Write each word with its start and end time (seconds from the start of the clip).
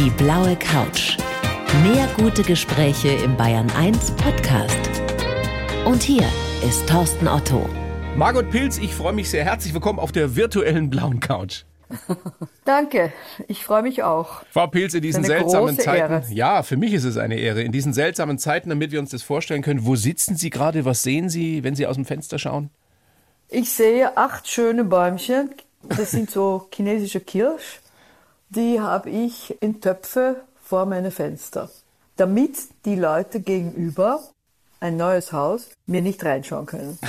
Die 0.00 0.10
blaue 0.10 0.54
Couch. 0.54 1.18
Mehr 1.82 2.08
gute 2.16 2.44
Gespräche 2.44 3.08
im 3.08 3.36
Bayern 3.36 3.68
1 3.72 4.12
Podcast. 4.12 4.78
Und 5.84 6.04
hier 6.04 6.22
ist 6.64 6.88
Thorsten 6.88 7.26
Otto. 7.26 7.68
Margot 8.14 8.48
Pilz, 8.48 8.78
ich 8.78 8.94
freue 8.94 9.12
mich 9.12 9.28
sehr. 9.28 9.44
Herzlich 9.44 9.74
willkommen 9.74 9.98
auf 9.98 10.12
der 10.12 10.36
virtuellen 10.36 10.88
blauen 10.88 11.18
Couch. 11.18 11.64
Danke, 12.64 13.12
ich 13.48 13.64
freue 13.64 13.82
mich 13.82 14.04
auch. 14.04 14.44
Frau 14.52 14.68
Pilz, 14.68 14.94
in 14.94 15.02
diesen 15.02 15.24
seltsamen 15.24 15.76
Zeiten, 15.76 16.12
Ehre. 16.12 16.22
ja, 16.30 16.62
für 16.62 16.76
mich 16.76 16.92
ist 16.92 17.02
es 17.02 17.16
eine 17.16 17.34
Ehre, 17.34 17.62
in 17.62 17.72
diesen 17.72 17.92
seltsamen 17.92 18.38
Zeiten, 18.38 18.68
damit 18.68 18.92
wir 18.92 19.00
uns 19.00 19.10
das 19.10 19.24
vorstellen 19.24 19.62
können, 19.62 19.84
wo 19.84 19.96
sitzen 19.96 20.36
Sie 20.36 20.50
gerade, 20.50 20.84
was 20.84 21.02
sehen 21.02 21.28
Sie, 21.28 21.64
wenn 21.64 21.74
Sie 21.74 21.88
aus 21.88 21.96
dem 21.96 22.04
Fenster 22.04 22.38
schauen? 22.38 22.70
Ich 23.48 23.72
sehe 23.72 24.16
acht 24.16 24.46
schöne 24.46 24.84
Bäumchen, 24.84 25.50
das 25.82 26.12
sind 26.12 26.30
so 26.30 26.68
chinesische 26.72 27.18
Kirsch, 27.18 27.80
die 28.50 28.80
habe 28.80 29.10
ich 29.10 29.56
in 29.60 29.80
Töpfe 29.80 30.36
vor 30.62 30.86
meine 30.86 31.10
Fenster, 31.10 31.70
damit 32.16 32.56
die 32.84 32.96
Leute 32.96 33.40
gegenüber 33.40 34.20
ein 34.80 34.96
neues 34.96 35.32
Haus 35.32 35.70
mir 35.86 36.02
nicht 36.02 36.24
reinschauen 36.24 36.66
können. 36.66 36.98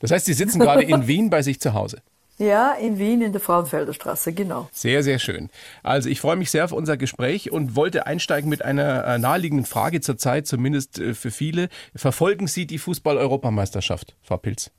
Das 0.00 0.12
heißt, 0.12 0.26
Sie 0.26 0.32
sitzen 0.32 0.60
gerade 0.60 0.84
in 0.84 1.08
Wien 1.08 1.28
bei 1.28 1.42
sich 1.42 1.60
zu 1.60 1.74
Hause. 1.74 2.00
Ja, 2.38 2.72
in 2.72 2.98
Wien 2.98 3.20
in 3.20 3.32
der 3.32 3.40
Frauenfelder 3.40 3.92
Straße, 3.92 4.32
genau. 4.32 4.68
Sehr, 4.72 5.02
sehr 5.02 5.18
schön. 5.18 5.50
Also 5.82 6.08
ich 6.08 6.20
freue 6.20 6.36
mich 6.36 6.50
sehr 6.50 6.64
auf 6.64 6.72
unser 6.72 6.96
Gespräch 6.96 7.50
und 7.50 7.76
wollte 7.76 8.06
einsteigen 8.06 8.48
mit 8.48 8.64
einer 8.64 9.04
äh, 9.04 9.18
naheliegenden 9.18 9.66
Frage 9.66 10.00
zur 10.00 10.16
Zeit, 10.16 10.46
zumindest 10.46 10.98
äh, 10.98 11.14
für 11.14 11.30
viele. 11.30 11.68
Verfolgen 11.94 12.46
Sie 12.46 12.66
die 12.66 12.78
Fußball-Europameisterschaft, 12.78 14.14
Frau 14.22 14.38
Pilz? 14.38 14.70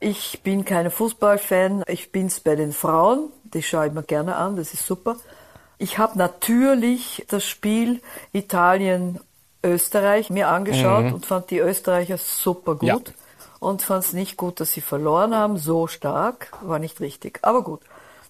Ich 0.00 0.40
bin 0.42 0.64
keine 0.64 0.90
Fußballfan. 0.90 1.82
Ich 1.88 2.12
bin 2.12 2.26
es 2.26 2.40
bei 2.40 2.56
den 2.56 2.72
Frauen. 2.72 3.30
Die 3.54 3.62
schaue 3.62 3.88
ich 3.88 3.92
mir 3.92 4.02
gerne 4.02 4.36
an. 4.36 4.56
Das 4.56 4.74
ist 4.74 4.86
super. 4.86 5.16
Ich 5.84 5.98
habe 5.98 6.16
natürlich 6.16 7.26
das 7.28 7.44
Spiel 7.44 8.00
Italien-Österreich 8.32 10.30
mir 10.30 10.48
angeschaut 10.48 11.04
mhm. 11.04 11.12
und 11.12 11.26
fand 11.26 11.50
die 11.50 11.58
Österreicher 11.58 12.16
super 12.16 12.76
gut. 12.76 12.88
Ja 12.88 13.14
und 13.60 13.82
fand 13.82 14.04
es 14.04 14.12
nicht 14.12 14.36
gut, 14.36 14.60
dass 14.60 14.72
sie 14.72 14.82
verloren 14.82 15.34
haben, 15.34 15.56
so 15.56 15.86
stark, 15.86 16.52
war 16.60 16.78
nicht 16.78 17.00
richtig. 17.00 17.38
Aber 17.40 17.64
gut. 17.64 17.80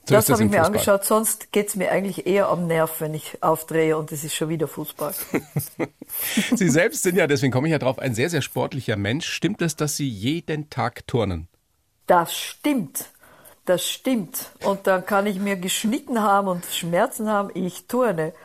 So 0.05 0.15
das, 0.15 0.27
das 0.27 0.35
habe 0.35 0.45
ich 0.45 0.51
mir 0.51 0.59
Fußball. 0.59 0.67
angeschaut, 0.67 1.05
sonst 1.05 1.51
geht 1.51 1.69
es 1.69 1.77
mir 1.77 1.91
eigentlich 1.91 2.27
eher 2.27 2.49
am 2.49 2.69
Nerv, 2.69 3.01
wenn 3.01 3.15
ich 3.15 3.43
aufdrehe 3.43 3.97
und 3.97 4.13
es 4.13 4.23
ist 4.23 4.35
schon 4.37 4.49
wieder 4.49 4.69
Fußball. 4.69 5.13
Sie 6.55 6.69
selbst 6.69 7.03
sind 7.03 7.17
ja, 7.17 7.27
deswegen 7.27 7.53
komme 7.53 7.67
ich 7.67 7.73
ja 7.73 7.79
drauf, 7.79 7.99
ein 7.99 8.15
sehr, 8.15 8.31
sehr 8.31 8.43
sportlicher 8.43 8.97
Mensch. 8.97 9.29
Stimmt 9.29 9.61
es, 9.61 9.75
dass 9.75 9.97
Sie 9.97 10.09
jeden 10.09 10.71
Tag 10.71 11.07
turnen? 11.09 11.49
Das 12.07 12.37
stimmt. 12.37 13.07
Das 13.67 13.89
stimmt. 13.89 14.51
Und 14.63 14.87
dann 14.87 15.07
kann 15.07 15.27
ich 15.27 15.39
mir 15.39 15.57
geschnitten 15.57 16.21
haben 16.21 16.49
und 16.49 16.67
Schmerzen 16.67 17.31
haben, 17.31 17.51
ich 17.55 17.87
turne. 17.87 18.33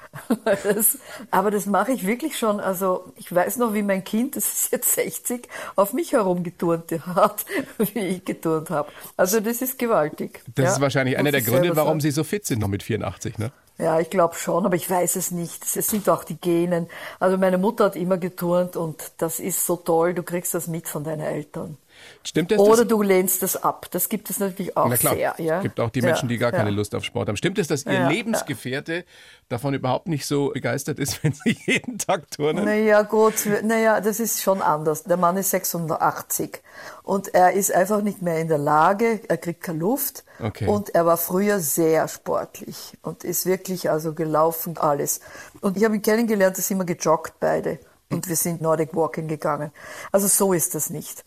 Das, 0.63 0.97
aber 1.29 1.51
das 1.51 1.67
mache 1.67 1.91
ich 1.91 2.05
wirklich 2.05 2.37
schon. 2.37 2.59
Also 2.59 3.13
ich 3.15 3.33
weiß 3.33 3.57
noch, 3.57 3.73
wie 3.73 3.83
mein 3.83 4.03
Kind, 4.03 4.35
das 4.35 4.45
ist 4.45 4.71
jetzt 4.71 4.93
60, 4.93 5.47
auf 5.75 5.93
mich 5.93 6.13
herumgeturnt 6.13 6.91
hat, 7.05 7.45
wie 7.77 7.99
ich 7.99 8.25
geturnt 8.25 8.69
habe. 8.69 8.91
Also 9.17 9.39
das 9.39 9.61
ist 9.61 9.77
gewaltig. 9.77 10.41
Das 10.55 10.65
ja? 10.65 10.71
ist 10.71 10.81
wahrscheinlich 10.81 11.17
einer 11.17 11.31
der 11.31 11.41
Gründe, 11.41 11.75
warum 11.75 12.01
Sie 12.01 12.11
so 12.11 12.23
fit 12.23 12.45
sind 12.45 12.59
noch 12.59 12.67
mit 12.67 12.81
84, 12.81 13.37
ne? 13.37 13.51
Ja, 13.77 13.99
ich 13.99 14.09
glaube 14.09 14.35
schon, 14.35 14.65
aber 14.65 14.75
ich 14.75 14.89
weiß 14.89 15.15
es 15.15 15.31
nicht. 15.31 15.63
Es 15.63 15.87
sind 15.87 16.09
auch 16.09 16.25
die 16.25 16.35
Genen. 16.35 16.87
Also 17.19 17.37
meine 17.37 17.57
Mutter 17.57 17.85
hat 17.85 17.95
immer 17.95 18.17
geturnt 18.17 18.75
und 18.75 19.01
das 19.17 19.39
ist 19.39 19.65
so 19.65 19.77
toll. 19.77 20.13
Du 20.13 20.23
kriegst 20.23 20.53
das 20.53 20.67
mit 20.67 20.87
von 20.89 21.05
deinen 21.05 21.21
Eltern. 21.21 21.77
Stimmt 22.23 22.51
das? 22.51 22.59
Oder 22.59 22.85
du 22.85 23.01
lehnst 23.01 23.43
es 23.43 23.55
ab. 23.55 23.87
Das 23.91 24.09
gibt 24.09 24.29
es 24.29 24.39
natürlich 24.39 24.75
auch 24.75 24.89
Na 24.89 24.97
klar, 24.97 25.15
sehr. 25.15 25.35
Ja? 25.37 25.57
Es 25.57 25.63
gibt 25.63 25.79
auch 25.79 25.89
die 25.89 26.01
Menschen, 26.01 26.27
die 26.27 26.37
gar 26.37 26.51
keine 26.51 26.69
Lust 26.69 26.93
auf 26.93 27.03
Sport 27.03 27.29
haben. 27.29 27.37
Stimmt 27.37 27.57
es, 27.59 27.67
dass 27.67 27.85
Ihr 27.85 27.93
ja, 27.93 28.09
Lebensgefährte 28.09 29.05
davon 29.47 29.73
überhaupt 29.73 30.07
nicht 30.07 30.25
so 30.25 30.49
begeistert 30.49 30.99
ist, 30.99 31.23
wenn 31.23 31.33
Sie 31.33 31.57
jeden 31.65 31.97
Tag 31.97 32.29
turnen? 32.31 32.65
Naja, 32.65 33.01
gut, 33.03 33.33
naja, 33.63 34.01
das 34.01 34.19
ist 34.19 34.41
schon 34.41 34.61
anders. 34.61 35.03
Der 35.03 35.17
Mann 35.17 35.37
ist 35.37 35.51
86 35.51 36.61
und 37.03 37.33
er 37.33 37.53
ist 37.53 37.73
einfach 37.73 38.01
nicht 38.01 38.21
mehr 38.21 38.39
in 38.39 38.47
der 38.47 38.57
Lage, 38.57 39.21
er 39.27 39.37
kriegt 39.37 39.61
keine 39.61 39.79
Luft 39.79 40.23
okay. 40.39 40.67
und 40.67 40.93
er 40.95 41.05
war 41.05 41.17
früher 41.17 41.59
sehr 41.59 42.07
sportlich 42.07 42.97
und 43.01 43.23
ist 43.23 43.45
wirklich 43.45 43.89
also 43.89 44.13
gelaufen, 44.13 44.77
alles. 44.77 45.21
Und 45.61 45.77
ich 45.77 45.83
habe 45.83 45.95
ihn 45.95 46.01
kennengelernt, 46.01 46.57
da 46.57 46.61
sind 46.61 46.77
wir 46.77 46.85
gejoggt 46.85 47.33
beide 47.39 47.79
und 48.11 48.27
wir 48.27 48.35
sind 48.35 48.61
Nordic 48.61 48.95
Walking 48.95 49.27
gegangen. 49.27 49.71
Also 50.11 50.27
so 50.27 50.53
ist 50.53 50.75
das 50.75 50.89
nicht. 50.89 51.23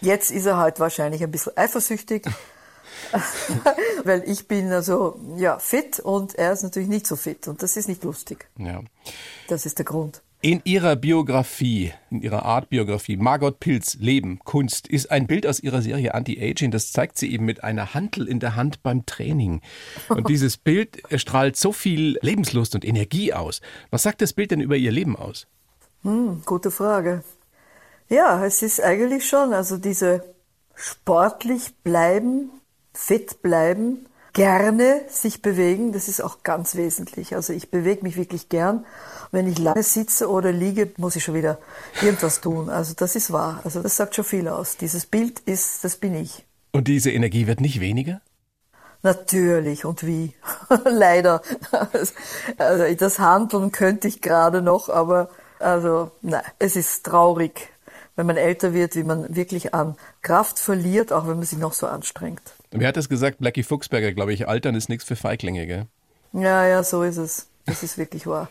Jetzt 0.00 0.30
ist 0.30 0.46
er 0.46 0.56
halt 0.56 0.80
wahrscheinlich 0.80 1.22
ein 1.22 1.30
bisschen 1.30 1.56
eifersüchtig, 1.56 2.26
weil 4.04 4.22
ich 4.26 4.48
bin 4.48 4.72
also 4.72 5.20
ja 5.36 5.58
fit 5.58 6.00
und 6.00 6.34
er 6.34 6.52
ist 6.52 6.62
natürlich 6.62 6.88
nicht 6.88 7.06
so 7.06 7.16
fit 7.16 7.46
und 7.48 7.62
das 7.62 7.76
ist 7.76 7.88
nicht 7.88 8.04
lustig. 8.04 8.48
Ja. 8.58 8.80
Das 9.48 9.66
ist 9.66 9.78
der 9.78 9.84
Grund. 9.84 10.22
In 10.42 10.60
ihrer 10.64 10.96
Biografie, 10.96 11.92
in 12.10 12.20
ihrer 12.20 12.44
Art 12.44 12.68
Biografie, 12.68 13.16
Margot 13.16 13.58
Pilz, 13.58 13.96
Leben, 13.98 14.38
Kunst, 14.40 14.86
ist 14.86 15.10
ein 15.10 15.26
Bild 15.26 15.46
aus 15.46 15.60
ihrer 15.60 15.80
Serie 15.80 16.14
Anti-Aging. 16.14 16.70
Das 16.70 16.92
zeigt 16.92 17.18
sie 17.18 17.32
eben 17.32 17.46
mit 17.46 17.64
einer 17.64 17.94
Hantel 17.94 18.28
in 18.28 18.38
der 18.38 18.54
Hand 18.54 18.82
beim 18.82 19.06
Training. 19.06 19.62
Und 20.08 20.28
dieses 20.28 20.58
Bild 20.58 21.02
strahlt 21.16 21.56
so 21.56 21.72
viel 21.72 22.18
Lebenslust 22.20 22.74
und 22.74 22.84
Energie 22.84 23.32
aus. 23.32 23.60
Was 23.90 24.02
sagt 24.02 24.20
das 24.20 24.34
Bild 24.34 24.50
denn 24.50 24.60
über 24.60 24.76
ihr 24.76 24.92
Leben 24.92 25.16
aus? 25.16 25.46
Hm, 26.02 26.42
gute 26.44 26.70
Frage. 26.70 27.24
Ja, 28.08 28.44
es 28.44 28.62
ist 28.62 28.80
eigentlich 28.80 29.28
schon, 29.28 29.52
also 29.52 29.76
diese 29.78 30.22
sportlich 30.74 31.74
bleiben, 31.82 32.50
fit 32.92 33.42
bleiben, 33.42 34.06
gerne 34.32 35.00
sich 35.08 35.40
bewegen, 35.42 35.92
das 35.92 36.08
ist 36.08 36.20
auch 36.20 36.42
ganz 36.42 36.76
wesentlich. 36.76 37.34
Also 37.34 37.52
ich 37.52 37.70
bewege 37.70 38.02
mich 38.02 38.16
wirklich 38.16 38.48
gern. 38.48 38.84
Wenn 39.32 39.48
ich 39.48 39.58
lange 39.58 39.82
sitze 39.82 40.30
oder 40.30 40.52
liege, 40.52 40.90
muss 40.98 41.16
ich 41.16 41.24
schon 41.24 41.34
wieder 41.34 41.58
irgendwas 42.02 42.40
tun. 42.40 42.68
Also 42.68 42.94
das 42.94 43.16
ist 43.16 43.32
wahr. 43.32 43.60
Also 43.64 43.82
das 43.82 43.96
sagt 43.96 44.14
schon 44.14 44.24
viel 44.24 44.46
aus. 44.46 44.76
Dieses 44.76 45.06
Bild 45.06 45.40
ist, 45.40 45.82
das 45.84 45.96
bin 45.96 46.14
ich. 46.14 46.44
Und 46.72 46.86
diese 46.86 47.10
Energie 47.10 47.46
wird 47.46 47.60
nicht 47.62 47.80
weniger? 47.80 48.20
Natürlich 49.02 49.84
und 49.84 50.06
wie. 50.06 50.34
Leider. 50.84 51.40
Also 52.58 52.94
das 52.94 53.18
Handeln 53.18 53.72
könnte 53.72 54.06
ich 54.06 54.20
gerade 54.20 54.60
noch, 54.62 54.90
aber 54.90 55.30
also 55.58 56.10
nein, 56.20 56.42
es 56.58 56.76
ist 56.76 57.06
traurig, 57.06 57.70
wenn 58.16 58.26
man 58.26 58.36
älter 58.36 58.74
wird, 58.74 58.96
wie 58.96 59.04
man 59.04 59.36
wirklich 59.36 59.74
an 59.74 59.96
Kraft 60.22 60.58
verliert, 60.58 61.12
auch 61.12 61.28
wenn 61.28 61.36
man 61.36 61.44
sich 61.44 61.58
noch 61.58 61.74
so 61.74 61.86
anstrengt. 61.86 62.42
Wer 62.70 62.88
hat 62.88 62.96
das 62.96 63.08
gesagt? 63.08 63.38
Blackie 63.38 63.62
Fuchsberger, 63.62 64.12
glaube 64.12 64.32
ich. 64.32 64.48
Altern 64.48 64.74
ist 64.74 64.88
nichts 64.88 65.04
für 65.04 65.16
Feiglinge, 65.16 65.66
gell? 65.66 65.86
Ja, 66.32 66.66
ja, 66.66 66.82
so 66.82 67.02
ist 67.02 67.18
es. 67.18 67.48
Das 67.66 67.82
ist 67.82 67.98
wirklich 67.98 68.26
wahr. 68.26 68.48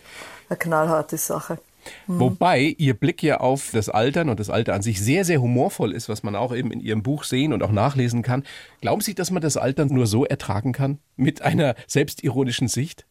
Eine 0.50 0.58
knallharte 0.58 1.18
Sache. 1.18 1.59
Mhm. 2.08 2.20
Wobei 2.20 2.76
Ihr 2.78 2.94
Blick 2.94 3.22
ja 3.22 3.40
auf 3.40 3.70
das 3.72 3.90
Altern 3.90 4.30
und 4.30 4.40
das 4.40 4.50
Alter 4.50 4.74
an 4.74 4.81
sich 4.81 5.02
sehr, 5.02 5.26
sehr 5.26 5.42
humorvoll 5.42 5.92
ist, 5.92 6.09
was 6.09 6.24
man 6.24 6.36
auch 6.36 6.53
eben 6.53 6.72
in 6.72 6.80
Ihrem 6.80 7.03
Buch 7.03 7.24
sehen 7.24 7.53
und 7.53 7.64
auch 7.64 7.72
nachlesen 7.72 8.22
kann. 8.22 8.44
Glauben 8.82 9.02
Sie, 9.02 9.16
dass 9.16 9.32
man 9.32 9.42
das 9.42 9.58
Altern 9.58 9.90
nur 9.90 10.08
so 10.08 10.26
ertragen 10.26 10.74
kann? 10.74 11.00
Mit 11.16 11.42
einer 11.42 11.76
selbstironischen 11.88 12.68
Sicht? 12.68 13.06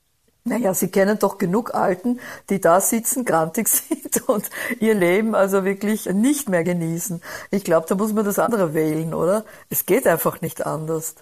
Naja, 0.46 0.74
Sie 0.74 0.88
kennen 0.88 1.18
doch 1.18 1.38
genug 1.38 1.74
Alten, 1.74 2.20
die 2.50 2.60
da 2.60 2.80
sitzen, 2.80 3.24
grantig 3.24 3.68
sind 3.68 4.28
und 4.28 4.50
ihr 4.78 4.94
Leben 4.94 5.34
also 5.34 5.64
wirklich 5.64 6.06
nicht 6.06 6.50
mehr 6.50 6.64
genießen. 6.64 7.22
Ich 7.50 7.64
glaube, 7.64 7.86
da 7.88 7.94
muss 7.94 8.12
man 8.12 8.26
das 8.26 8.38
andere 8.38 8.74
wählen, 8.74 9.14
oder? 9.14 9.44
Es 9.70 9.86
geht 9.86 10.06
einfach 10.06 10.42
nicht 10.42 10.66
anders. 10.66 11.14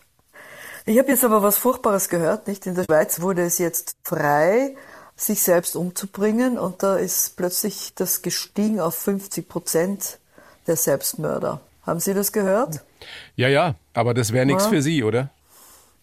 Ich 0.86 0.98
habe 0.98 1.10
jetzt 1.10 1.24
aber 1.24 1.42
was 1.44 1.56
Furchtbares 1.56 2.08
gehört, 2.08 2.48
nicht? 2.48 2.66
In 2.66 2.74
der 2.74 2.82
Schweiz 2.82 3.20
wurde 3.20 3.42
es 3.42 3.58
jetzt 3.58 3.92
frei, 4.02 4.74
sich 5.14 5.40
selbst 5.42 5.76
umzubringen 5.76 6.58
und 6.58 6.82
da 6.82 6.96
ist 6.96 7.36
plötzlich 7.36 7.94
das 7.94 8.22
gestiegen 8.22 8.80
auf 8.80 8.96
50 8.96 9.48
Prozent 9.48 10.18
der 10.66 10.74
Selbstmörder. 10.74 11.60
Haben 11.86 12.00
Sie 12.00 12.14
das 12.14 12.32
gehört? 12.32 12.80
Ja, 13.36 13.46
ja, 13.46 13.76
aber 13.94 14.14
das 14.14 14.32
wäre 14.32 14.46
nichts 14.46 14.64
ja. 14.64 14.70
für 14.70 14.82
Sie, 14.82 15.04
oder? 15.04 15.30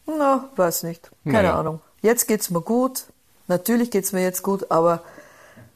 Na, 0.06 0.50
weiß 0.56 0.84
nicht. 0.84 1.12
Keine 1.26 1.44
naja. 1.44 1.60
Ahnung. 1.60 1.82
Jetzt 2.02 2.28
geht's 2.28 2.50
mir 2.50 2.62
gut. 2.62 3.06
Natürlich 3.50 3.90
geht's 3.90 4.14
mir 4.14 4.22
jetzt 4.22 4.44
gut, 4.44 4.70
aber 4.70 5.04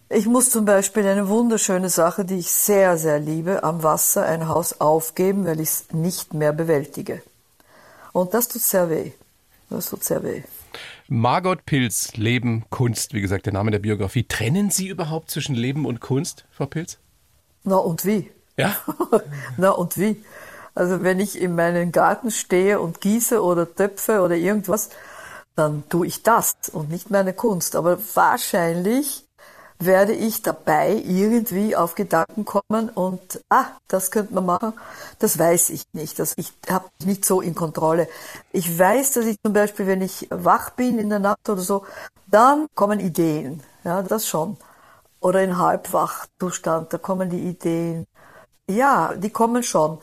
ich 0.08 0.28
muss 0.28 0.52
zum 0.52 0.64
Beispiel 0.64 1.08
eine 1.08 1.28
wunderschöne 1.28 1.90
Sache, 1.90 2.24
die 2.24 2.38
ich 2.38 2.52
sehr, 2.52 2.98
sehr 3.00 3.20
liebe, 3.20 3.64
am 3.64 3.82
Wasser 3.82 4.24
ein 4.26 4.48
Haus 4.48 4.80
aufgeben, 4.80 5.46
weil 5.46 5.60
ich 5.60 5.70
es 5.70 5.86
nicht 5.92 6.36
mehr 6.36 6.54
bewältige. 6.54 7.24
Und 8.12 8.36
das 8.36 8.48
tut 8.48 8.62
sehr 8.62 8.92
weh. 8.92 9.12
Das 9.72 9.90
tut 9.90 10.04
sehr 10.04 10.22
weh. 10.24 10.44
Margot 11.08 11.66
Pilz, 11.66 12.16
Leben, 12.16 12.64
Kunst, 12.70 13.16
wie 13.16 13.22
gesagt, 13.22 13.48
der 13.48 13.54
Name 13.54 13.72
der 13.72 13.80
Biografie. 13.80 14.24
Trennen 14.24 14.70
Sie 14.70 14.88
überhaupt 14.88 15.32
zwischen 15.32 15.56
Leben 15.56 15.88
und 15.88 16.00
Kunst, 16.00 16.46
Frau 16.52 16.68
Pilz? 16.68 17.00
Na 17.64 17.78
und 17.78 18.06
wie? 18.06 18.30
Ja. 18.56 18.76
Na 19.58 19.72
und 19.72 19.98
wie? 19.98 20.24
Also 20.76 21.02
wenn 21.02 21.20
ich 21.20 21.42
in 21.42 21.56
meinem 21.56 21.92
Garten 21.92 22.30
stehe 22.30 22.80
und 22.80 23.02
gieße 23.02 23.44
oder 23.44 23.74
töpfe 23.74 24.22
oder 24.22 24.36
irgendwas, 24.36 24.92
dann 25.56 25.84
tue 25.90 26.08
ich 26.08 26.24
das 26.24 26.54
und 26.72 26.90
nicht 26.90 27.10
meine 27.12 27.34
Kunst. 27.34 27.76
Aber 27.76 27.98
wahrscheinlich 28.14 29.26
werde 29.80 30.14
ich 30.14 30.42
dabei 30.42 30.94
irgendwie 30.94 31.76
auf 31.76 31.96
Gedanken 31.96 32.46
kommen 32.46 32.90
und, 32.90 33.42
ah, 33.50 33.66
das 33.88 34.12
könnte 34.12 34.34
man 34.34 34.46
machen. 34.46 34.74
Das 35.20 35.38
weiß 35.38 35.72
ich 35.72 35.84
nicht. 35.94 36.20
Das, 36.20 36.34
ich 36.38 36.54
habe 36.70 36.86
nicht 37.04 37.26
so 37.26 37.42
in 37.42 37.56
Kontrolle. 37.56 38.08
Ich 38.52 38.78
weiß, 38.80 39.14
dass 39.14 39.26
ich 39.26 39.38
zum 39.44 39.54
Beispiel, 39.54 39.88
wenn 39.88 40.02
ich 40.02 40.28
wach 40.30 40.72
bin 40.72 41.00
in 41.00 41.10
der 41.10 41.20
Nacht 41.20 41.50
oder 41.50 41.62
so, 41.62 41.86
Dann 42.34 42.68
kommen 42.74 43.00
Ideen, 43.00 43.62
ja, 43.84 44.02
das 44.02 44.28
schon. 44.28 44.58
Oder 45.20 45.44
in 45.44 45.58
Halbwachzustand, 45.60 46.92
da 46.92 46.98
kommen 46.98 47.30
die 47.30 47.42
Ideen. 47.48 48.08
Ja, 48.70 49.14
die 49.16 49.30
kommen 49.30 49.64
schon. 49.64 50.00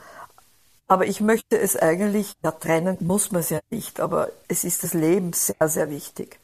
Aber 0.91 1.07
ich 1.07 1.21
möchte 1.21 1.57
es 1.57 1.77
eigentlich, 1.77 2.33
ja, 2.43 2.51
trennen 2.51 2.97
muss 2.99 3.31
man 3.31 3.39
es 3.39 3.49
ja 3.49 3.61
nicht, 3.69 4.01
aber 4.01 4.29
es 4.49 4.65
ist 4.65 4.83
das 4.83 4.93
Leben 4.93 5.31
sehr, 5.31 5.69
sehr 5.69 5.89
wichtig. 5.89 6.37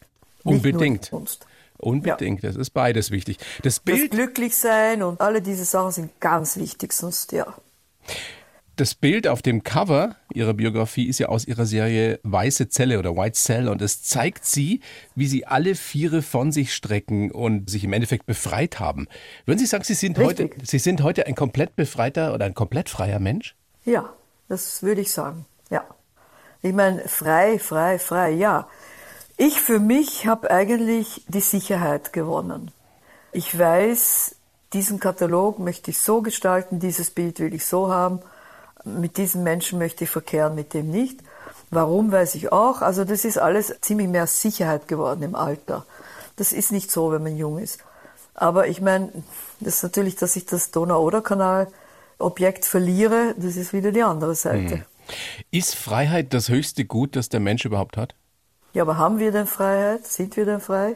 Unbedingt. 0.45 1.11
Unbedingt, 1.75 2.43
ja. 2.43 2.49
das 2.49 2.55
ist 2.55 2.69
beides 2.69 3.11
wichtig. 3.11 3.39
Das 3.63 3.81
Bild. 3.81 4.03
Das 4.03 4.17
Glücklichsein 4.17 5.03
und 5.03 5.19
alle 5.19 5.41
diese 5.41 5.65
Sachen 5.65 5.91
sind 5.91 6.21
ganz 6.21 6.55
wichtig, 6.55 6.93
sonst 6.93 7.33
ja. 7.33 7.55
Das 8.77 8.95
Bild 8.95 9.27
auf 9.27 9.41
dem 9.41 9.63
Cover 9.63 10.15
ihrer 10.33 10.53
Biografie 10.53 11.09
ist 11.09 11.19
ja 11.19 11.27
aus 11.27 11.43
ihrer 11.45 11.65
Serie 11.65 12.21
Weiße 12.23 12.69
Zelle 12.69 12.99
oder 12.99 13.17
White 13.17 13.35
Cell 13.35 13.67
und 13.67 13.81
es 13.81 14.01
zeigt 14.01 14.45
sie, 14.45 14.79
wie 15.13 15.27
sie 15.27 15.45
alle 15.45 15.75
Viere 15.75 16.21
von 16.21 16.53
sich 16.53 16.73
strecken 16.73 17.31
und 17.31 17.69
sich 17.69 17.83
im 17.83 17.91
Endeffekt 17.91 18.25
befreit 18.25 18.79
haben. 18.79 19.09
Würden 19.45 19.59
Sie 19.59 19.65
sagen, 19.65 19.83
Sie 19.83 19.93
sind, 19.93 20.17
heute, 20.17 20.51
sie 20.63 20.79
sind 20.79 21.03
heute 21.03 21.27
ein 21.27 21.35
komplett 21.35 21.75
befreiter 21.75 22.33
oder 22.33 22.45
ein 22.45 22.53
komplett 22.53 22.87
freier 22.87 23.19
Mensch? 23.19 23.53
Ja, 23.83 24.13
das 24.49 24.83
würde 24.83 25.01
ich 25.01 25.11
sagen, 25.11 25.45
ja. 25.69 25.83
Ich 26.61 26.73
meine, 26.73 27.07
frei, 27.07 27.59
frei, 27.59 27.99
frei, 27.99 28.31
ja. 28.31 28.67
Ich 29.37 29.61
für 29.61 29.79
mich 29.79 30.25
habe 30.27 30.49
eigentlich 30.49 31.23
die 31.27 31.41
Sicherheit 31.41 32.13
gewonnen. 32.13 32.71
Ich 33.31 33.57
weiß, 33.57 34.35
diesen 34.73 34.99
Katalog 34.99 35.59
möchte 35.59 35.91
ich 35.91 35.99
so 35.99 36.21
gestalten, 36.21 36.79
dieses 36.79 37.11
Bild 37.11 37.39
will 37.39 37.53
ich 37.53 37.65
so 37.65 37.91
haben 37.91 38.21
mit 38.87 39.17
diesem 39.17 39.43
Menschen 39.43 39.79
möchte 39.79 40.05
ich 40.05 40.09
verkehren, 40.09 40.55
mit 40.55 40.73
dem 40.73 40.89
nicht. 40.89 41.19
Warum 41.69 42.11
weiß 42.11 42.35
ich 42.35 42.51
auch. 42.51 42.81
Also 42.81 43.03
das 43.03 43.25
ist 43.25 43.37
alles 43.37 43.75
ziemlich 43.81 44.07
mehr 44.07 44.27
Sicherheit 44.27 44.87
geworden 44.87 45.23
im 45.23 45.35
Alter. 45.35 45.85
Das 46.37 46.51
ist 46.51 46.71
nicht 46.71 46.91
so, 46.91 47.11
wenn 47.11 47.23
man 47.23 47.35
jung 47.35 47.59
ist. 47.59 47.79
Aber 48.33 48.67
ich 48.67 48.81
meine, 48.81 49.11
das 49.59 49.75
ist 49.75 49.83
natürlich, 49.83 50.15
dass 50.15 50.35
ich 50.35 50.45
das 50.45 50.71
Donau-Oder-Kanal-Objekt 52.17 52.65
verliere, 52.65 53.35
das 53.37 53.55
ist 53.55 53.73
wieder 53.73 53.91
die 53.91 54.03
andere 54.03 54.35
Seite. 54.35 54.75
Hm. 54.75 54.83
Ist 55.51 55.75
Freiheit 55.75 56.33
das 56.33 56.49
höchste 56.49 56.85
Gut, 56.85 57.15
das 57.15 57.29
der 57.29 57.39
Mensch 57.39 57.65
überhaupt 57.65 57.97
hat? 57.97 58.15
Ja, 58.73 58.83
aber 58.83 58.97
haben 58.97 59.19
wir 59.19 59.31
denn 59.31 59.47
Freiheit? 59.47 60.05
Sind 60.05 60.35
wir 60.35 60.45
denn 60.45 60.59
frei? 60.59 60.95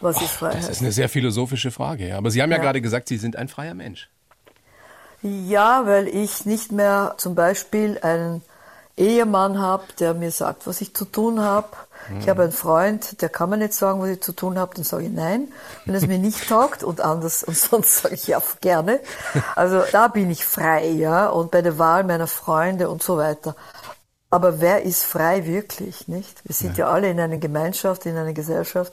Was 0.00 0.20
ist 0.22 0.30
Freiheit? 0.30 0.58
Das 0.58 0.68
ist 0.68 0.82
eine 0.82 0.92
sehr 0.92 1.08
philosophische 1.08 1.70
Frage. 1.70 2.08
Ja. 2.08 2.18
Aber 2.18 2.30
Sie 2.30 2.40
haben 2.40 2.50
ja, 2.50 2.58
ja 2.58 2.62
gerade 2.62 2.80
gesagt, 2.80 3.08
Sie 3.08 3.16
sind 3.16 3.36
ein 3.36 3.48
freier 3.48 3.74
Mensch. 3.74 4.08
Ja, 5.22 5.86
weil 5.86 6.06
ich 6.06 6.46
nicht 6.46 6.70
mehr 6.70 7.14
zum 7.16 7.34
Beispiel 7.34 7.98
einen 8.02 8.42
Ehemann 8.96 9.58
habe, 9.58 9.84
der 9.98 10.14
mir 10.14 10.30
sagt, 10.30 10.66
was 10.66 10.80
ich 10.80 10.94
zu 10.94 11.04
tun 11.04 11.40
habe. 11.40 11.68
Ich 12.20 12.28
habe 12.28 12.44
einen 12.44 12.52
Freund, 12.52 13.20
der 13.20 13.28
kann 13.28 13.50
mir 13.50 13.56
nicht 13.56 13.72
sagen, 13.72 14.00
was 14.00 14.08
ich 14.10 14.22
zu 14.22 14.32
tun 14.32 14.58
habe, 14.58 14.74
dann 14.74 14.84
sage 14.84 15.04
ich 15.04 15.12
nein, 15.12 15.48
wenn 15.84 15.94
es 15.94 16.06
mir 16.06 16.18
nicht 16.18 16.48
taugt 16.48 16.82
und 16.82 17.00
anders 17.00 17.42
und 17.42 17.56
sonst 17.56 18.02
sage 18.02 18.14
ich 18.14 18.26
ja 18.26 18.40
gerne. 18.60 19.00
Also 19.54 19.82
da 19.92 20.08
bin 20.08 20.30
ich 20.30 20.44
frei, 20.44 20.88
ja, 20.88 21.28
und 21.28 21.50
bei 21.50 21.62
der 21.62 21.78
Wahl 21.78 22.04
meiner 22.04 22.26
Freunde 22.26 22.88
und 22.90 23.02
so 23.02 23.16
weiter. 23.16 23.56
Aber 24.30 24.60
wer 24.60 24.82
ist 24.82 25.04
frei 25.04 25.46
wirklich, 25.46 26.08
nicht? 26.08 26.44
Wir 26.44 26.54
sind 26.54 26.76
ja, 26.76 26.86
ja 26.86 26.92
alle 26.92 27.10
in 27.10 27.20
einer 27.20 27.38
Gemeinschaft, 27.38 28.06
in 28.06 28.16
einer 28.16 28.32
Gesellschaft, 28.32 28.92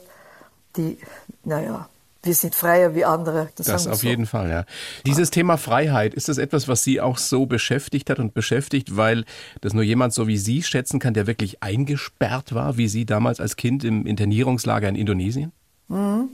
die, 0.76 0.98
naja, 1.44 1.88
wir 2.24 2.34
sind 2.34 2.54
freier 2.54 2.94
wie 2.94 3.04
andere. 3.04 3.48
Das, 3.56 3.66
das 3.66 3.86
auf 3.86 4.00
so. 4.00 4.06
jeden 4.06 4.26
Fall, 4.26 4.50
ja. 4.50 4.64
Dieses 5.06 5.30
Thema 5.30 5.56
Freiheit, 5.56 6.14
ist 6.14 6.28
das 6.28 6.38
etwas, 6.38 6.68
was 6.68 6.84
Sie 6.84 7.00
auch 7.00 7.18
so 7.18 7.46
beschäftigt 7.46 8.10
hat 8.10 8.18
und 8.18 8.34
beschäftigt, 8.34 8.96
weil 8.96 9.24
das 9.60 9.74
nur 9.74 9.84
jemand 9.84 10.12
so 10.14 10.26
wie 10.26 10.38
Sie 10.38 10.62
schätzen 10.62 10.98
kann, 10.98 11.14
der 11.14 11.26
wirklich 11.26 11.62
eingesperrt 11.62 12.54
war, 12.54 12.76
wie 12.76 12.88
Sie 12.88 13.06
damals 13.06 13.40
als 13.40 13.56
Kind 13.56 13.84
im 13.84 14.06
Internierungslager 14.06 14.88
in 14.88 14.96
Indonesien? 14.96 15.52
Mhm. 15.88 16.30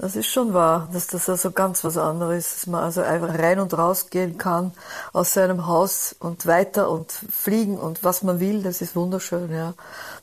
Das 0.00 0.14
ist 0.14 0.28
schon 0.28 0.54
wahr, 0.54 0.88
dass 0.92 1.08
das 1.08 1.28
also 1.28 1.50
ganz 1.50 1.82
was 1.82 1.96
anderes 1.96 2.46
ist, 2.46 2.54
dass 2.54 2.66
man 2.68 2.84
also 2.84 3.02
einfach 3.02 3.36
rein 3.36 3.58
und 3.58 3.76
raus 3.76 4.10
gehen 4.10 4.38
kann 4.38 4.72
aus 5.12 5.32
seinem 5.32 5.66
Haus 5.66 6.14
und 6.20 6.46
weiter 6.46 6.88
und 6.88 7.10
fliegen 7.10 7.76
und 7.76 8.04
was 8.04 8.22
man 8.22 8.38
will, 8.38 8.62
das 8.62 8.80
ist 8.80 8.94
wunderschön, 8.94 9.52
ja. 9.52 9.74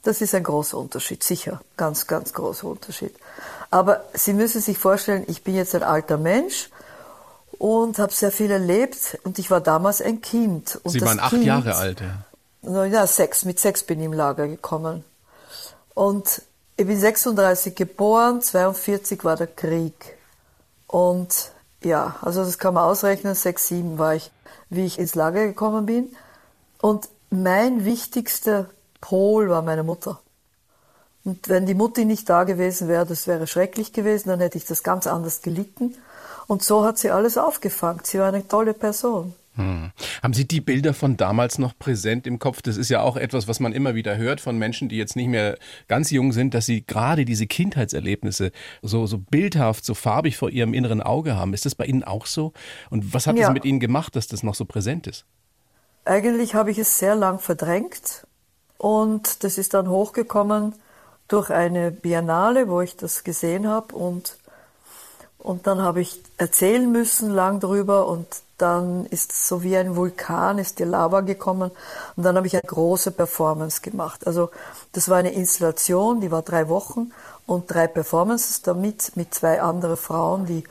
Das 0.04 0.22
ist 0.22 0.34
ein 0.34 0.44
großer 0.44 0.78
Unterschied, 0.78 1.24
sicher, 1.24 1.60
ganz, 1.76 2.08
ganz 2.08 2.32
großer 2.32 2.68
Unterschied. 2.68 3.14
Aber 3.70 4.06
Sie 4.14 4.32
müssen 4.32 4.62
sich 4.62 4.78
vorstellen, 4.78 5.26
ich 5.28 5.44
bin 5.44 5.56
jetzt 5.56 5.76
ein 5.76 5.84
alter 5.84 6.18
Mensch 6.18 6.70
und 7.58 8.00
habe 8.00 8.14
sehr 8.14 8.32
viel 8.32 8.52
erlebt 8.52 9.20
und 9.26 9.40
ich 9.40 9.52
war 9.52 9.60
damals 9.60 10.02
ein 10.02 10.22
Kind. 10.22 10.80
Und 10.84 10.92
Sie 10.92 11.02
waren 11.02 11.20
acht 11.20 11.32
kind, 11.32 11.44
Jahre 11.44 11.76
alt, 11.76 12.00
ja. 12.00 12.86
Ja, 12.86 13.08
sechs. 13.08 13.44
Mit 13.44 13.60
sechs 13.60 13.84
bin 13.84 14.00
ich 14.00 14.06
im 14.06 14.14
Lager 14.14 14.48
gekommen. 14.48 15.04
Und 15.94 16.42
ich 16.78 16.86
bin 16.86 17.00
36 17.00 17.76
geboren, 17.76 18.42
42 18.42 19.24
war 19.24 19.38
der 19.38 19.48
Krieg. 19.48 20.18
Und 20.88 21.52
ja, 21.84 22.18
also 22.22 22.44
das 22.44 22.58
kann 22.58 22.74
man 22.74 22.84
ausrechnen, 22.84 23.36
sechs, 23.36 23.68
sieben 23.68 23.98
war 23.98 24.16
ich, 24.16 24.32
wie 24.70 24.86
ich 24.86 25.00
ins 25.00 25.16
Lager 25.16 25.46
gekommen 25.46 25.86
bin. 25.86 26.16
Und 26.82 27.10
mein 27.30 27.86
wichtigster 27.86 28.70
Pol 29.02 29.50
war 29.50 29.62
meine 29.62 29.84
Mutter. 29.84 30.20
Und 31.24 31.50
wenn 31.50 31.66
die 31.66 31.74
Mutti 31.74 32.06
nicht 32.06 32.30
da 32.30 32.44
gewesen 32.44 32.88
wäre, 32.88 33.06
das 33.06 33.26
wäre 33.26 33.48
schrecklich 33.48 33.94
gewesen, 33.94 34.30
dann 34.30 34.40
hätte 34.40 34.58
ich 34.58 34.66
das 34.66 34.84
ganz 34.84 35.08
anders 35.08 35.42
gelitten. 35.42 35.96
Und 36.48 36.62
so 36.62 36.84
hat 36.84 37.00
sie 37.00 37.10
alles 37.10 37.38
aufgefangen. 37.38 38.02
Sie 38.04 38.20
war 38.20 38.28
eine 38.28 38.48
tolle 38.48 38.74
Person. 38.74 39.34
Hm. 39.56 39.92
Haben 40.22 40.34
Sie 40.34 40.48
die 40.48 40.60
Bilder 40.60 40.94
von 40.94 41.16
damals 41.16 41.60
noch 41.60 41.78
präsent 41.78 42.28
im 42.28 42.40
Kopf? 42.40 42.62
Das 42.62 42.76
ist 42.76 42.90
ja 42.90 43.02
auch 43.02 43.16
etwas, 43.16 43.48
was 43.48 43.60
man 43.60 43.72
immer 43.72 43.96
wieder 43.96 44.18
hört 44.18 44.42
von 44.42 44.58
Menschen, 44.58 44.90
die 44.90 44.98
jetzt 44.98 45.16
nicht 45.16 45.30
mehr 45.30 45.58
ganz 45.88 46.12
jung 46.12 46.34
sind, 46.34 46.54
dass 46.54 46.66
sie 46.66 46.86
gerade 46.86 47.24
diese 47.24 47.48
Kindheitserlebnisse 47.48 48.52
so, 48.82 49.08
so 49.08 49.18
bildhaft, 49.18 49.86
so 49.86 49.94
farbig 49.94 50.36
vor 50.36 50.50
ihrem 50.50 50.74
inneren 50.74 51.02
Auge 51.02 51.36
haben. 51.36 51.54
Ist 51.54 51.66
das 51.66 51.76
bei 51.76 51.86
Ihnen 51.86 52.04
auch 52.04 52.26
so? 52.26 52.52
Und 52.90 53.14
was 53.14 53.28
hat 53.28 53.38
ja. 53.38 53.48
es 53.48 53.54
mit 53.54 53.64
Ihnen 53.66 53.80
gemacht, 53.80 54.16
dass 54.16 54.28
das 54.28 54.44
noch 54.44 54.56
so 54.56 54.66
präsent 54.66 55.08
ist? 55.08 55.26
Eigentlich 56.04 56.54
habe 56.54 56.70
ich 56.70 56.78
es 56.78 57.00
sehr 57.00 57.16
lang 57.16 57.40
verdrängt 57.40 58.28
und 58.78 59.44
das 59.44 59.58
ist 59.58 59.74
dann 59.74 59.90
hochgekommen 59.90 60.76
durch 61.28 61.50
eine 61.50 61.92
Biennale, 61.92 62.68
wo 62.70 62.82
ich 62.82 62.98
das 62.98 63.24
gesehen 63.24 63.68
habe 63.68 63.96
und, 63.96 64.38
und 65.40 65.66
dann 65.66 65.82
habe 65.82 66.02
ich 66.02 66.22
erzählen 66.38 66.92
müssen 66.92 67.32
lang 67.32 67.60
drüber 67.60 68.08
und 68.08 68.28
dann 68.58 69.06
ist 69.08 69.48
so 69.48 69.64
wie 69.64 69.76
ein 69.76 69.96
Vulkan, 69.96 70.58
ist 70.60 70.80
die 70.80 70.84
Lava 70.84 71.22
gekommen 71.22 71.72
und 72.16 72.24
dann 72.24 72.38
habe 72.38 72.48
ich 72.48 72.54
eine 72.54 72.62
große 72.62 73.12
Performance 73.12 73.82
gemacht. 73.82 74.26
Also 74.28 74.50
das 74.94 75.10
war 75.10 75.18
eine 75.18 75.34
Installation, 75.34 76.22
die 76.22 76.32
war 76.32 76.42
drei 76.42 76.70
Wochen 76.70 77.12
und 77.46 77.72
drei 77.74 77.88
Performances 77.88 78.62
damit 78.62 79.16
mit 79.16 79.34
zwei 79.34 79.62
anderen 79.62 79.98
Frauen, 79.98 80.46
die, 80.46 80.64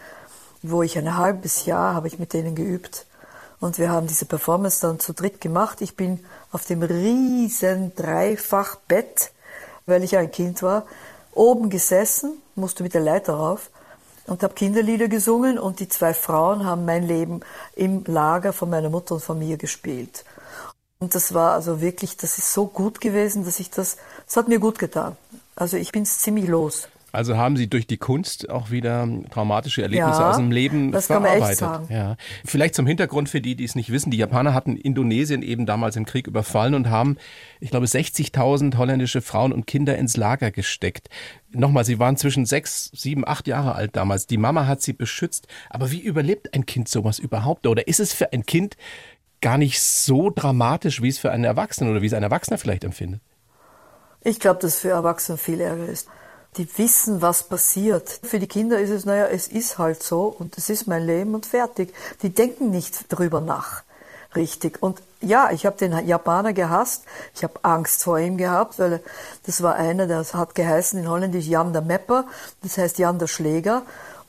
wo 0.62 0.82
ich 0.82 0.96
ein 0.98 1.16
halbes 1.16 1.66
Jahr 1.66 1.94
habe 1.94 2.08
ich 2.08 2.18
mit 2.18 2.32
denen 2.32 2.54
geübt. 2.54 3.06
Und 3.60 3.78
wir 3.78 3.90
haben 3.90 4.06
diese 4.06 4.26
Performance 4.26 4.80
dann 4.80 5.00
zu 5.00 5.12
dritt 5.12 5.40
gemacht. 5.40 5.80
Ich 5.80 5.96
bin 5.96 6.24
auf 6.52 6.64
dem 6.64 6.82
riesen 6.82 7.94
Dreifachbett 7.94 9.30
weil 9.86 10.04
ich 10.04 10.16
ein 10.16 10.30
Kind 10.30 10.62
war, 10.62 10.86
oben 11.32 11.70
gesessen, 11.70 12.40
musste 12.54 12.82
mit 12.82 12.94
der 12.94 13.00
Leiter 13.00 13.34
rauf 13.34 13.70
und 14.26 14.42
habe 14.42 14.54
Kinderlieder 14.54 15.08
gesungen 15.08 15.58
und 15.58 15.80
die 15.80 15.88
zwei 15.88 16.14
Frauen 16.14 16.64
haben 16.64 16.84
mein 16.84 17.02
Leben 17.02 17.40
im 17.74 18.04
Lager 18.06 18.52
von 18.52 18.70
meiner 18.70 18.90
Mutter 18.90 19.14
und 19.14 19.22
von 19.22 19.38
mir 19.38 19.56
gespielt. 19.56 20.24
Und 20.98 21.14
das 21.14 21.34
war 21.34 21.52
also 21.52 21.80
wirklich, 21.80 22.16
das 22.16 22.38
ist 22.38 22.52
so 22.52 22.66
gut 22.66 23.00
gewesen, 23.00 23.44
dass 23.44 23.60
ich 23.60 23.70
das, 23.70 23.96
das 24.26 24.36
hat 24.36 24.48
mir 24.48 24.58
gut 24.58 24.78
getan. 24.78 25.16
Also 25.56 25.76
ich 25.76 25.92
bin 25.92 26.06
ziemlich 26.06 26.48
los. 26.48 26.88
Also 27.14 27.36
haben 27.36 27.56
Sie 27.56 27.70
durch 27.70 27.86
die 27.86 27.96
Kunst 27.96 28.50
auch 28.50 28.72
wieder 28.72 29.08
traumatische 29.30 29.82
Erlebnisse 29.82 30.20
ja, 30.20 30.30
aus 30.30 30.36
dem 30.36 30.50
Leben 30.50 30.90
das 30.90 31.06
verarbeitet. 31.06 31.38
Kann 31.38 31.40
man 31.40 31.50
echt 31.50 31.58
sagen. 31.58 31.86
Ja. 31.88 32.16
Vielleicht 32.44 32.74
zum 32.74 32.88
Hintergrund 32.88 33.28
für 33.28 33.40
die, 33.40 33.54
die 33.54 33.62
es 33.62 33.76
nicht 33.76 33.92
wissen. 33.92 34.10
Die 34.10 34.16
Japaner 34.16 34.52
hatten 34.52 34.76
Indonesien 34.76 35.42
eben 35.42 35.64
damals 35.64 35.94
im 35.94 36.06
Krieg 36.06 36.26
überfallen 36.26 36.74
und 36.74 36.90
haben, 36.90 37.16
ich 37.60 37.70
glaube, 37.70 37.86
60.000 37.86 38.76
holländische 38.76 39.22
Frauen 39.22 39.52
und 39.52 39.64
Kinder 39.64 39.96
ins 39.96 40.16
Lager 40.16 40.50
gesteckt. 40.50 41.08
Nochmal, 41.52 41.84
sie 41.84 42.00
waren 42.00 42.16
zwischen 42.16 42.46
sechs, 42.46 42.90
sieben, 42.92 43.24
acht 43.24 43.46
Jahre 43.46 43.76
alt 43.76 43.94
damals. 43.94 44.26
Die 44.26 44.36
Mama 44.36 44.66
hat 44.66 44.82
sie 44.82 44.92
beschützt. 44.92 45.46
Aber 45.70 45.92
wie 45.92 46.00
überlebt 46.00 46.52
ein 46.52 46.66
Kind 46.66 46.88
sowas 46.88 47.20
überhaupt? 47.20 47.68
Oder 47.68 47.86
ist 47.86 48.00
es 48.00 48.12
für 48.12 48.32
ein 48.32 48.44
Kind 48.44 48.76
gar 49.40 49.56
nicht 49.56 49.80
so 49.80 50.30
dramatisch, 50.30 51.00
wie 51.00 51.08
es 51.10 51.18
für 51.18 51.30
einen 51.30 51.44
Erwachsenen 51.44 51.92
oder 51.92 52.02
wie 52.02 52.06
es 52.06 52.14
ein 52.14 52.24
Erwachsener 52.24 52.58
vielleicht 52.58 52.82
empfindet? 52.82 53.20
Ich 54.24 54.40
glaube, 54.40 54.58
dass 54.58 54.80
für 54.80 54.88
Erwachsene 54.88 55.38
viel 55.38 55.60
Ärger 55.60 55.86
ist 55.86 56.08
die 56.56 56.68
wissen, 56.78 57.22
was 57.22 57.42
passiert. 57.44 58.20
Für 58.22 58.38
die 58.38 58.46
Kinder 58.46 58.78
ist 58.78 58.90
es, 58.90 59.04
naja, 59.04 59.26
es 59.26 59.48
ist 59.48 59.78
halt 59.78 60.02
so 60.02 60.34
und 60.38 60.56
es 60.56 60.70
ist 60.70 60.86
mein 60.86 61.04
Leben 61.04 61.34
und 61.34 61.46
fertig. 61.46 61.94
Die 62.22 62.30
denken 62.30 62.70
nicht 62.70 63.12
drüber 63.12 63.40
nach. 63.40 63.82
Richtig. 64.36 64.82
Und 64.82 65.00
ja, 65.20 65.50
ich 65.52 65.64
habe 65.64 65.76
den 65.76 66.06
Japaner 66.06 66.52
gehasst. 66.52 67.04
Ich 67.34 67.44
habe 67.44 67.54
Angst 67.62 68.02
vor 68.02 68.18
ihm 68.18 68.36
gehabt, 68.36 68.78
weil 68.78 69.00
das 69.46 69.62
war 69.62 69.76
einer, 69.76 70.06
der 70.06 70.24
hat 70.24 70.54
geheißen 70.54 70.98
in 70.98 71.08
Holländisch 71.08 71.46
Jan 71.46 71.72
der 71.72 71.82
Mepper, 71.82 72.26
das 72.62 72.76
heißt 72.78 72.98
Jan 72.98 73.18
der 73.18 73.28
Schläger. 73.28 73.82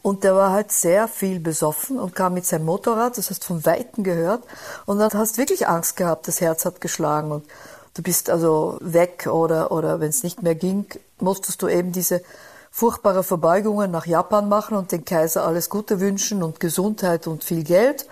Und 0.03 0.23
der 0.23 0.35
war 0.35 0.51
halt 0.51 0.71
sehr 0.71 1.07
viel 1.07 1.39
besoffen 1.39 1.97
und 1.97 2.13
kam 2.13 2.35
mit 2.35 2.45
seinem 2.45 2.65
Motorrad, 2.65 3.17
das 3.17 3.31
hast 3.31 3.43
von 3.43 3.65
Weitem 3.65 4.03
gehört. 4.03 4.43
Und 4.85 4.99
dann 4.99 5.11
hast 5.13 5.39
wirklich 5.39 5.67
Angst 5.67 5.97
gehabt, 5.97 6.27
das 6.27 6.41
Herz 6.41 6.63
hat 6.63 6.79
geschlagen. 6.79 7.31
Und 7.31 7.45
du 7.95 8.03
bist 8.03 8.29
also 8.29 8.77
weg 8.81 9.27
oder, 9.27 9.71
oder 9.71 9.99
wenn 9.99 10.09
es 10.09 10.23
nicht 10.23 10.43
mehr 10.43 10.55
ging, 10.55 10.85
musstest 11.19 11.61
du 11.61 11.67
eben 11.67 11.91
diese 11.91 12.21
furchtbare 12.69 13.23
Verbeugungen 13.23 13.89
nach 13.89 14.05
Japan 14.05 14.49
machen 14.49 14.77
und 14.77 14.91
den 14.91 15.05
Kaiser 15.05 15.47
alles 15.47 15.69
Gute 15.69 15.99
wünschen 15.99 16.43
und 16.43 16.59
Gesundheit 16.59 17.25
und 17.25 17.43
viel 17.43 17.63
Geld. 17.63 18.05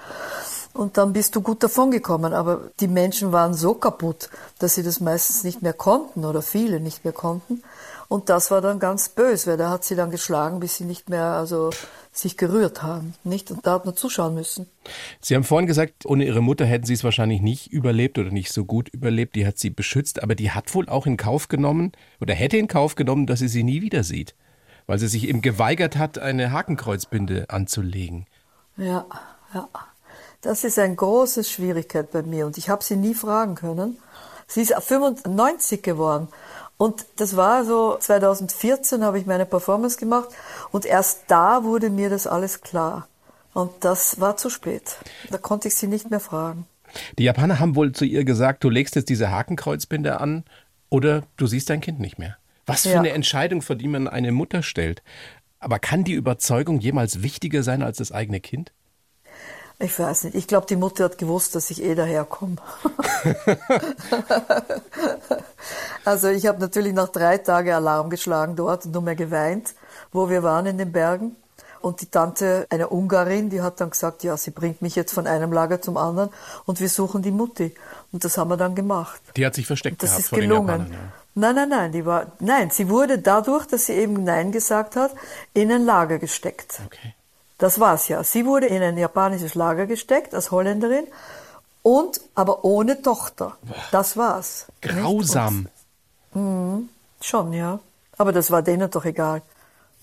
Und 0.73 0.97
dann 0.97 1.13
bist 1.13 1.35
du 1.35 1.41
gut 1.41 1.61
davongekommen. 1.61 2.33
Aber 2.33 2.71
die 2.79 2.87
Menschen 2.87 3.31
waren 3.31 3.53
so 3.53 3.75
kaputt, 3.75 4.29
dass 4.59 4.75
sie 4.75 4.83
das 4.83 5.01
meistens 5.01 5.43
nicht 5.43 5.61
mehr 5.61 5.73
konnten 5.73 6.25
oder 6.25 6.41
viele 6.41 6.79
nicht 6.79 7.03
mehr 7.03 7.13
konnten. 7.13 7.61
Und 8.07 8.29
das 8.29 8.51
war 8.51 8.61
dann 8.61 8.79
ganz 8.79 9.09
böse, 9.09 9.51
weil 9.51 9.57
der 9.57 9.69
hat 9.69 9.83
sie 9.83 9.95
dann 9.95 10.11
geschlagen, 10.11 10.59
bis 10.59 10.77
sie 10.77 10.85
nicht 10.85 11.09
mehr, 11.09 11.25
also 11.25 11.71
sich 12.11 12.37
gerührt 12.37 12.83
haben, 12.83 13.15
nicht? 13.23 13.49
Und 13.49 13.65
da 13.65 13.73
hat 13.73 13.85
man 13.85 13.95
zuschauen 13.95 14.35
müssen. 14.35 14.67
Sie 15.19 15.35
haben 15.35 15.43
vorhin 15.43 15.67
gesagt, 15.67 16.05
ohne 16.05 16.25
Ihre 16.25 16.41
Mutter 16.41 16.65
hätten 16.65 16.85
Sie 16.85 16.93
es 16.93 17.03
wahrscheinlich 17.03 17.41
nicht 17.41 17.67
überlebt 17.67 18.19
oder 18.19 18.29
nicht 18.29 18.51
so 18.51 18.65
gut 18.65 18.89
überlebt. 18.89 19.35
Die 19.35 19.47
hat 19.47 19.57
Sie 19.57 19.71
beschützt, 19.71 20.21
aber 20.21 20.35
die 20.35 20.51
hat 20.51 20.73
wohl 20.75 20.87
auch 20.89 21.07
in 21.07 21.17
Kauf 21.17 21.47
genommen 21.47 21.91
oder 22.21 22.33
hätte 22.33 22.57
in 22.57 22.67
Kauf 22.67 22.95
genommen, 22.95 23.25
dass 23.25 23.39
sie 23.39 23.47
sie 23.47 23.63
nie 23.63 23.81
wieder 23.81 24.03
sieht, 24.03 24.35
weil 24.85 24.99
sie 24.99 25.07
sich 25.07 25.27
eben 25.27 25.41
geweigert 25.41 25.97
hat, 25.97 26.19
eine 26.19 26.51
Hakenkreuzbinde 26.51 27.49
anzulegen. 27.49 28.27
Ja, 28.77 29.05
ja. 29.53 29.67
Das 30.41 30.65
ist 30.65 30.77
eine 30.77 30.95
große 30.95 31.43
Schwierigkeit 31.45 32.11
bei 32.11 32.21
mir 32.21 32.45
und 32.45 32.57
ich 32.57 32.69
habe 32.69 32.83
sie 32.83 32.97
nie 32.97 33.13
fragen 33.13 33.55
können. 33.55 33.97
Sie 34.45 34.61
ist 34.61 34.73
95 34.73 35.81
geworden 35.81 36.27
und 36.77 37.05
das 37.17 37.35
war 37.35 37.65
so 37.65 37.97
2014 37.99 39.03
habe 39.03 39.19
ich 39.19 39.25
meine 39.25 39.45
Performance 39.45 39.97
gemacht 39.97 40.29
und 40.71 40.85
erst 40.85 41.23
da 41.27 41.63
wurde 41.63 41.89
mir 41.89 42.09
das 42.09 42.27
alles 42.27 42.61
klar. 42.61 43.07
Und 43.53 43.71
das 43.81 44.19
war 44.19 44.35
zu 44.35 44.49
spät. 44.49 44.97
Da 45.29 45.37
konnte 45.37 45.67
ich 45.67 45.75
sie 45.75 45.87
nicht 45.87 46.09
mehr 46.09 46.19
fragen. 46.19 46.65
Die 47.17 47.23
Japaner 47.23 47.59
haben 47.59 47.75
wohl 47.75 47.91
zu 47.91 48.05
ihr 48.05 48.23
gesagt, 48.25 48.63
du 48.63 48.69
legst 48.69 48.95
jetzt 48.95 49.09
diese 49.09 49.31
Hakenkreuzbinde 49.31 50.19
an 50.19 50.43
oder 50.89 51.23
du 51.37 51.47
siehst 51.47 51.69
dein 51.69 51.81
Kind 51.81 51.99
nicht 51.99 52.17
mehr. 52.17 52.37
Was 52.65 52.83
für 52.83 52.89
ja. 52.89 52.99
eine 52.99 53.11
Entscheidung, 53.11 53.61
vor 53.61 53.75
die 53.75 53.87
man 53.87 54.07
eine 54.07 54.31
Mutter 54.31 54.63
stellt. 54.63 55.03
Aber 55.59 55.79
kann 55.79 56.03
die 56.03 56.13
Überzeugung 56.13 56.79
jemals 56.79 57.21
wichtiger 57.21 57.63
sein 57.63 57.83
als 57.83 57.97
das 57.97 58.11
eigene 58.11 58.39
Kind? 58.39 58.71
Ich 59.83 59.99
weiß 59.99 60.23
nicht. 60.23 60.35
Ich 60.35 60.47
glaube, 60.47 60.65
die 60.65 60.77
Mutter 60.77 61.03
hat 61.03 61.17
gewusst, 61.17 61.55
dass 61.55 61.69
ich 61.69 61.83
eh 61.83 61.93
daherkomme. 61.93 62.55
also 66.05 66.29
ich 66.29 66.47
habe 66.47 66.59
natürlich 66.61 66.93
nach 66.93 67.09
drei 67.09 67.37
Tagen 67.37 67.71
Alarm 67.71 68.09
geschlagen 68.09 68.55
dort 68.55 68.85
und 68.85 68.93
nur 68.93 69.01
mehr 69.01 69.15
geweint, 69.15 69.73
wo 70.13 70.29
wir 70.29 70.41
waren 70.41 70.67
in 70.67 70.77
den 70.77 70.93
Bergen. 70.93 71.35
Und 71.81 71.99
die 71.99 72.05
Tante, 72.05 72.65
eine 72.69 72.87
Ungarin, 72.87 73.49
die 73.49 73.61
hat 73.61 73.81
dann 73.81 73.89
gesagt, 73.89 74.23
ja, 74.23 74.37
sie 74.37 74.51
bringt 74.51 74.81
mich 74.81 74.95
jetzt 74.95 75.13
von 75.13 75.27
einem 75.27 75.51
Lager 75.51 75.81
zum 75.81 75.97
anderen 75.97 76.29
und 76.63 76.79
wir 76.79 76.87
suchen 76.87 77.21
die 77.21 77.31
Mutti. 77.31 77.75
Und 78.13 78.23
das 78.23 78.37
haben 78.37 78.49
wir 78.51 78.57
dann 78.57 78.75
gemacht. 78.75 79.21
Die 79.35 79.45
hat 79.45 79.53
sich 79.53 79.67
versteckt 79.67 80.01
das 80.01 80.11
gehabt 80.11 80.23
ist 80.23 80.31
gelungen. 80.31 80.67
Japanern, 80.69 80.93
ja. 80.93 80.99
Nein, 81.35 81.55
nein, 81.55 81.69
nein, 81.69 81.91
die 81.91 82.05
war, 82.05 82.27
nein, 82.39 82.69
sie 82.69 82.87
wurde 82.87 83.17
dadurch, 83.19 83.65
dass 83.65 83.87
sie 83.87 83.93
eben 83.93 84.23
Nein 84.23 84.53
gesagt 84.53 84.95
hat, 84.95 85.11
in 85.53 85.73
ein 85.73 85.83
Lager 85.83 86.19
gesteckt. 86.19 86.79
Okay. 86.85 87.15
Das 87.63 87.79
war's 87.79 88.09
ja. 88.09 88.21
Sie 88.25 88.45
wurde 88.45 88.65
in 88.65 88.83
ein 88.83 88.97
japanisches 88.97 89.55
Lager 89.55 89.85
gesteckt 89.85 90.35
als 90.35 90.51
Holländerin 90.51 91.07
und 91.81 92.19
aber 92.35 92.65
ohne 92.65 93.01
Tochter. 93.01 93.55
Das 93.89 94.17
war's. 94.17 94.65
Grausam. 94.81 95.69
Mhm, 96.33 96.89
schon, 97.21 97.53
ja. 97.53 97.79
Aber 98.17 98.33
das 98.33 98.51
war 98.51 98.63
denen 98.63 98.91
doch 98.91 99.05
egal. 99.05 99.43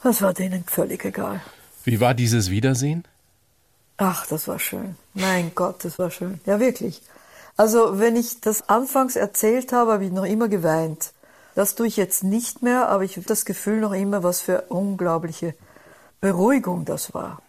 Das 0.02 0.22
war 0.22 0.32
denen 0.32 0.64
völlig 0.64 1.04
egal. 1.04 1.42
Wie 1.84 2.00
war 2.00 2.14
dieses 2.14 2.48
Wiedersehen? 2.48 3.04
Ach, 3.98 4.26
das 4.26 4.48
war 4.48 4.58
schön. 4.58 4.96
Mein 5.12 5.54
Gott, 5.54 5.84
das 5.84 5.98
war 5.98 6.10
schön. 6.10 6.40
Ja, 6.46 6.60
wirklich. 6.60 7.02
Also, 7.58 7.98
wenn 7.98 8.16
ich 8.16 8.40
das 8.40 8.70
anfangs 8.70 9.16
erzählt 9.16 9.74
habe, 9.74 9.92
habe 9.92 10.06
ich 10.06 10.12
noch 10.12 10.24
immer 10.24 10.48
geweint. 10.48 11.12
Das 11.54 11.74
tue 11.74 11.88
ich 11.88 11.98
jetzt 11.98 12.24
nicht 12.24 12.62
mehr, 12.62 12.88
aber 12.88 13.04
ich 13.04 13.18
habe 13.18 13.26
das 13.26 13.44
Gefühl 13.44 13.80
noch 13.80 13.92
immer, 13.92 14.22
was 14.22 14.40
für 14.40 14.62
unglaubliche 14.70 15.54
Beruhigung 16.22 16.86
das 16.86 17.12
war. 17.12 17.42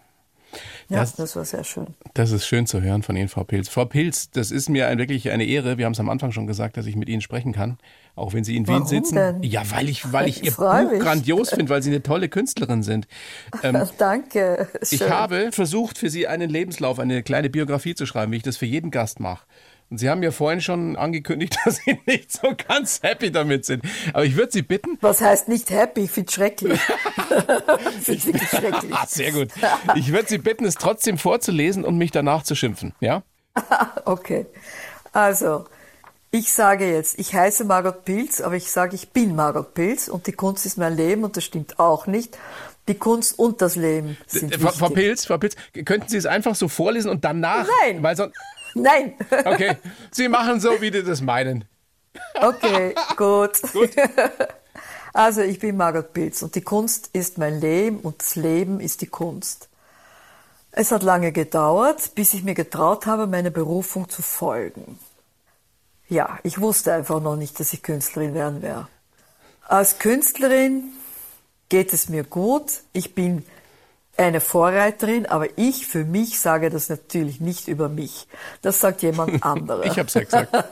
Ja, 0.90 1.00
das, 1.00 1.16
das, 1.16 1.36
war 1.36 1.46
sehr 1.46 1.64
schön. 1.64 1.88
Das 2.14 2.32
ist 2.32 2.46
schön 2.46 2.66
zu 2.66 2.82
hören 2.82 3.04
von 3.04 3.16
Ihnen, 3.16 3.30
Frau 3.30 3.44
Pilz. 3.44 3.70
Frau 3.70 3.86
Pilz, 3.86 4.30
das 4.32 4.52
ist 4.52 4.70
mir 4.70 4.88
ein, 4.88 4.98
wirklich 4.98 5.30
eine 5.32 5.46
Ehre. 5.46 5.78
Wir 5.78 5.86
haben 5.86 5.94
es 5.94 6.00
am 6.00 6.10
Anfang 6.10 6.32
schon 6.32 6.48
gesagt, 6.48 6.78
dass 6.78 6.86
ich 6.86 6.96
mit 6.96 7.10
Ihnen 7.10 7.22
sprechen 7.22 7.54
kann, 7.54 7.78
auch 8.16 8.34
wenn 8.34 8.44
Sie 8.44 8.56
in 8.56 8.68
Warum 8.68 8.82
Wien 8.82 8.88
sitzen. 8.88 9.16
Denn? 9.16 9.44
Ja, 9.44 9.64
weil 9.72 9.90
ich, 9.90 10.12
weil 10.12 10.28
ich, 10.28 10.44
Ihr 10.44 10.52
Buch 10.52 10.92
mich. 10.92 11.00
grandios 11.00 11.50
finde, 11.50 11.70
weil 11.70 11.82
Sie 11.82 11.90
eine 11.90 12.04
tolle 12.04 12.30
Künstlerin 12.30 12.84
sind. 12.84 13.08
Ähm, 13.64 13.82
Danke. 13.98 14.68
Schön. 14.84 15.00
Ich 15.00 15.10
habe 15.10 15.52
versucht, 15.52 15.98
für 15.98 16.10
Sie 16.10 16.28
einen 16.28 16.50
Lebenslauf, 16.50 17.00
eine 17.00 17.24
kleine 17.24 17.50
Biografie 17.50 17.96
zu 17.96 18.06
schreiben, 18.06 18.32
wie 18.32 18.38
ich 18.38 18.44
das 18.44 18.58
für 18.58 18.66
jeden 18.66 18.92
Gast 18.92 19.20
mache. 19.20 19.46
Und 19.92 19.98
Sie 19.98 20.10
haben 20.10 20.24
ja 20.24 20.32
vorhin 20.32 20.62
schon 20.62 20.96
angekündigt, 20.96 21.58
dass 21.66 21.76
Sie 21.76 22.00
nicht 22.06 22.32
so 22.32 22.56
ganz 22.68 23.04
happy 23.04 23.30
damit 23.30 23.66
sind. 23.66 23.84
Aber 24.14 24.24
ich 24.24 24.38
würde 24.38 24.54
Sie 24.54 24.62
bitten. 24.62 24.98
Was 25.02 25.20
heißt 25.20 25.50
nicht 25.50 25.70
happy? 25.70 26.06
Ich 26.06 26.12
finde 26.12 26.30
es 26.30 26.34
schrecklich. 26.34 26.80
ich 28.08 28.24
finde 28.24 28.40
schrecklich. 28.40 28.94
Ah, 28.96 29.06
sehr 29.06 29.34
gut. 29.34 29.50
Ich 29.96 30.14
würde 30.14 30.30
Sie 30.30 30.38
bitten, 30.38 30.64
es 30.64 30.76
trotzdem 30.76 31.18
vorzulesen 31.18 31.84
und 31.84 31.98
mich 31.98 32.12
danach 32.12 32.44
zu 32.44 32.56
schimpfen. 32.56 32.94
Ja? 33.02 33.24
okay. 34.06 34.46
Also, 35.12 35.66
ich 36.32 36.54
sage 36.54 36.90
jetzt, 36.90 37.20
ich 37.20 37.34
heiße 37.34 37.66
Margot 37.66 38.06
Pilz, 38.06 38.40
aber 38.40 38.56
ich 38.56 38.72
sage, 38.72 38.96
ich 38.96 39.10
bin 39.10 39.36
Margot 39.36 39.74
Pilz 39.74 40.08
und 40.08 40.26
die 40.26 40.32
Kunst 40.32 40.66
ist 40.66 40.78
mein 40.78 40.96
Leben 40.96 41.26
und 41.26 41.36
das 41.36 41.44
stimmt 41.44 41.80
auch 41.80 42.08
nicht. 42.08 42.38
Die 42.88 42.96
Kunst 42.96 43.38
und 43.38 43.62
das 43.62 43.76
Leben 43.76 44.18
sind 44.26 44.56
Frau, 44.56 44.72
Frau 44.72 44.90
Pilz, 44.90 45.26
Frau 45.26 45.38
Pilz, 45.38 45.56
könnten 45.84 46.08
Sie 46.08 46.18
es 46.18 46.26
einfach 46.26 46.56
so 46.56 46.70
vorlesen 46.70 47.12
und 47.12 47.26
danach? 47.26 47.68
Nein. 47.84 48.02
Weil 48.02 48.16
sonst, 48.16 48.38
Nein. 48.76 49.16
Okay, 49.30 49.78
Sie 50.12 50.28
machen 50.28 50.60
so, 50.60 50.82
wie 50.82 50.92
Sie 50.92 51.04
das 51.04 51.22
meinen. 51.22 51.66
Okay, 52.36 52.96
gut. 53.16 53.62
gut. 53.74 53.92
Also 55.14 55.42
ich 55.42 55.60
bin 55.60 55.78
Margot 55.78 56.14
Pilz 56.14 56.42
und 56.42 56.56
die 56.56 56.62
Kunst 56.62 57.10
ist 57.14 57.38
mein 57.38 57.60
Leben 57.60 58.00
und 58.00 58.22
das 58.22 58.36
Leben 58.36 58.80
ist 58.80 59.02
die 59.02 59.08
Kunst. 59.08 59.68
Es 60.72 60.92
hat 60.92 61.04
lange 61.04 61.34
gedauert, 61.34 62.16
bis 62.16 62.34
ich 62.34 62.44
mir 62.44 62.56
getraut 62.56 63.06
habe, 63.06 63.28
meine 63.28 63.52
Berufung 63.52 64.08
zu 64.08 64.22
folgen. 64.22 64.98
Ja, 66.08 66.40
ich 66.44 66.62
wusste 66.62 66.94
einfach 66.94 67.22
noch 67.22 67.36
nicht, 67.36 67.60
dass 67.60 67.74
ich 67.74 67.84
Künstlerin 67.84 68.34
werden 68.34 68.62
werde. 68.62 68.88
Als 69.68 70.00
Künstlerin 70.00 70.84
geht 71.70 71.94
es 71.94 72.10
mir 72.10 72.24
gut. 72.24 72.72
Ich 72.94 73.16
bin 73.16 73.46
eine 74.22 74.42
Vorreiterin, 74.42 75.26
aber 75.26 75.48
ich 75.58 75.88
für 75.88 76.04
mich 76.04 76.40
sage 76.40 76.70
das 76.70 76.90
natürlich 76.90 77.40
nicht 77.40 77.68
über 77.68 77.90
mich. 77.90 78.28
Das 78.62 78.80
sagt 78.80 79.02
jemand 79.02 79.44
anderer. 79.44 79.86
ich 79.86 79.98
habe 79.98 80.08
es 80.08 80.14
ja 80.14 80.24
gesagt. 80.24 80.54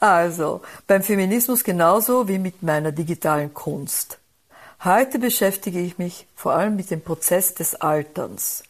also, 0.00 0.62
beim 0.86 1.02
Feminismus 1.02 1.64
genauso 1.64 2.28
wie 2.28 2.38
mit 2.38 2.62
meiner 2.62 2.92
digitalen 2.92 3.54
Kunst. 3.54 4.18
Heute 4.84 5.18
beschäftige 5.18 5.80
ich 5.80 5.98
mich 5.98 6.26
vor 6.34 6.52
allem 6.52 6.76
mit 6.76 6.90
dem 6.90 7.00
Prozess 7.00 7.54
des 7.54 7.74
Alterns. 7.74 8.62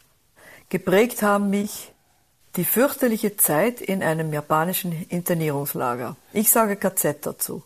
Geprägt 0.69 1.23
haben 1.23 1.51
mich 1.51 1.93
die 2.57 2.65
fürchterliche 2.65 3.37
Zeit 3.37 3.81
in 3.81 4.03
einem 4.03 4.33
japanischen 4.33 5.07
Internierungslager. 5.09 6.17
Ich 6.33 6.51
sage 6.51 6.77
KZ 6.77 7.27
dazu. 7.27 7.63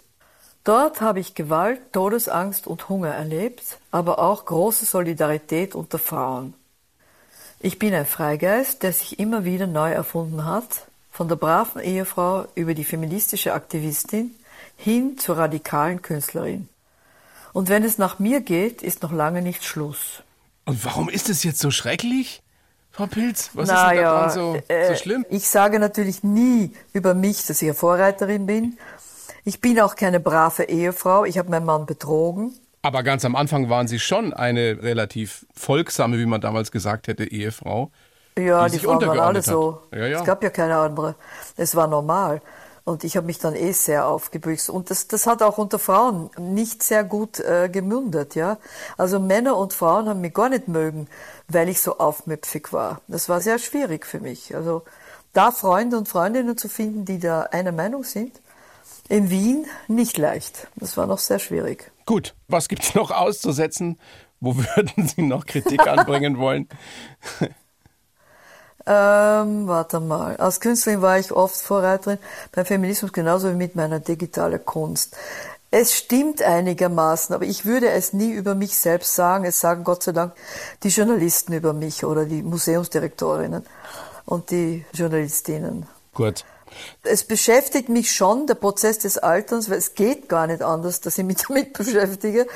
Dort 0.70 1.00
habe 1.00 1.18
ich 1.18 1.34
Gewalt, 1.34 1.80
Todesangst 1.92 2.68
und 2.68 2.88
Hunger 2.88 3.08
erlebt, 3.08 3.80
aber 3.90 4.20
auch 4.20 4.44
große 4.44 4.84
Solidarität 4.84 5.74
unter 5.74 5.98
Frauen. 5.98 6.54
Ich 7.58 7.80
bin 7.80 7.92
ein 7.92 8.06
Freigeist, 8.06 8.84
der 8.84 8.92
sich 8.92 9.18
immer 9.18 9.44
wieder 9.44 9.66
neu 9.66 9.90
erfunden 9.90 10.44
hat, 10.44 10.86
von 11.10 11.26
der 11.26 11.34
braven 11.34 11.82
Ehefrau 11.82 12.46
über 12.54 12.74
die 12.74 12.84
feministische 12.84 13.52
Aktivistin 13.52 14.30
hin 14.76 15.18
zur 15.18 15.38
radikalen 15.38 16.02
Künstlerin. 16.02 16.68
Und 17.52 17.68
wenn 17.68 17.82
es 17.82 17.98
nach 17.98 18.20
mir 18.20 18.40
geht, 18.40 18.80
ist 18.80 19.02
noch 19.02 19.10
lange 19.10 19.42
nicht 19.42 19.64
Schluss. 19.64 20.22
Und 20.66 20.84
warum 20.84 21.08
ist 21.08 21.30
es 21.30 21.42
jetzt 21.42 21.58
so 21.58 21.72
schrecklich? 21.72 22.42
Frau 22.92 23.06
Pilz, 23.06 23.50
was 23.54 23.68
Na 23.68 23.90
ist 23.90 23.96
denn 23.96 24.04
daran 24.04 24.30
so, 24.30 24.62
äh, 24.68 24.88
so 24.88 24.94
schlimm? 24.94 25.26
Ich 25.30 25.48
sage 25.48 25.80
natürlich 25.80 26.22
nie 26.22 26.72
über 26.92 27.14
mich, 27.14 27.46
dass 27.46 27.60
ich 27.60 27.68
eine 27.68 27.74
Vorreiterin 27.74 28.46
bin, 28.46 28.78
ich 29.44 29.60
bin 29.60 29.80
auch 29.80 29.96
keine 29.96 30.20
brave 30.20 30.64
Ehefrau. 30.64 31.24
Ich 31.24 31.38
habe 31.38 31.50
meinen 31.50 31.66
Mann 31.66 31.86
betrogen. 31.86 32.52
Aber 32.82 33.02
ganz 33.02 33.24
am 33.24 33.36
Anfang 33.36 33.68
waren 33.68 33.88
Sie 33.88 33.98
schon 33.98 34.32
eine 34.32 34.82
relativ 34.82 35.46
folgsame, 35.54 36.18
wie 36.18 36.26
man 36.26 36.40
damals 36.40 36.72
gesagt 36.72 37.08
hätte, 37.08 37.24
Ehefrau. 37.24 37.90
Ja, 38.38 38.66
die, 38.66 38.78
die 38.78 38.84
Frauen 38.84 39.06
waren 39.06 39.20
alle 39.20 39.42
so. 39.42 39.82
Ja, 39.92 40.06
ja. 40.06 40.20
Es 40.20 40.24
gab 40.24 40.42
ja 40.42 40.50
keine 40.50 40.76
andere. 40.76 41.14
Es 41.56 41.76
war 41.76 41.86
normal. 41.86 42.40
Und 42.84 43.04
ich 43.04 43.16
habe 43.16 43.26
mich 43.26 43.38
dann 43.38 43.54
eh 43.54 43.72
sehr 43.72 44.06
aufgebüxt. 44.06 44.70
Und 44.70 44.90
das, 44.90 45.06
das 45.06 45.26
hat 45.26 45.42
auch 45.42 45.58
unter 45.58 45.78
Frauen 45.78 46.30
nicht 46.38 46.82
sehr 46.82 47.04
gut 47.04 47.38
äh, 47.40 47.68
gemündet, 47.68 48.34
ja. 48.34 48.56
Also 48.96 49.20
Männer 49.20 49.56
und 49.56 49.74
Frauen 49.74 50.08
haben 50.08 50.22
mich 50.22 50.32
gar 50.32 50.48
nicht 50.48 50.66
mögen, 50.66 51.06
weil 51.48 51.68
ich 51.68 51.82
so 51.82 51.98
aufmüpfig 51.98 52.72
war. 52.72 53.02
Das 53.06 53.28
war 53.28 53.40
sehr 53.40 53.58
schwierig 53.58 54.06
für 54.06 54.20
mich. 54.20 54.56
Also 54.56 54.82
da 55.34 55.52
Freunde 55.52 55.98
und 55.98 56.08
Freundinnen 56.08 56.56
zu 56.56 56.68
finden, 56.68 57.04
die 57.04 57.18
da 57.18 57.42
einer 57.42 57.72
Meinung 57.72 58.04
sind, 58.04 58.40
in 59.10 59.28
Wien 59.28 59.66
nicht 59.88 60.16
leicht. 60.16 60.68
Das 60.76 60.96
war 60.96 61.06
noch 61.06 61.18
sehr 61.18 61.38
schwierig. 61.38 61.90
Gut, 62.06 62.34
was 62.48 62.68
gibt 62.68 62.84
es 62.84 62.94
noch 62.94 63.10
auszusetzen? 63.10 63.98
Wo 64.40 64.56
würden 64.56 65.06
Sie 65.06 65.22
noch 65.22 65.44
Kritik 65.44 65.86
anbringen 65.86 66.38
wollen? 66.38 66.68
Ähm, 68.86 69.68
warte 69.68 70.00
mal. 70.00 70.38
Als 70.38 70.58
Künstlerin 70.58 71.02
war 71.02 71.18
ich 71.18 71.32
oft 71.32 71.54
Vorreiterin 71.54 72.18
beim 72.50 72.64
Feminismus, 72.64 73.12
genauso 73.12 73.50
wie 73.50 73.54
mit 73.54 73.76
meiner 73.76 74.00
digitalen 74.00 74.64
Kunst. 74.64 75.14
Es 75.70 75.94
stimmt 75.94 76.42
einigermaßen, 76.42 77.34
aber 77.34 77.44
ich 77.44 77.66
würde 77.66 77.90
es 77.90 78.14
nie 78.14 78.32
über 78.32 78.54
mich 78.54 78.74
selbst 78.74 79.14
sagen. 79.14 79.44
Es 79.44 79.60
sagen 79.60 79.84
Gott 79.84 80.02
sei 80.02 80.12
Dank 80.12 80.32
die 80.82 80.88
Journalisten 80.88 81.52
über 81.52 81.74
mich 81.74 82.04
oder 82.04 82.24
die 82.24 82.42
Museumsdirektorinnen 82.42 83.64
und 84.24 84.50
die 84.50 84.84
Journalistinnen. 84.94 85.86
Gut. 86.14 86.44
Es 87.02 87.24
beschäftigt 87.24 87.88
mich 87.88 88.14
schon, 88.14 88.46
der 88.46 88.54
Prozess 88.54 88.98
des 88.98 89.18
Alterns, 89.18 89.70
weil 89.70 89.78
es 89.78 89.94
geht 89.94 90.28
gar 90.28 90.46
nicht 90.46 90.62
anders, 90.62 91.00
dass 91.00 91.18
ich 91.18 91.24
mich 91.24 91.36
damit 91.48 91.72
beschäftige. 91.72 92.46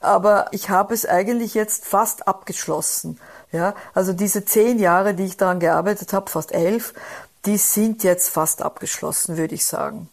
Aber 0.00 0.48
ich 0.52 0.70
habe 0.70 0.94
es 0.94 1.06
eigentlich 1.06 1.54
jetzt 1.54 1.84
fast 1.84 2.28
abgeschlossen. 2.28 3.18
Ja, 3.52 3.74
also 3.92 4.12
diese 4.14 4.44
zehn 4.44 4.78
Jahre, 4.78 5.14
die 5.14 5.24
ich 5.24 5.36
daran 5.36 5.60
gearbeitet 5.60 6.12
habe, 6.12 6.30
fast 6.30 6.52
elf, 6.52 6.94
die 7.44 7.58
sind 7.58 8.02
jetzt 8.02 8.30
fast 8.30 8.62
abgeschlossen, 8.62 9.36
würde 9.36 9.54
ich 9.54 9.64
sagen. 9.64 10.08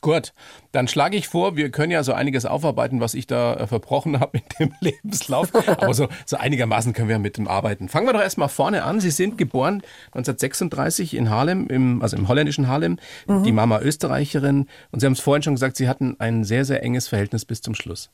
Gut, 0.00 0.32
dann 0.72 0.88
schlage 0.88 1.16
ich 1.16 1.28
vor, 1.28 1.56
wir 1.56 1.70
können 1.70 1.92
ja 1.92 2.02
so 2.02 2.12
einiges 2.12 2.46
aufarbeiten, 2.46 3.00
was 3.00 3.14
ich 3.14 3.26
da 3.26 3.54
äh, 3.54 3.66
verbrochen 3.66 4.20
habe 4.20 4.38
in 4.38 4.44
dem 4.58 4.74
Lebenslauf. 4.80 5.54
Aber 5.68 5.94
so, 5.94 6.08
so 6.26 6.36
einigermaßen 6.36 6.92
können 6.92 7.08
wir 7.08 7.18
mit 7.18 7.36
dem 7.36 7.48
arbeiten. 7.48 7.88
Fangen 7.88 8.06
wir 8.06 8.12
doch 8.12 8.20
erstmal 8.20 8.48
vorne 8.48 8.84
an. 8.84 9.00
Sie 9.00 9.10
sind 9.10 9.36
geboren 9.36 9.82
1936 10.12 11.14
in 11.14 11.30
Harlem, 11.30 11.66
im, 11.66 12.02
also 12.02 12.16
im 12.16 12.28
holländischen 12.28 12.68
Harlem. 12.68 12.98
Mhm. 13.26 13.44
Die 13.44 13.52
Mama 13.52 13.80
Österreicherin. 13.80 14.66
Und 14.90 15.00
Sie 15.00 15.06
haben 15.06 15.12
es 15.12 15.20
vorhin 15.20 15.42
schon 15.42 15.54
gesagt, 15.54 15.76
Sie 15.76 15.88
hatten 15.88 16.16
ein 16.18 16.44
sehr, 16.44 16.64
sehr 16.64 16.82
enges 16.82 17.08
Verhältnis 17.08 17.44
bis 17.44 17.60
zum 17.60 17.74
Schluss. 17.74 18.10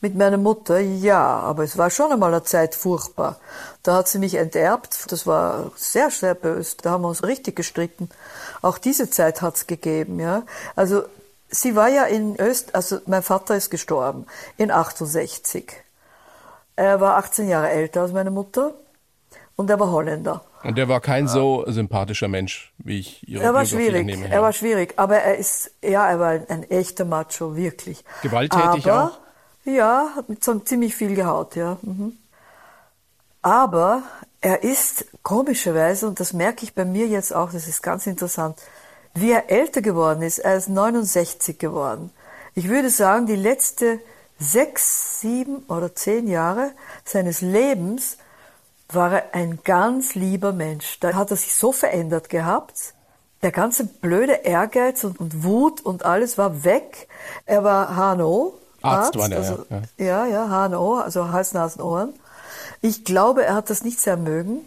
Mit 0.00 0.14
meiner 0.14 0.36
Mutter, 0.36 0.78
ja, 0.78 1.40
aber 1.40 1.64
es 1.64 1.76
war 1.76 1.90
schon 1.90 2.12
einmal 2.12 2.32
eine 2.32 2.44
Zeit 2.44 2.76
furchtbar. 2.76 3.36
Da 3.82 3.96
hat 3.96 4.06
sie 4.06 4.20
mich 4.20 4.36
enterbt, 4.36 5.10
das 5.10 5.26
war 5.26 5.72
sehr, 5.74 6.10
sehr 6.10 6.34
böse. 6.34 6.76
Da 6.82 6.90
haben 6.90 7.02
wir 7.02 7.08
uns 7.08 7.24
richtig 7.24 7.56
gestritten. 7.56 8.08
Auch 8.62 8.78
diese 8.78 9.10
Zeit 9.10 9.42
hat's 9.42 9.66
gegeben, 9.66 10.20
ja. 10.20 10.44
Also, 10.76 11.02
sie 11.48 11.74
war 11.74 11.88
ja 11.88 12.04
in 12.04 12.38
Öst, 12.38 12.76
also 12.76 13.00
mein 13.06 13.22
Vater 13.22 13.56
ist 13.56 13.70
gestorben 13.70 14.26
in 14.56 14.70
68. 14.70 15.72
Er 16.76 17.00
war 17.00 17.16
18 17.16 17.48
Jahre 17.48 17.70
älter 17.70 18.02
als 18.02 18.12
meine 18.12 18.30
Mutter 18.30 18.74
und 19.56 19.68
er 19.68 19.80
war 19.80 19.90
Holländer. 19.90 20.44
Und 20.62 20.78
der 20.78 20.88
war 20.88 21.00
kein 21.00 21.26
so 21.28 21.64
sympathischer 21.66 22.28
Mensch, 22.28 22.72
wie 22.78 23.00
ich 23.00 23.28
Ihre 23.28 23.42
Er 23.42 23.54
war 23.54 23.64
schwierig, 23.64 24.06
nehme, 24.06 24.28
er 24.28 24.42
war 24.42 24.52
schwierig, 24.52 24.94
aber 24.96 25.16
er 25.16 25.36
ist, 25.36 25.72
ja, 25.82 26.08
er 26.08 26.20
war 26.20 26.28
ein, 26.30 26.48
ein 26.48 26.62
echter 26.70 27.04
Macho, 27.04 27.56
wirklich. 27.56 28.04
Gewalttätig 28.22 28.88
aber, 28.88 29.04
auch? 29.04 29.18
Ja, 29.68 30.12
hat 30.16 30.30
mit 30.30 30.42
so 30.42 30.58
ziemlich 30.60 30.96
viel 30.96 31.14
gehaut, 31.14 31.54
ja. 31.54 31.76
Mhm. 31.82 32.16
Aber 33.42 34.02
er 34.40 34.62
ist 34.62 35.04
komischerweise, 35.22 36.08
und 36.08 36.20
das 36.20 36.32
merke 36.32 36.64
ich 36.64 36.74
bei 36.74 36.86
mir 36.86 37.06
jetzt 37.06 37.34
auch, 37.34 37.52
das 37.52 37.68
ist 37.68 37.82
ganz 37.82 38.06
interessant, 38.06 38.58
wie 39.12 39.30
er 39.30 39.50
älter 39.50 39.82
geworden 39.82 40.22
ist. 40.22 40.38
Er 40.38 40.56
ist 40.56 40.70
69 40.70 41.58
geworden. 41.58 42.10
Ich 42.54 42.68
würde 42.68 42.88
sagen, 42.88 43.26
die 43.26 43.36
letzte 43.36 44.00
sechs, 44.38 45.20
sieben 45.20 45.58
oder 45.68 45.94
zehn 45.94 46.28
Jahre 46.28 46.72
seines 47.04 47.42
Lebens 47.42 48.16
war 48.90 49.12
er 49.12 49.34
ein 49.34 49.58
ganz 49.64 50.14
lieber 50.14 50.52
Mensch. 50.52 50.98
Da 51.00 51.12
hat 51.12 51.30
er 51.30 51.36
sich 51.36 51.54
so 51.54 51.72
verändert 51.72 52.30
gehabt. 52.30 52.94
Der 53.42 53.52
ganze 53.52 53.84
blöde 53.84 54.32
Ehrgeiz 54.32 55.04
und, 55.04 55.20
und 55.20 55.44
Wut 55.44 55.82
und 55.82 56.06
alles 56.06 56.38
war 56.38 56.64
weg. 56.64 57.06
Er 57.44 57.64
war 57.64 57.96
HNO, 57.96 58.54
Arzt, 58.82 59.16
Arzt 59.16 59.18
war 59.18 59.28
der, 59.28 59.38
also, 59.38 59.64
ja. 59.98 60.26
Ja, 60.26 60.26
ja, 60.26 60.68
HNO, 60.68 60.98
also 60.98 61.30
Hals, 61.30 61.52
Nasen, 61.52 61.82
Ohren. 61.82 62.14
Ich 62.80 63.04
glaube, 63.04 63.44
er 63.44 63.54
hat 63.54 63.70
das 63.70 63.82
nicht 63.82 64.00
sehr 64.00 64.16
mögen 64.16 64.60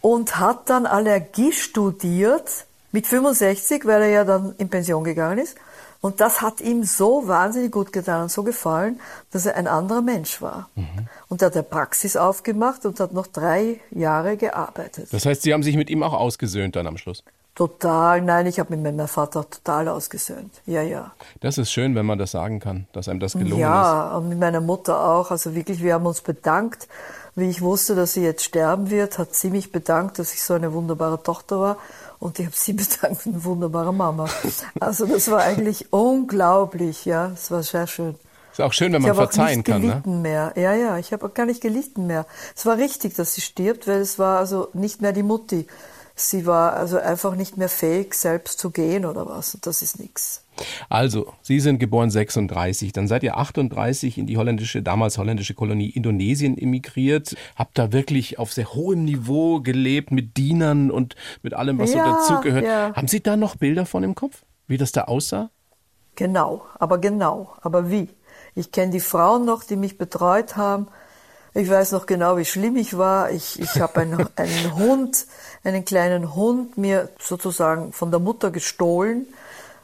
und 0.00 0.38
hat 0.38 0.70
dann 0.70 0.86
Allergie 0.86 1.52
studiert 1.52 2.66
mit 2.92 3.06
65, 3.06 3.84
weil 3.84 4.02
er 4.02 4.08
ja 4.08 4.24
dann 4.24 4.54
in 4.58 4.68
Pension 4.68 5.04
gegangen 5.04 5.38
ist. 5.38 5.56
Und 6.00 6.20
das 6.20 6.42
hat 6.42 6.60
ihm 6.60 6.84
so 6.84 7.26
wahnsinnig 7.26 7.72
gut 7.72 7.92
getan 7.92 8.22
und 8.22 8.30
so 8.30 8.44
gefallen, 8.44 9.00
dass 9.32 9.46
er 9.46 9.56
ein 9.56 9.66
anderer 9.66 10.00
Mensch 10.00 10.40
war. 10.40 10.70
Mhm. 10.76 11.08
Und 11.28 11.42
er 11.42 11.46
hat 11.46 11.54
eine 11.54 11.64
Praxis 11.64 12.16
aufgemacht 12.16 12.86
und 12.86 13.00
hat 13.00 13.12
noch 13.12 13.26
drei 13.26 13.80
Jahre 13.90 14.36
gearbeitet. 14.36 15.08
Das 15.10 15.26
heißt, 15.26 15.42
Sie 15.42 15.52
haben 15.52 15.64
sich 15.64 15.76
mit 15.76 15.90
ihm 15.90 16.04
auch 16.04 16.12
ausgesöhnt 16.12 16.76
dann 16.76 16.86
am 16.86 16.98
Schluss? 16.98 17.24
Total, 17.58 18.22
nein, 18.22 18.46
ich 18.46 18.60
habe 18.60 18.76
mit 18.76 18.84
meinem 18.84 19.08
Vater 19.08 19.44
total 19.50 19.88
ausgesöhnt. 19.88 20.62
Ja, 20.64 20.80
ja. 20.80 21.10
Das 21.40 21.58
ist 21.58 21.72
schön, 21.72 21.96
wenn 21.96 22.06
man 22.06 22.16
das 22.16 22.30
sagen 22.30 22.60
kann, 22.60 22.86
dass 22.92 23.08
einem 23.08 23.18
das 23.18 23.32
gelungen 23.32 23.58
ja, 23.58 23.80
ist. 23.80 24.12
Ja, 24.12 24.16
und 24.16 24.28
mit 24.28 24.38
meiner 24.38 24.60
Mutter 24.60 25.02
auch. 25.02 25.32
Also 25.32 25.56
wirklich, 25.56 25.82
wir 25.82 25.94
haben 25.94 26.06
uns 26.06 26.20
bedankt. 26.20 26.86
Wie 27.34 27.50
ich 27.50 27.60
wusste, 27.60 27.96
dass 27.96 28.12
sie 28.12 28.22
jetzt 28.22 28.44
sterben 28.44 28.90
wird, 28.90 29.18
hat 29.18 29.34
sie 29.34 29.50
mich 29.50 29.72
bedankt, 29.72 30.20
dass 30.20 30.34
ich 30.34 30.44
so 30.44 30.54
eine 30.54 30.72
wunderbare 30.72 31.20
Tochter 31.20 31.58
war. 31.58 31.78
Und 32.20 32.38
ich 32.38 32.46
habe 32.46 32.54
sie 32.56 32.72
bedankt, 32.74 33.26
eine 33.26 33.42
wunderbare 33.42 33.92
Mama. 33.92 34.28
Also 34.78 35.06
das 35.06 35.28
war 35.28 35.40
eigentlich 35.40 35.92
unglaublich, 35.92 37.06
ja. 37.06 37.32
Es 37.34 37.50
war 37.50 37.64
sehr 37.64 37.88
schön. 37.88 38.14
Ist 38.52 38.60
auch 38.60 38.72
schön, 38.72 38.92
wenn 38.92 39.02
man 39.02 39.16
verzeihen 39.16 39.64
kann, 39.64 39.82
ne? 39.82 40.00
mehr. 40.06 40.52
Ja, 40.54 40.74
ja, 40.74 40.96
ich 40.98 41.12
habe 41.12 41.26
auch 41.26 41.34
gar 41.34 41.46
nicht 41.46 41.60
gelitten 41.60 42.06
mehr. 42.06 42.24
Es 42.54 42.66
war 42.66 42.76
richtig, 42.76 43.14
dass 43.14 43.34
sie 43.34 43.40
stirbt, 43.40 43.88
weil 43.88 43.98
es 43.98 44.20
war 44.20 44.38
also 44.38 44.68
nicht 44.74 45.02
mehr 45.02 45.12
die 45.12 45.24
Mutti 45.24 45.66
sie 46.18 46.46
war 46.46 46.74
also 46.74 46.98
einfach 46.98 47.34
nicht 47.34 47.56
mehr 47.56 47.68
fähig, 47.68 48.14
selbst 48.14 48.58
zu 48.58 48.70
gehen 48.70 49.04
oder 49.04 49.26
was. 49.26 49.54
Und 49.54 49.66
das 49.66 49.82
ist 49.82 49.98
nichts. 49.98 50.44
Also, 50.88 51.32
Sie 51.42 51.60
sind 51.60 51.78
geboren 51.78 52.10
36, 52.10 52.92
dann 52.92 53.06
seid 53.06 53.22
ihr 53.22 53.36
38 53.36 54.18
in 54.18 54.26
die 54.26 54.36
holländische, 54.36 54.82
damals 54.82 55.18
holländische 55.18 55.54
Kolonie 55.54 55.90
Indonesien 55.90 56.58
emigriert, 56.58 57.36
habt 57.56 57.78
da 57.78 57.92
wirklich 57.92 58.38
auf 58.38 58.52
sehr 58.52 58.72
hohem 58.74 59.04
Niveau 59.04 59.60
gelebt 59.60 60.10
mit 60.10 60.36
Dienern 60.36 60.90
und 60.90 61.14
mit 61.42 61.54
allem, 61.54 61.78
was 61.78 61.92
ja, 61.92 62.04
so 62.04 62.12
dazugehört. 62.12 62.64
Ja. 62.64 62.92
Haben 62.94 63.08
Sie 63.08 63.22
da 63.22 63.36
noch 63.36 63.56
Bilder 63.56 63.86
von 63.86 64.02
im 64.02 64.14
Kopf, 64.14 64.44
wie 64.66 64.78
das 64.78 64.92
da 64.92 65.04
aussah? 65.04 65.50
Genau, 66.16 66.64
aber 66.78 66.98
genau, 66.98 67.52
aber 67.60 67.90
wie? 67.90 68.08
Ich 68.54 68.72
kenne 68.72 68.90
die 68.90 69.00
Frauen 69.00 69.44
noch, 69.44 69.62
die 69.62 69.76
mich 69.76 69.98
betreut 69.98 70.56
haben. 70.56 70.88
Ich 71.58 71.68
weiß 71.68 71.90
noch 71.90 72.06
genau, 72.06 72.36
wie 72.36 72.44
schlimm 72.44 72.76
ich 72.76 72.96
war. 72.96 73.32
Ich, 73.32 73.58
ich 73.58 73.80
habe 73.80 74.02
einen, 74.02 74.28
einen 74.36 74.76
Hund, 74.76 75.26
einen 75.64 75.84
kleinen 75.84 76.36
Hund 76.36 76.78
mir 76.78 77.08
sozusagen 77.18 77.92
von 77.92 78.12
der 78.12 78.20
Mutter 78.20 78.52
gestohlen, 78.52 79.26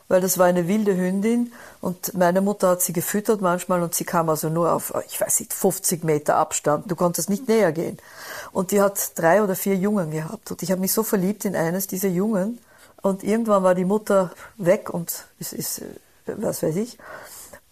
weil 0.06 0.20
das 0.20 0.38
war 0.38 0.46
eine 0.46 0.68
wilde 0.68 0.96
Hündin 0.96 1.52
und 1.80 2.14
meine 2.14 2.42
Mutter 2.42 2.68
hat 2.68 2.82
sie 2.82 2.92
gefüttert 2.92 3.40
manchmal 3.40 3.82
und 3.82 3.92
sie 3.92 4.04
kam 4.04 4.28
also 4.28 4.50
nur 4.50 4.72
auf, 4.72 4.94
ich 5.08 5.20
weiß 5.20 5.40
nicht, 5.40 5.52
50 5.52 6.04
Meter 6.04 6.36
Abstand. 6.36 6.88
Du 6.88 6.94
konntest 6.94 7.28
nicht 7.28 7.48
näher 7.48 7.72
gehen. 7.72 7.98
Und 8.52 8.70
die 8.70 8.80
hat 8.80 9.18
drei 9.18 9.42
oder 9.42 9.56
vier 9.56 9.74
Jungen 9.74 10.12
gehabt 10.12 10.52
und 10.52 10.62
ich 10.62 10.70
habe 10.70 10.80
mich 10.80 10.92
so 10.92 11.02
verliebt 11.02 11.44
in 11.44 11.56
eines 11.56 11.88
dieser 11.88 12.08
Jungen 12.08 12.60
und 13.02 13.24
irgendwann 13.24 13.64
war 13.64 13.74
die 13.74 13.84
Mutter 13.84 14.30
weg 14.58 14.90
und 14.94 15.24
es 15.40 15.52
ist, 15.52 15.82
was 16.24 16.62
weiß 16.62 16.76
ich. 16.76 16.98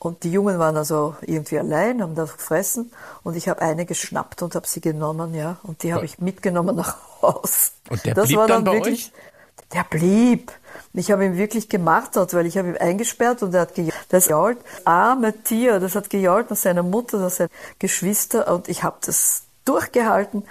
Und 0.02 0.24
die 0.24 0.32
Jungen 0.32 0.58
waren 0.58 0.76
also 0.76 1.14
irgendwie 1.20 1.60
allein, 1.60 2.02
haben 2.02 2.16
das 2.16 2.32
gefressen 2.32 2.90
und 3.22 3.36
ich 3.36 3.48
habe 3.48 3.62
eine 3.62 3.86
geschnappt 3.86 4.42
und 4.42 4.56
habe 4.56 4.66
sie 4.66 4.80
genommen, 4.80 5.32
ja. 5.32 5.58
Und 5.62 5.84
die 5.84 5.94
habe 5.94 6.04
ich 6.04 6.18
mitgenommen 6.18 6.74
nach 6.74 6.96
Haus. 7.22 7.70
Und 7.88 8.04
der 8.04 8.14
das 8.14 8.26
blieb 8.26 8.36
war 8.36 8.48
dann, 8.48 8.64
dann 8.64 8.74
wirklich, 8.74 9.12
euch? 9.14 9.72
Der 9.72 9.84
blieb. 9.84 10.50
Ich 10.92 11.12
habe 11.12 11.24
ihn 11.24 11.36
wirklich 11.36 11.68
gemartert, 11.68 12.34
weil 12.34 12.46
ich 12.46 12.58
habe 12.58 12.70
ihn 12.70 12.76
eingesperrt 12.78 13.44
und 13.44 13.54
er 13.54 13.60
hat 13.60 13.76
gejault. 13.76 13.94
Das 14.08 14.24
gejault. 14.24 14.58
Arme 14.84 15.40
Tier, 15.44 15.78
das 15.78 15.94
hat 15.94 16.10
gejault 16.10 16.50
nach 16.50 16.56
seiner 16.56 16.82
Mutter, 16.82 17.18
nach 17.18 17.30
seinen 17.30 17.50
Geschwister 17.78 18.52
und 18.52 18.68
ich 18.68 18.82
habe 18.82 18.96
das 19.06 19.44
durchgehalten. 19.64 20.42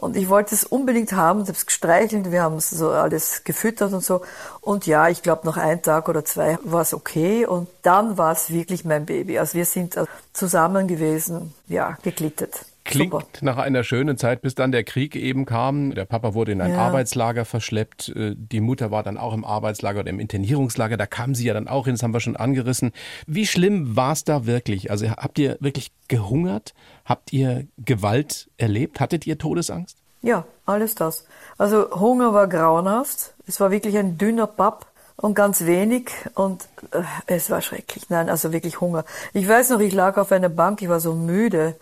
Und 0.00 0.16
ich 0.16 0.30
wollte 0.30 0.54
es 0.54 0.64
unbedingt 0.64 1.12
haben, 1.12 1.40
habe 1.40 1.52
es 1.52 1.66
gestreichelt, 1.66 2.32
wir 2.32 2.42
haben 2.42 2.56
es 2.56 2.70
so 2.70 2.88
alles 2.88 3.44
gefüttert 3.44 3.92
und 3.92 4.02
so. 4.02 4.22
Und 4.62 4.86
ja, 4.86 5.10
ich 5.10 5.22
glaube, 5.22 5.44
noch 5.44 5.58
ein 5.58 5.82
Tag 5.82 6.08
oder 6.08 6.24
zwei 6.24 6.58
war 6.62 6.80
es 6.80 6.94
okay. 6.94 7.44
Und 7.44 7.68
dann 7.82 8.16
war 8.16 8.32
es 8.32 8.50
wirklich 8.50 8.86
mein 8.86 9.04
Baby. 9.04 9.38
Also 9.38 9.58
wir 9.58 9.66
sind 9.66 9.98
zusammen 10.32 10.88
gewesen, 10.88 11.52
ja, 11.68 11.98
geglittet. 12.02 12.64
Klingt 12.84 13.12
Super. 13.12 13.26
nach 13.42 13.58
einer 13.58 13.84
schönen 13.84 14.16
Zeit, 14.16 14.40
bis 14.40 14.54
dann 14.54 14.72
der 14.72 14.84
Krieg 14.84 15.14
eben 15.14 15.44
kam. 15.44 15.94
Der 15.94 16.06
Papa 16.06 16.32
wurde 16.32 16.52
in 16.52 16.62
ein 16.62 16.72
ja. 16.72 16.78
Arbeitslager 16.78 17.44
verschleppt. 17.44 18.08
Äh, 18.16 18.34
die 18.36 18.60
Mutter 18.60 18.90
war 18.90 19.02
dann 19.02 19.18
auch 19.18 19.34
im 19.34 19.44
Arbeitslager 19.44 20.00
oder 20.00 20.08
im 20.08 20.18
Internierungslager. 20.18 20.96
Da 20.96 21.06
kam 21.06 21.34
sie 21.34 21.44
ja 21.44 21.52
dann 21.52 21.68
auch 21.68 21.84
hin, 21.84 21.94
das 21.94 22.02
haben 22.02 22.14
wir 22.14 22.20
schon 22.20 22.36
angerissen. 22.36 22.92
Wie 23.26 23.46
schlimm 23.46 23.96
war 23.96 24.12
es 24.12 24.24
da 24.24 24.46
wirklich? 24.46 24.90
Also 24.90 25.10
habt 25.10 25.38
ihr 25.38 25.58
wirklich 25.60 25.92
gehungert? 26.08 26.72
Habt 27.10 27.32
ihr 27.32 27.66
Gewalt 27.76 28.48
erlebt? 28.56 29.00
Hattet 29.00 29.26
ihr 29.26 29.36
Todesangst? 29.36 29.96
Ja, 30.22 30.44
alles 30.64 30.94
das. 30.94 31.24
Also 31.58 31.90
Hunger 31.98 32.32
war 32.34 32.46
grauenhaft. 32.46 33.34
Es 33.48 33.58
war 33.58 33.72
wirklich 33.72 33.98
ein 33.98 34.16
dünner 34.16 34.46
Papp 34.46 34.86
und 35.16 35.34
ganz 35.34 35.62
wenig 35.62 36.12
und 36.36 36.68
äh, 36.92 37.02
es 37.26 37.50
war 37.50 37.62
schrecklich. 37.62 38.10
Nein, 38.10 38.30
also 38.30 38.52
wirklich 38.52 38.80
Hunger. 38.80 39.04
Ich 39.32 39.48
weiß 39.48 39.70
noch, 39.70 39.80
ich 39.80 39.92
lag 39.92 40.18
auf 40.18 40.30
einer 40.30 40.48
Bank, 40.48 40.82
ich 40.82 40.88
war 40.88 41.00
so 41.00 41.14
müde 41.14 41.74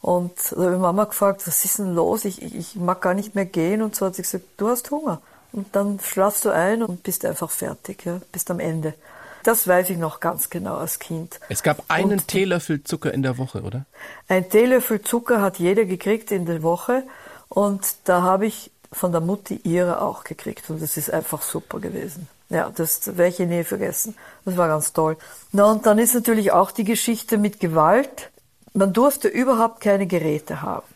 und 0.00 0.32
da 0.50 0.56
habe 0.56 0.74
ich 0.74 0.80
Mama 0.80 1.04
gefragt, 1.04 1.46
was 1.46 1.64
ist 1.64 1.78
denn 1.78 1.94
los? 1.94 2.24
Ich, 2.24 2.42
ich 2.42 2.74
mag 2.74 3.00
gar 3.00 3.14
nicht 3.14 3.36
mehr 3.36 3.46
gehen 3.46 3.82
und 3.82 3.94
so 3.94 4.06
hat 4.06 4.16
sie 4.16 4.22
gesagt, 4.22 4.46
du 4.56 4.66
hast 4.68 4.90
Hunger. 4.90 5.22
Und 5.52 5.76
dann 5.76 6.00
schlafst 6.00 6.44
du 6.44 6.50
ein 6.50 6.82
und 6.82 7.04
bist 7.04 7.24
einfach 7.24 7.50
fertig, 7.50 8.04
ja, 8.04 8.20
bist 8.32 8.50
am 8.50 8.58
Ende. 8.58 8.94
Das 9.42 9.66
weiß 9.66 9.90
ich 9.90 9.98
noch 9.98 10.20
ganz 10.20 10.50
genau 10.50 10.76
als 10.76 10.98
Kind. 10.98 11.40
Es 11.48 11.62
gab 11.62 11.82
einen 11.88 12.12
und 12.12 12.28
Teelöffel 12.28 12.84
Zucker 12.84 13.12
in 13.12 13.22
der 13.22 13.38
Woche, 13.38 13.62
oder? 13.62 13.86
Ein 14.28 14.48
Teelöffel 14.48 15.02
Zucker 15.02 15.40
hat 15.40 15.58
jeder 15.58 15.84
gekriegt 15.84 16.30
in 16.30 16.46
der 16.46 16.62
Woche. 16.62 17.02
Und 17.48 17.82
da 18.04 18.22
habe 18.22 18.46
ich 18.46 18.70
von 18.92 19.10
der 19.10 19.20
Mutti 19.20 19.60
ihre 19.64 20.00
auch 20.00 20.24
gekriegt. 20.24 20.70
Und 20.70 20.80
das 20.80 20.96
ist 20.96 21.10
einfach 21.10 21.42
super 21.42 21.80
gewesen. 21.80 22.28
Ja, 22.50 22.70
das 22.74 23.16
werde 23.16 23.28
ich 23.28 23.38
nie 23.38 23.64
vergessen. 23.64 24.14
Das 24.44 24.56
war 24.56 24.68
ganz 24.68 24.92
toll. 24.92 25.16
Na, 25.52 25.64
und 25.64 25.86
dann 25.86 25.98
ist 25.98 26.14
natürlich 26.14 26.52
auch 26.52 26.70
die 26.70 26.84
Geschichte 26.84 27.38
mit 27.38 27.60
Gewalt. 27.60 28.30
Man 28.74 28.92
durfte 28.92 29.28
überhaupt 29.28 29.80
keine 29.80 30.06
Geräte 30.06 30.62
haben. 30.62 30.86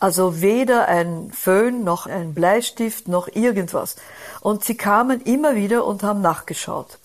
Also 0.00 0.40
weder 0.40 0.88
ein 0.88 1.30
Föhn 1.32 1.84
noch 1.84 2.06
ein 2.06 2.34
Bleistift 2.34 3.08
noch 3.08 3.28
irgendwas. 3.28 3.96
Und 4.40 4.64
sie 4.64 4.76
kamen 4.76 5.20
immer 5.20 5.54
wieder 5.54 5.84
und 5.84 6.02
haben 6.02 6.22
nachgeschaut. 6.22 6.98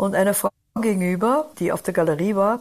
Und 0.00 0.14
einer 0.14 0.32
Frau 0.32 0.48
gegenüber, 0.80 1.50
die 1.58 1.72
auf 1.72 1.82
der 1.82 1.92
Galerie 1.92 2.34
war, 2.34 2.60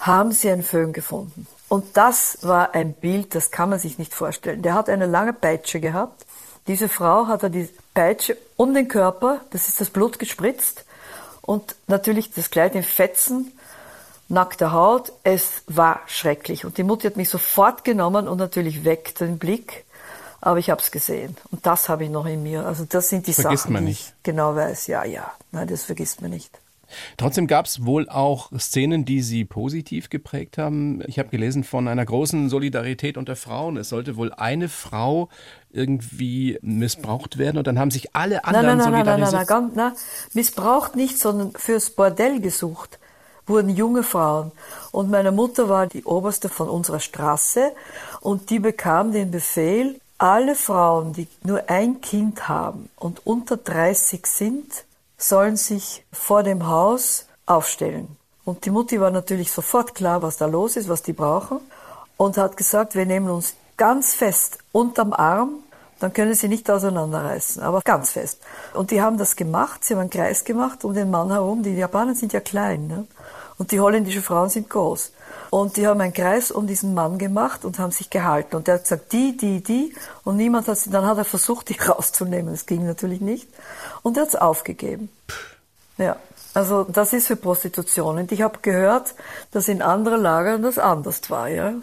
haben 0.00 0.32
sie 0.32 0.50
einen 0.50 0.64
Föhn 0.64 0.92
gefunden. 0.92 1.46
Und 1.68 1.96
das 1.96 2.38
war 2.42 2.74
ein 2.74 2.94
Bild, 2.94 3.36
das 3.36 3.52
kann 3.52 3.70
man 3.70 3.78
sich 3.78 3.96
nicht 3.96 4.12
vorstellen. 4.12 4.60
Der 4.62 4.74
hat 4.74 4.88
eine 4.88 5.06
lange 5.06 5.32
Peitsche 5.32 5.78
gehabt. 5.78 6.26
Diese 6.66 6.88
Frau 6.88 7.28
hat 7.28 7.44
er 7.44 7.48
die 7.48 7.68
Peitsche 7.94 8.36
um 8.56 8.74
den 8.74 8.88
Körper, 8.88 9.40
das 9.50 9.68
ist 9.68 9.80
das 9.80 9.88
Blut 9.88 10.18
gespritzt 10.18 10.84
und 11.42 11.76
natürlich 11.86 12.32
das 12.32 12.50
Kleid 12.50 12.74
in 12.74 12.82
Fetzen, 12.82 13.52
nackte 14.26 14.72
Haut. 14.72 15.12
Es 15.22 15.62
war 15.68 16.00
schrecklich. 16.06 16.64
Und 16.64 16.76
die 16.76 16.82
Mutter 16.82 17.06
hat 17.06 17.16
mich 17.16 17.28
sofort 17.28 17.84
genommen 17.84 18.26
und 18.26 18.38
natürlich 18.38 18.84
weg 18.84 19.14
den 19.14 19.38
Blick. 19.38 19.84
Aber 20.40 20.58
ich 20.58 20.70
habe 20.70 20.82
es 20.82 20.90
gesehen. 20.90 21.36
Und 21.52 21.66
das 21.66 21.88
habe 21.88 22.02
ich 22.02 22.10
noch 22.10 22.26
in 22.26 22.42
mir. 22.42 22.66
Also 22.66 22.84
das 22.84 23.10
sind 23.10 23.28
die 23.28 23.32
vergisst 23.32 23.62
Sachen, 23.62 23.74
man 23.74 23.84
die 23.84 23.90
nicht. 23.90 24.08
ich 24.08 24.22
genau 24.24 24.56
weiß. 24.56 24.88
Ja, 24.88 25.04
ja. 25.04 25.30
Nein, 25.52 25.68
das 25.68 25.84
vergisst 25.84 26.20
man 26.20 26.30
nicht. 26.30 26.58
Trotzdem 27.16 27.46
gab 27.46 27.66
es 27.66 27.84
wohl 27.84 28.08
auch 28.08 28.50
Szenen, 28.58 29.04
die 29.04 29.22
Sie 29.22 29.44
positiv 29.44 30.10
geprägt 30.10 30.58
haben. 30.58 31.02
Ich 31.06 31.18
habe 31.18 31.28
gelesen 31.28 31.64
von 31.64 31.88
einer 31.88 32.04
großen 32.04 32.48
Solidarität 32.48 33.16
unter 33.16 33.36
Frauen. 33.36 33.76
Es 33.76 33.88
sollte 33.88 34.16
wohl 34.16 34.32
eine 34.32 34.68
Frau 34.68 35.28
irgendwie 35.72 36.58
missbraucht 36.62 37.38
werden 37.38 37.58
und 37.58 37.66
dann 37.66 37.78
haben 37.78 37.90
sich 37.90 38.14
alle 38.14 38.44
anderen 38.44 38.66
nein, 38.66 38.78
nein, 38.78 38.92
nein, 38.92 39.20
nein, 39.20 39.44
nein, 39.46 39.70
nein, 39.74 39.92
missbraucht 40.34 40.96
nicht, 40.96 41.18
sondern 41.18 41.52
fürs 41.52 41.90
Bordell 41.90 42.40
gesucht 42.40 42.98
wurden 43.50 43.68
junge 43.76 44.02
Frauen. 44.02 44.52
Und 44.92 45.10
meine 45.10 45.32
Mutter 45.32 45.68
war 45.68 45.86
die 45.86 46.04
oberste 46.04 46.48
von 46.48 46.68
unserer 46.68 47.00
Straße 47.00 47.72
und 48.20 48.48
die 48.48 48.60
bekam 48.60 49.12
den 49.12 49.30
Befehl, 49.30 50.00
alle 50.16 50.54
Frauen, 50.54 51.12
die 51.12 51.28
nur 51.42 51.68
ein 51.68 52.00
Kind 52.00 52.48
haben 52.48 52.90
und 52.96 53.26
unter 53.26 53.56
30 53.56 54.26
sind, 54.26 54.84
sollen 55.20 55.56
sich 55.56 56.04
vor 56.12 56.42
dem 56.42 56.66
Haus 56.66 57.26
aufstellen. 57.46 58.16
Und 58.44 58.64
die 58.64 58.70
Mutti 58.70 59.00
war 59.00 59.10
natürlich 59.10 59.52
sofort 59.52 59.94
klar, 59.94 60.22
was 60.22 60.38
da 60.38 60.46
los 60.46 60.76
ist, 60.76 60.88
was 60.88 61.02
die 61.02 61.12
brauchen 61.12 61.60
und 62.16 62.36
hat 62.36 62.56
gesagt, 62.56 62.94
wir 62.94 63.06
nehmen 63.06 63.30
uns 63.30 63.54
ganz 63.76 64.14
fest 64.14 64.58
unterm 64.72 65.12
Arm, 65.12 65.62
dann 66.00 66.12
können 66.14 66.34
sie 66.34 66.48
nicht 66.48 66.70
auseinanderreißen, 66.70 67.62
aber 67.62 67.82
ganz 67.82 68.12
fest. 68.12 68.40
Und 68.72 68.90
die 68.90 69.02
haben 69.02 69.18
das 69.18 69.36
gemacht, 69.36 69.84
sie 69.84 69.94
haben 69.94 70.00
einen 70.00 70.10
Kreis 70.10 70.44
gemacht 70.44 70.84
um 70.84 70.94
den 70.94 71.10
Mann 71.10 71.30
herum. 71.30 71.62
Die 71.62 71.74
Japaner 71.74 72.14
sind 72.14 72.32
ja 72.32 72.40
klein 72.40 72.86
ne? 72.86 73.06
und 73.58 73.70
die 73.72 73.80
holländischen 73.80 74.22
Frauen 74.22 74.48
sind 74.48 74.70
groß. 74.70 75.12
Und 75.50 75.76
die 75.76 75.86
haben 75.86 76.00
einen 76.00 76.12
Kreis 76.12 76.52
um 76.52 76.66
diesen 76.68 76.94
Mann 76.94 77.18
gemacht 77.18 77.64
und 77.64 77.78
haben 77.80 77.90
sich 77.90 78.08
gehalten. 78.08 78.54
Und 78.56 78.68
der 78.68 78.74
hat 78.74 78.84
gesagt, 78.84 79.12
die, 79.12 79.36
die, 79.36 79.62
die. 79.62 79.92
Und 80.22 80.36
niemand 80.36 80.68
hat 80.68 80.78
sie, 80.78 80.90
dann 80.90 81.04
hat 81.04 81.18
er 81.18 81.24
versucht, 81.24 81.68
die 81.68 81.76
rauszunehmen. 81.88 82.52
Das 82.52 82.66
ging 82.66 82.86
natürlich 82.86 83.20
nicht. 83.20 83.48
Und 84.02 84.16
er 84.16 84.22
hat 84.22 84.30
es 84.30 84.36
aufgegeben. 84.36 85.10
Ja. 85.98 86.16
Also 86.54 86.84
das 86.84 87.12
ist 87.12 87.26
für 87.26 87.36
Prostitution. 87.36 88.18
Und 88.18 88.32
ich 88.32 88.42
habe 88.42 88.58
gehört, 88.62 89.14
dass 89.50 89.68
in 89.68 89.82
anderen 89.82 90.20
Lagern 90.20 90.62
das 90.62 90.78
anders 90.78 91.28
war. 91.30 91.48
Ja? 91.48 91.74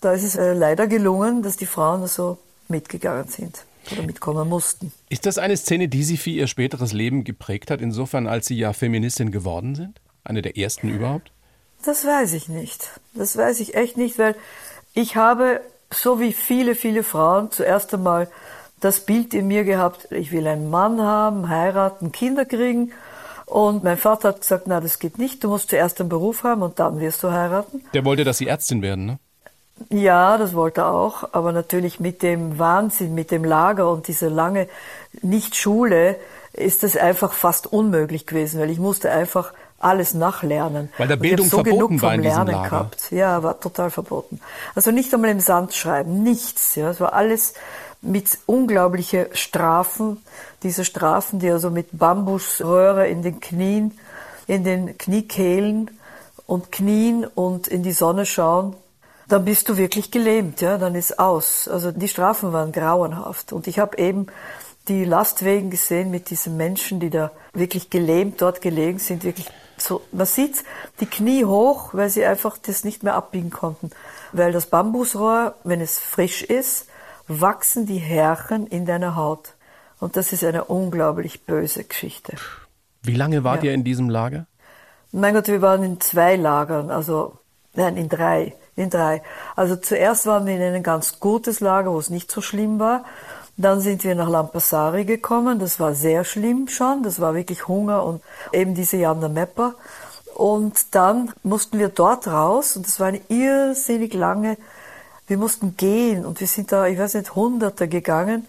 Da 0.00 0.12
ist 0.12 0.24
es 0.24 0.36
äh, 0.36 0.52
leider 0.52 0.86
gelungen, 0.86 1.42
dass 1.42 1.56
die 1.56 1.66
Frauen 1.66 2.06
so 2.06 2.38
mitgegangen 2.68 3.28
sind 3.28 3.64
oder 3.92 4.02
mitkommen 4.02 4.48
mussten. 4.48 4.92
Ist 5.08 5.26
das 5.26 5.38
eine 5.38 5.56
Szene, 5.56 5.88
die 5.88 6.02
Sie 6.02 6.16
für 6.16 6.30
Ihr 6.30 6.46
späteres 6.46 6.92
Leben 6.92 7.24
geprägt 7.24 7.70
hat, 7.70 7.80
insofern, 7.80 8.26
als 8.26 8.46
Sie 8.46 8.56
ja 8.56 8.72
Feministin 8.72 9.30
geworden 9.30 9.74
sind? 9.74 10.00
Eine 10.24 10.42
der 10.42 10.58
ersten 10.58 10.88
überhaupt? 10.88 11.32
Das 11.84 12.04
weiß 12.04 12.32
ich 12.34 12.48
nicht. 12.48 12.90
Das 13.14 13.36
weiß 13.36 13.60
ich 13.60 13.74
echt 13.74 13.96
nicht, 13.96 14.18
weil 14.18 14.34
ich 14.94 15.16
habe, 15.16 15.60
so 15.92 16.20
wie 16.20 16.32
viele, 16.32 16.74
viele 16.74 17.02
Frauen, 17.02 17.50
zuerst 17.50 17.94
einmal 17.94 18.28
das 18.80 19.00
Bild 19.00 19.34
in 19.34 19.48
mir 19.48 19.64
gehabt, 19.64 20.10
ich 20.12 20.32
will 20.32 20.46
einen 20.46 20.70
Mann 20.70 21.00
haben, 21.00 21.48
heiraten, 21.48 22.12
Kinder 22.12 22.44
kriegen. 22.44 22.92
Und 23.46 23.82
mein 23.82 23.96
Vater 23.96 24.28
hat 24.28 24.42
gesagt, 24.42 24.66
na, 24.66 24.80
das 24.80 24.98
geht 24.98 25.18
nicht, 25.18 25.42
du 25.42 25.48
musst 25.48 25.70
zuerst 25.70 26.00
einen 26.00 26.10
Beruf 26.10 26.44
haben 26.44 26.62
und 26.62 26.78
dann 26.78 27.00
wirst 27.00 27.22
du 27.22 27.30
heiraten. 27.32 27.82
Der 27.94 28.04
wollte, 28.04 28.24
dass 28.24 28.38
Sie 28.38 28.46
Ärztin 28.46 28.82
werden, 28.82 29.06
ne? 29.06 29.18
Ja, 29.90 30.36
das 30.38 30.54
wollte 30.54 30.82
er 30.82 30.92
auch, 30.92 31.32
aber 31.32 31.52
natürlich 31.52 32.00
mit 32.00 32.22
dem 32.22 32.58
Wahnsinn, 32.58 33.14
mit 33.14 33.30
dem 33.30 33.44
Lager 33.44 33.90
und 33.90 34.08
dieser 34.08 34.28
lange 34.28 34.68
Nicht-Schule 35.22 36.16
ist 36.52 36.82
das 36.82 36.96
einfach 36.96 37.32
fast 37.32 37.72
unmöglich 37.72 38.26
gewesen, 38.26 38.60
weil 38.60 38.70
ich 38.70 38.80
musste 38.80 39.10
einfach 39.10 39.52
alles 39.78 40.14
nachlernen. 40.14 40.90
Weil 40.98 41.08
der 41.08 41.16
Bildung 41.16 41.48
so 41.48 41.62
verboten 41.62 41.98
genug 41.98 42.02
war 42.02 42.10
vom 42.10 42.20
in 42.20 42.22
diesem 42.22 42.36
Lernen 42.36 42.52
Lager. 42.52 42.68
gehabt. 42.68 43.10
Ja, 43.10 43.42
war 43.42 43.60
total 43.60 43.90
verboten. 43.90 44.40
Also 44.74 44.90
nicht 44.90 45.12
einmal 45.14 45.30
im 45.30 45.40
Sand 45.40 45.74
schreiben, 45.74 46.22
nichts. 46.22 46.74
Ja, 46.74 46.90
es 46.90 47.00
war 47.00 47.12
alles 47.12 47.54
mit 48.00 48.38
unglaubliche 48.46 49.30
Strafen. 49.32 50.22
Diese 50.62 50.84
Strafen, 50.84 51.38
die 51.38 51.50
also 51.50 51.70
mit 51.70 51.88
Bambusröhre 51.92 53.08
in 53.08 53.22
den 53.22 53.40
Knien, 53.40 53.98
in 54.46 54.64
den 54.64 54.98
Kniekehlen 54.98 55.90
und 56.46 56.72
Knien 56.72 57.24
und 57.24 57.68
in 57.68 57.82
die 57.82 57.92
Sonne 57.92 58.26
schauen 58.26 58.74
dann 59.28 59.44
bist 59.44 59.68
du 59.68 59.76
wirklich 59.76 60.10
gelähmt, 60.10 60.62
ja, 60.62 60.78
dann 60.78 60.94
ist 60.94 61.18
aus. 61.18 61.68
Also 61.68 61.92
die 61.92 62.08
Strafen 62.08 62.52
waren 62.52 62.72
grauenhaft. 62.72 63.52
Und 63.52 63.66
ich 63.66 63.78
habe 63.78 63.98
eben 63.98 64.28
die 64.88 65.04
Lastwegen 65.04 65.70
gesehen 65.70 66.10
mit 66.10 66.30
diesen 66.30 66.56
Menschen, 66.56 67.00
die 67.00 67.10
da 67.10 67.30
wirklich 67.52 67.90
gelähmt 67.90 68.40
dort 68.40 68.60
gelegen 68.60 68.98
sind, 68.98 69.24
wirklich 69.24 69.48
so, 69.76 70.02
man 70.10 70.26
sieht 70.26 70.64
die 71.00 71.06
Knie 71.06 71.44
hoch, 71.44 71.90
weil 71.92 72.10
sie 72.10 72.24
einfach 72.24 72.58
das 72.58 72.84
nicht 72.84 73.02
mehr 73.02 73.14
abbiegen 73.14 73.50
konnten. 73.50 73.90
Weil 74.32 74.52
das 74.52 74.66
Bambusrohr, 74.66 75.54
wenn 75.62 75.80
es 75.80 75.98
frisch 75.98 76.42
ist, 76.42 76.88
wachsen 77.28 77.86
die 77.86 77.98
Härchen 77.98 78.66
in 78.66 78.86
deiner 78.86 79.14
Haut. 79.14 79.54
Und 80.00 80.16
das 80.16 80.32
ist 80.32 80.44
eine 80.44 80.64
unglaublich 80.64 81.44
böse 81.44 81.84
Geschichte. 81.84 82.34
Wie 83.02 83.14
lange 83.14 83.44
wart 83.44 83.62
Ja. 83.62 83.70
ihr 83.70 83.74
in 83.74 83.84
diesem 83.84 84.08
Lager? 84.10 84.46
Mein 85.12 85.34
Gott, 85.34 85.46
wir 85.48 85.62
waren 85.62 85.82
in 85.82 86.00
zwei 86.00 86.36
Lagern, 86.36 86.90
also 86.90 87.38
nein, 87.74 87.96
in 87.96 88.08
drei, 88.08 88.54
in 88.76 88.90
drei. 88.90 89.22
Also 89.56 89.76
zuerst 89.76 90.26
waren 90.26 90.46
wir 90.46 90.54
in 90.56 90.74
ein 90.74 90.82
ganz 90.82 91.20
gutes 91.20 91.60
Lager, 91.60 91.92
wo 91.92 91.98
es 91.98 92.10
nicht 92.10 92.30
so 92.30 92.40
schlimm 92.40 92.78
war. 92.78 93.04
Dann 93.60 93.80
sind 93.80 94.04
wir 94.04 94.14
nach 94.14 94.28
Lampassari 94.28 95.04
gekommen, 95.04 95.58
das 95.58 95.80
war 95.80 95.92
sehr 95.92 96.24
schlimm 96.24 96.68
schon, 96.68 97.02
das 97.02 97.20
war 97.20 97.34
wirklich 97.34 97.66
Hunger 97.66 98.04
und 98.04 98.22
eben 98.52 98.74
diese 98.74 98.96
Janda 98.96 99.28
Mepper. 99.28 99.74
Und 100.36 100.94
dann 100.94 101.32
mussten 101.42 101.80
wir 101.80 101.88
dort 101.88 102.28
raus 102.28 102.76
und 102.76 102.86
das 102.86 103.00
war 103.00 103.08
eine 103.08 103.20
irrsinnig 103.28 104.14
lange, 104.14 104.56
wir 105.26 105.36
mussten 105.36 105.76
gehen 105.76 106.24
und 106.24 106.38
wir 106.38 106.46
sind 106.46 106.70
da, 106.70 106.86
ich 106.86 106.98
weiß 106.98 107.14
nicht, 107.14 107.34
Hunderte 107.34 107.88
gegangen. 107.88 108.46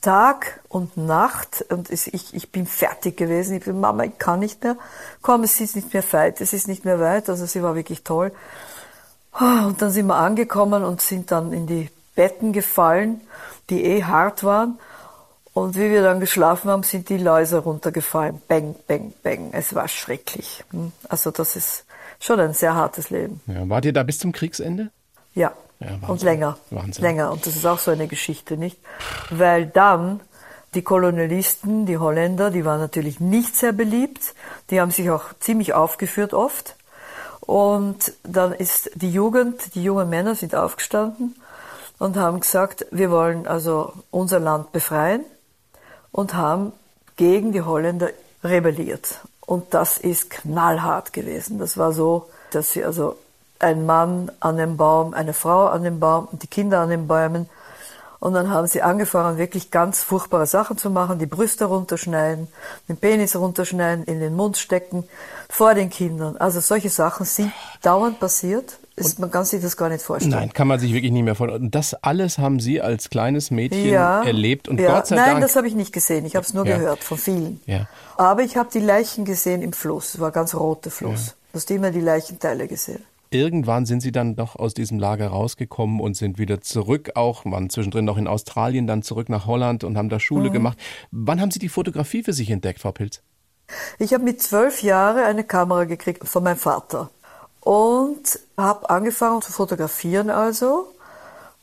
Tag 0.00 0.60
und 0.68 0.96
Nacht 0.98 1.64
und 1.70 1.90
ich, 1.90 2.12
ich 2.12 2.52
bin 2.52 2.66
fertig 2.66 3.16
gewesen. 3.16 3.56
Ich 3.56 3.64
bin, 3.64 3.80
Mama, 3.80 4.04
ich 4.04 4.18
kann 4.18 4.40
nicht 4.40 4.62
mehr. 4.62 4.76
Komm, 5.22 5.44
es 5.44 5.58
ist 5.60 5.76
nicht 5.76 5.94
mehr 5.94 6.04
weit, 6.12 6.42
es 6.42 6.52
ist 6.52 6.68
nicht 6.68 6.84
mehr 6.84 7.00
weit. 7.00 7.28
Also 7.28 7.46
sie 7.46 7.62
war 7.62 7.74
wirklich 7.74 8.04
toll. 8.04 8.30
Und 9.40 9.80
dann 9.80 9.90
sind 9.90 10.06
wir 10.06 10.16
angekommen 10.16 10.84
und 10.84 11.00
sind 11.00 11.30
dann 11.30 11.52
in 11.52 11.66
die 11.66 11.90
Betten 12.14 12.52
gefallen, 12.52 13.22
die 13.70 13.84
eh 13.84 14.04
hart 14.04 14.44
waren. 14.44 14.78
Und 15.52 15.76
wie 15.76 15.90
wir 15.90 16.02
dann 16.02 16.18
geschlafen 16.18 16.68
haben, 16.68 16.82
sind 16.82 17.08
die 17.08 17.16
Läuse 17.16 17.58
runtergefallen. 17.58 18.42
Bang, 18.48 18.74
bang, 18.88 19.12
bang. 19.22 19.50
Es 19.52 19.74
war 19.74 19.86
schrecklich. 19.86 20.64
Hm. 20.70 20.92
Also 21.08 21.30
das 21.30 21.54
ist 21.54 21.84
schon 22.18 22.40
ein 22.40 22.54
sehr 22.54 22.74
hartes 22.74 23.10
Leben. 23.10 23.40
Ja, 23.46 23.68
wart 23.68 23.84
ihr 23.84 23.92
da 23.92 24.02
bis 24.02 24.18
zum 24.18 24.32
Kriegsende? 24.32 24.90
Ja. 25.32 25.52
Ja, 25.80 26.08
und 26.08 26.22
länger. 26.22 26.56
Wahnsinn. 26.70 27.04
Länger. 27.04 27.30
Und 27.30 27.46
das 27.46 27.56
ist 27.56 27.66
auch 27.66 27.78
so 27.78 27.90
eine 27.90 28.08
Geschichte, 28.08 28.56
nicht? 28.56 28.78
Weil 29.30 29.66
dann 29.66 30.20
die 30.74 30.82
Kolonialisten, 30.82 31.86
die 31.86 31.98
Holländer, 31.98 32.50
die 32.50 32.64
waren 32.64 32.80
natürlich 32.80 33.20
nicht 33.20 33.54
sehr 33.54 33.72
beliebt. 33.72 34.34
Die 34.70 34.80
haben 34.80 34.90
sich 34.90 35.10
auch 35.10 35.34
ziemlich 35.38 35.74
aufgeführt 35.74 36.34
oft. 36.34 36.76
Und 37.40 38.12
dann 38.22 38.52
ist 38.52 38.90
die 38.94 39.10
Jugend, 39.10 39.74
die 39.74 39.84
jungen 39.84 40.08
Männer 40.08 40.34
sind 40.34 40.54
aufgestanden 40.54 41.36
und 41.98 42.16
haben 42.16 42.40
gesagt, 42.40 42.86
wir 42.90 43.10
wollen 43.10 43.46
also 43.46 43.92
unser 44.10 44.40
Land 44.40 44.72
befreien 44.72 45.24
und 46.12 46.34
haben 46.34 46.72
gegen 47.16 47.52
die 47.52 47.62
Holländer 47.62 48.10
rebelliert. 48.42 49.20
Und 49.40 49.74
das 49.74 49.98
ist 49.98 50.30
knallhart 50.30 51.12
gewesen. 51.12 51.58
Das 51.58 51.76
war 51.76 51.92
so, 51.92 52.28
dass 52.50 52.72
sie 52.72 52.84
also 52.84 53.16
ein 53.58 53.86
Mann 53.86 54.30
an 54.40 54.56
dem 54.56 54.76
Baum, 54.76 55.14
eine 55.14 55.32
Frau 55.32 55.66
an 55.66 55.84
dem 55.84 56.00
Baum 56.00 56.28
und 56.30 56.42
die 56.42 56.46
Kinder 56.46 56.80
an 56.80 56.90
den 56.90 57.06
Bäumen. 57.06 57.48
Und 58.20 58.32
dann 58.32 58.50
haben 58.50 58.66
sie 58.66 58.80
angefangen, 58.80 59.36
wirklich 59.36 59.70
ganz 59.70 60.02
furchtbare 60.02 60.46
Sachen 60.46 60.78
zu 60.78 60.88
machen, 60.88 61.18
die 61.18 61.26
Brüste 61.26 61.66
runterschneiden, 61.66 62.48
den 62.88 62.96
Penis 62.96 63.36
runterschneiden, 63.36 64.04
in 64.04 64.18
den 64.18 64.34
Mund 64.34 64.56
stecken, 64.56 65.06
vor 65.50 65.74
den 65.74 65.90
Kindern. 65.90 66.38
Also 66.38 66.60
solche 66.60 66.88
Sachen 66.88 67.26
sind 67.26 67.52
dauernd 67.82 68.20
passiert. 68.20 68.78
Ist, 68.96 69.18
man 69.18 69.30
kann 69.30 69.44
sich 69.44 69.60
das 69.60 69.76
gar 69.76 69.88
nicht 69.88 70.02
vorstellen. 70.02 70.30
Nein, 70.30 70.52
kann 70.52 70.68
man 70.68 70.78
sich 70.78 70.92
wirklich 70.92 71.10
nicht 71.10 71.24
mehr 71.24 71.34
vorstellen. 71.34 71.64
Und 71.64 71.74
das 71.74 71.94
alles 71.94 72.38
haben 72.38 72.60
Sie 72.60 72.80
als 72.80 73.10
kleines 73.10 73.50
Mädchen 73.50 73.88
ja, 73.88 74.22
erlebt 74.22 74.68
und 74.68 74.78
ja. 74.78 74.94
Gott 74.94 75.08
sei 75.08 75.16
Nein, 75.16 75.24
Dank. 75.24 75.34
Nein, 75.34 75.42
das 75.42 75.56
habe 75.56 75.66
ich 75.66 75.74
nicht 75.74 75.92
gesehen. 75.92 76.24
Ich 76.24 76.36
habe 76.36 76.46
es 76.46 76.54
nur 76.54 76.64
ja. 76.64 76.78
gehört 76.78 77.02
von 77.02 77.18
vielen. 77.18 77.60
Ja. 77.66 77.88
Aber 78.16 78.42
ich 78.42 78.56
habe 78.56 78.68
die 78.72 78.78
Leichen 78.78 79.24
gesehen 79.24 79.62
im 79.62 79.72
Fluss. 79.72 80.14
Es 80.14 80.20
war 80.20 80.28
ein 80.28 80.32
ganz 80.32 80.54
roter 80.54 80.92
Fluss. 80.92 81.26
Ja. 81.26 81.32
Du 81.52 81.58
hast 81.58 81.70
immer 81.72 81.90
die 81.90 82.00
Leichenteile 82.00 82.68
gesehen. 82.68 83.02
Irgendwann 83.30 83.84
sind 83.84 84.00
Sie 84.00 84.12
dann 84.12 84.36
doch 84.36 84.54
aus 84.54 84.74
diesem 84.74 85.00
Lager 85.00 85.26
rausgekommen 85.26 85.98
und 86.00 86.16
sind 86.16 86.38
wieder 86.38 86.60
zurück, 86.60 87.12
auch 87.16 87.44
waren 87.44 87.68
zwischendrin 87.68 88.04
noch 88.04 88.16
in 88.16 88.28
Australien, 88.28 88.86
dann 88.86 89.02
zurück 89.02 89.28
nach 89.28 89.46
Holland 89.46 89.82
und 89.82 89.98
haben 89.98 90.08
da 90.08 90.20
Schule 90.20 90.50
mhm. 90.50 90.52
gemacht. 90.52 90.78
Wann 91.10 91.40
haben 91.40 91.50
Sie 91.50 91.58
die 91.58 91.68
Fotografie 91.68 92.22
für 92.22 92.32
sich 92.32 92.48
entdeckt, 92.50 92.80
Frau 92.80 92.92
Pilz? 92.92 93.22
Ich 93.98 94.14
habe 94.14 94.22
mit 94.22 94.40
zwölf 94.40 94.82
Jahren 94.84 95.24
eine 95.24 95.42
Kamera 95.42 95.84
gekriegt 95.84 96.28
von 96.28 96.44
meinem 96.44 96.58
Vater 96.58 97.10
und 97.64 98.38
habe 98.56 98.90
angefangen 98.90 99.42
zu 99.42 99.50
fotografieren 99.50 100.30
also 100.30 100.92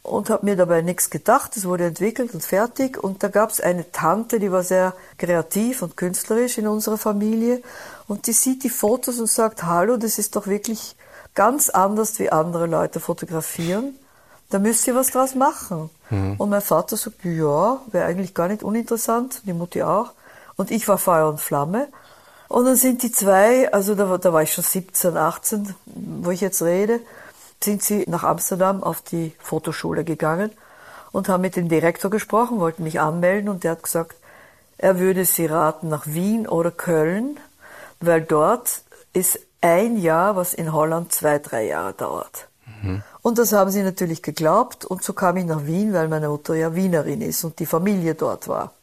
und 0.03 0.31
habe 0.31 0.45
mir 0.45 0.55
dabei 0.55 0.81
nichts 0.81 1.11
gedacht. 1.11 1.55
Es 1.55 1.65
wurde 1.65 1.85
entwickelt 1.85 2.33
und 2.33 2.43
fertig 2.43 3.01
und 3.01 3.21
da 3.23 3.27
gab 3.27 3.51
es 3.51 3.61
eine 3.61 3.91
Tante, 3.91 4.39
die 4.39 4.51
war 4.51 4.63
sehr 4.63 4.93
kreativ 5.17 5.83
und 5.83 5.95
künstlerisch 5.95 6.57
in 6.57 6.67
unserer 6.67 6.97
Familie 6.97 7.61
und 8.07 8.27
die 8.27 8.33
sieht 8.33 8.63
die 8.63 8.69
Fotos 8.69 9.19
und 9.19 9.29
sagt, 9.29 9.63
hallo, 9.63 9.97
das 9.97 10.17
ist 10.17 10.35
doch 10.35 10.47
wirklich 10.47 10.95
ganz 11.35 11.69
anders 11.69 12.19
wie 12.19 12.31
andere 12.31 12.65
Leute 12.65 12.99
fotografieren. 12.99 13.95
Da 14.49 14.59
müsst 14.59 14.85
ihr 14.87 14.95
was 14.95 15.11
draus 15.11 15.35
machen. 15.35 15.89
Mhm. 16.09 16.35
Und 16.37 16.49
mein 16.49 16.61
Vater 16.61 16.97
sagt, 16.97 17.23
ja, 17.23 17.79
wäre 17.91 18.05
eigentlich 18.05 18.33
gar 18.33 18.49
nicht 18.49 18.63
uninteressant, 18.63 19.43
die 19.45 19.53
Mutti 19.53 19.81
auch. 19.83 20.11
Und 20.57 20.71
ich 20.71 20.87
war 20.87 20.97
Feuer 20.97 21.29
und 21.29 21.39
Flamme. 21.39 21.87
Und 22.51 22.65
dann 22.65 22.75
sind 22.75 23.01
die 23.01 23.13
zwei, 23.13 23.71
also 23.71 23.95
da, 23.95 24.17
da 24.17 24.33
war 24.33 24.43
ich 24.43 24.51
schon 24.51 24.65
17, 24.65 25.15
18, 25.15 25.73
wo 25.85 26.31
ich 26.31 26.41
jetzt 26.41 26.61
rede, 26.61 26.99
sind 27.63 27.81
sie 27.81 28.03
nach 28.09 28.25
Amsterdam 28.25 28.83
auf 28.83 29.01
die 29.01 29.33
Fotoschule 29.39 30.03
gegangen 30.03 30.51
und 31.13 31.29
haben 31.29 31.39
mit 31.39 31.55
dem 31.55 31.69
Direktor 31.69 32.11
gesprochen, 32.11 32.59
wollten 32.59 32.83
mich 32.83 32.99
anmelden 32.99 33.47
und 33.47 33.63
der 33.63 33.71
hat 33.71 33.83
gesagt, 33.83 34.17
er 34.77 34.99
würde 34.99 35.23
sie 35.23 35.45
raten 35.45 35.87
nach 35.87 36.07
Wien 36.07 36.45
oder 36.45 36.71
Köln, 36.71 37.39
weil 38.01 38.19
dort 38.19 38.81
ist 39.13 39.39
ein 39.61 39.95
Jahr, 39.95 40.35
was 40.35 40.53
in 40.53 40.73
Holland 40.73 41.13
zwei, 41.13 41.39
drei 41.39 41.67
Jahre 41.67 41.93
dauert. 41.93 42.49
Mhm. 42.81 43.01
Und 43.21 43.37
das 43.37 43.53
haben 43.53 43.71
sie 43.71 43.81
natürlich 43.81 44.23
geglaubt 44.23 44.83
und 44.83 45.05
so 45.05 45.13
kam 45.13 45.37
ich 45.37 45.45
nach 45.45 45.65
Wien, 45.67 45.93
weil 45.93 46.09
meine 46.09 46.27
Mutter 46.27 46.55
ja 46.55 46.75
Wienerin 46.75 47.21
ist 47.21 47.45
und 47.45 47.59
die 47.59 47.65
Familie 47.65 48.13
dort 48.13 48.49
war. 48.49 48.73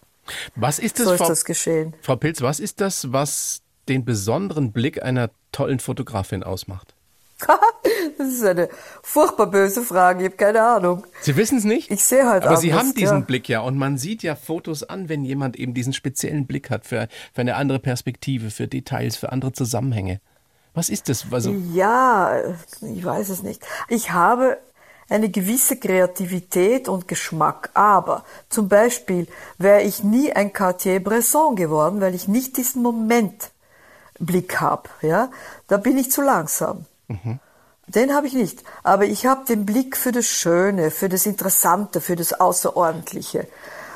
Was 0.56 0.78
ist 0.78 0.98
das, 0.98 1.06
so 1.06 1.12
ist 1.12 1.18
Frau, 1.18 1.28
das 1.28 1.44
geschehen. 1.44 1.94
Frau 2.02 2.16
Pilz, 2.16 2.40
was 2.42 2.60
ist 2.60 2.80
das, 2.80 3.12
was 3.12 3.62
den 3.88 4.04
besonderen 4.04 4.72
Blick 4.72 5.02
einer 5.02 5.30
tollen 5.52 5.80
Fotografin 5.80 6.42
ausmacht? 6.42 6.94
das 8.18 8.28
ist 8.28 8.44
eine 8.44 8.68
furchtbar 9.02 9.46
böse 9.46 9.82
Frage, 9.82 10.24
ich 10.24 10.30
habe 10.30 10.36
keine 10.36 10.62
Ahnung. 10.62 11.06
Sie 11.20 11.36
wissen 11.36 11.58
es 11.58 11.64
nicht? 11.64 11.90
Ich 11.90 12.04
sehe 12.04 12.26
halt 12.26 12.42
Aber 12.42 12.48
anders, 12.48 12.62
Sie 12.62 12.74
haben 12.74 12.94
diesen 12.94 13.20
ja. 13.20 13.24
Blick 13.24 13.48
ja 13.48 13.60
und 13.60 13.76
man 13.78 13.96
sieht 13.96 14.22
ja 14.22 14.34
Fotos 14.34 14.82
an, 14.82 15.08
wenn 15.08 15.24
jemand 15.24 15.56
eben 15.56 15.72
diesen 15.72 15.92
speziellen 15.92 16.46
Blick 16.46 16.70
hat 16.70 16.84
für, 16.84 17.08
für 17.32 17.40
eine 17.40 17.54
andere 17.54 17.78
Perspektive, 17.78 18.50
für 18.50 18.66
Details, 18.66 19.16
für 19.16 19.30
andere 19.30 19.52
Zusammenhänge. 19.52 20.20
Was 20.74 20.88
ist 20.90 21.08
das? 21.08 21.26
Also 21.30 21.54
ja, 21.72 22.40
ich 22.82 23.04
weiß 23.04 23.30
es 23.30 23.42
nicht. 23.42 23.62
Ich 23.88 24.12
habe 24.12 24.58
eine 25.08 25.28
gewisse 25.30 25.76
Kreativität 25.76 26.88
und 26.88 27.08
Geschmack. 27.08 27.70
Aber 27.74 28.24
zum 28.48 28.68
Beispiel 28.68 29.26
wäre 29.56 29.82
ich 29.82 30.02
nie 30.04 30.32
ein 30.32 30.52
Cartier-Bresson 30.52 31.56
geworden, 31.56 32.00
weil 32.00 32.14
ich 32.14 32.28
nicht 32.28 32.56
diesen 32.56 32.82
Momentblick 32.82 34.60
habe. 34.60 34.88
Ja? 35.02 35.30
Da 35.66 35.76
bin 35.78 35.96
ich 35.98 36.10
zu 36.10 36.22
langsam. 36.22 36.84
Mhm. 37.08 37.40
Den 37.86 38.14
habe 38.14 38.26
ich 38.26 38.34
nicht. 38.34 38.62
Aber 38.82 39.06
ich 39.06 39.24
habe 39.24 39.46
den 39.46 39.64
Blick 39.64 39.96
für 39.96 40.12
das 40.12 40.26
Schöne, 40.26 40.90
für 40.90 41.08
das 41.08 41.24
Interessante, 41.24 42.02
für 42.02 42.16
das 42.16 42.38
Außerordentliche. 42.38 43.48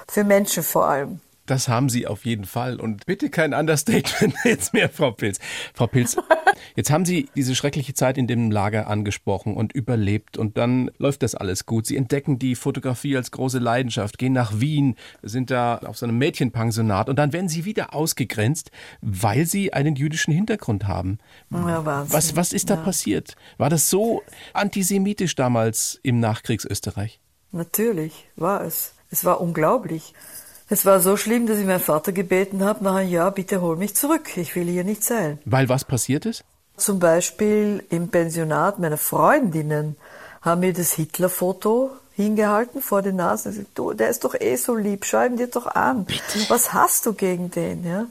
Für 0.08 0.24
Menschen 0.24 0.62
vor 0.62 0.86
allem. 0.86 1.20
Das 1.52 1.68
haben 1.68 1.90
Sie 1.90 2.06
auf 2.06 2.24
jeden 2.24 2.46
Fall. 2.46 2.80
Und 2.80 3.04
bitte 3.04 3.28
kein 3.28 3.52
Understatement 3.52 4.34
jetzt 4.44 4.72
mehr, 4.72 4.88
Frau 4.88 5.10
Pilz. 5.10 5.38
Frau 5.74 5.86
Pilz, 5.86 6.16
jetzt 6.76 6.90
haben 6.90 7.04
Sie 7.04 7.28
diese 7.36 7.54
schreckliche 7.54 7.92
Zeit 7.92 8.16
in 8.16 8.26
dem 8.26 8.50
Lager 8.50 8.86
angesprochen 8.86 9.54
und 9.54 9.74
überlebt. 9.74 10.38
Und 10.38 10.56
dann 10.56 10.90
läuft 10.96 11.22
das 11.22 11.34
alles 11.34 11.66
gut. 11.66 11.84
Sie 11.84 11.98
entdecken 11.98 12.38
die 12.38 12.54
Fotografie 12.54 13.18
als 13.18 13.32
große 13.32 13.58
Leidenschaft, 13.58 14.16
gehen 14.16 14.32
nach 14.32 14.60
Wien, 14.60 14.96
sind 15.20 15.50
da 15.50 15.76
auf 15.84 15.98
so 15.98 16.06
einem 16.06 16.16
Mädchenpensionat. 16.16 17.10
Und 17.10 17.16
dann 17.16 17.34
werden 17.34 17.50
Sie 17.50 17.66
wieder 17.66 17.94
ausgegrenzt, 17.94 18.70
weil 19.02 19.44
Sie 19.44 19.74
einen 19.74 19.94
jüdischen 19.94 20.32
Hintergrund 20.32 20.88
haben. 20.88 21.18
Ja, 21.50 21.84
Wahnsinn. 21.84 22.14
Was, 22.14 22.34
was 22.34 22.54
ist 22.54 22.70
da 22.70 22.76
ja. 22.76 22.80
passiert? 22.80 23.36
War 23.58 23.68
das 23.68 23.90
so 23.90 24.22
antisemitisch 24.54 25.34
damals 25.34 26.00
im 26.02 26.18
Nachkriegsösterreich? 26.18 27.20
Natürlich 27.50 28.30
war 28.36 28.64
es. 28.64 28.94
Es 29.10 29.26
war 29.26 29.42
unglaublich. 29.42 30.14
Es 30.72 30.86
war 30.86 31.00
so 31.00 31.18
schlimm, 31.18 31.46
dass 31.46 31.58
ich 31.58 31.66
meinen 31.66 31.80
Vater 31.80 32.12
gebeten 32.12 32.64
habe, 32.64 32.82
nach 32.82 32.94
einem 32.94 33.10
Jahr, 33.10 33.30
bitte 33.30 33.60
hol 33.60 33.76
mich 33.76 33.94
zurück, 33.94 34.38
ich 34.38 34.56
will 34.56 34.68
hier 34.68 34.84
nicht 34.84 35.04
sein. 35.04 35.38
Weil 35.44 35.68
was 35.68 35.84
passiert 35.84 36.24
ist? 36.24 36.44
Zum 36.78 36.98
Beispiel 36.98 37.84
im 37.90 38.08
Pensionat 38.08 38.78
meiner 38.78 38.96
Freundinnen 38.96 39.96
haben 40.40 40.60
mir 40.62 40.72
das 40.72 40.94
Hitlerfoto 40.94 41.90
hingehalten 42.14 42.80
vor 42.80 43.02
den 43.02 43.16
Nasen. 43.16 43.66
Du, 43.74 43.92
der 43.92 44.08
ist 44.08 44.24
doch 44.24 44.34
eh 44.34 44.56
so 44.56 44.74
lieb, 44.74 45.04
schau 45.04 45.22
ihn 45.26 45.36
dir 45.36 45.48
doch 45.48 45.66
an. 45.66 46.06
Bitte? 46.06 46.48
Was 46.48 46.72
hast 46.72 47.04
du 47.04 47.12
gegen 47.12 47.50
den? 47.50 47.84
Ja? 47.84 48.06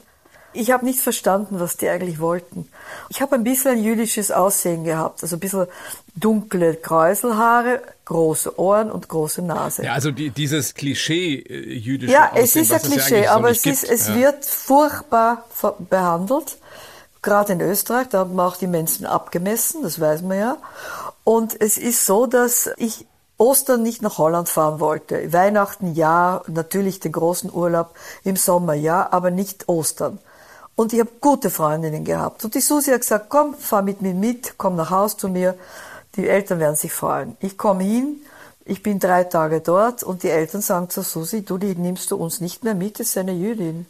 Ich 0.54 0.70
habe 0.70 0.84
nicht 0.84 1.00
verstanden, 1.00 1.60
was 1.60 1.76
die 1.76 1.88
eigentlich 1.88 2.20
wollten. 2.20 2.68
Ich 3.08 3.22
habe 3.22 3.34
ein 3.36 3.44
bisschen 3.44 3.72
ein 3.72 3.84
jüdisches 3.84 4.30
Aussehen 4.30 4.84
gehabt, 4.84 5.22
also 5.22 5.36
ein 5.36 5.40
bisschen 5.40 5.66
dunkle 6.14 6.74
Kräuselhaare, 6.74 7.80
große 8.04 8.58
Ohren 8.58 8.90
und 8.90 9.08
große 9.08 9.42
Nase. 9.42 9.84
Ja, 9.84 9.94
also 9.94 10.10
die, 10.10 10.30
dieses 10.30 10.74
Klischee 10.74 11.36
äh, 11.36 11.74
jüdische 11.74 12.12
Ja, 12.12 12.30
Aussehen, 12.32 12.44
es 12.44 12.56
ist 12.56 12.72
ein 12.72 12.82
Klischee, 12.82 13.24
ja 13.24 13.32
aber 13.34 13.54
so 13.54 13.70
es, 13.70 13.82
ist, 13.82 13.90
es 13.90 14.08
ja. 14.08 14.14
wird 14.16 14.44
furchtbar 14.44 15.44
behandelt. 15.90 16.58
Gerade 17.22 17.52
in 17.52 17.60
Österreich, 17.60 18.08
da 18.08 18.18
haben 18.20 18.34
wir 18.34 18.44
auch 18.44 18.56
die 18.56 18.66
Menschen 18.66 19.06
abgemessen, 19.06 19.82
das 19.82 20.00
weiß 20.00 20.22
man 20.22 20.38
ja. 20.38 20.56
Und 21.24 21.58
es 21.60 21.78
ist 21.78 22.04
so, 22.04 22.26
dass 22.26 22.68
ich 22.78 23.06
Ostern 23.38 23.82
nicht 23.82 24.02
nach 24.02 24.18
Holland 24.18 24.48
fahren 24.48 24.80
wollte. 24.80 25.32
Weihnachten 25.32 25.94
ja, 25.94 26.42
natürlich 26.46 27.00
den 27.00 27.12
großen 27.12 27.52
Urlaub 27.52 27.94
im 28.24 28.36
Sommer 28.36 28.74
ja, 28.74 29.08
aber 29.10 29.30
nicht 29.30 29.68
Ostern. 29.68 30.18
Und 30.74 30.92
ich 30.92 31.00
habe 31.00 31.10
gute 31.20 31.50
Freundinnen 31.50 32.04
gehabt. 32.04 32.44
Und 32.44 32.54
die 32.54 32.60
Susi 32.60 32.90
hat 32.90 33.00
gesagt, 33.00 33.26
komm, 33.28 33.54
fahr 33.54 33.82
mit 33.82 34.00
mir 34.00 34.14
mit, 34.14 34.54
komm 34.56 34.76
nach 34.76 34.90
Haus 34.90 35.16
zu 35.16 35.28
mir. 35.28 35.54
Die 36.16 36.28
Eltern 36.28 36.60
werden 36.60 36.76
sich 36.76 36.92
freuen. 36.92 37.36
Ich 37.40 37.56
komme 37.58 37.84
hin, 37.84 38.22
ich 38.64 38.82
bin 38.82 38.98
drei 38.98 39.24
Tage 39.24 39.60
dort 39.60 40.02
und 40.02 40.22
die 40.22 40.28
Eltern 40.28 40.60
sagen 40.60 40.88
zu 40.88 41.02
Susi, 41.02 41.42
du, 41.42 41.58
die 41.58 41.74
nimmst 41.74 42.10
du 42.10 42.16
uns 42.16 42.40
nicht 42.40 42.64
mehr 42.64 42.74
mit, 42.74 43.00
das 43.00 43.08
ist 43.08 43.18
eine 43.18 43.32
Jüdin. 43.32 43.86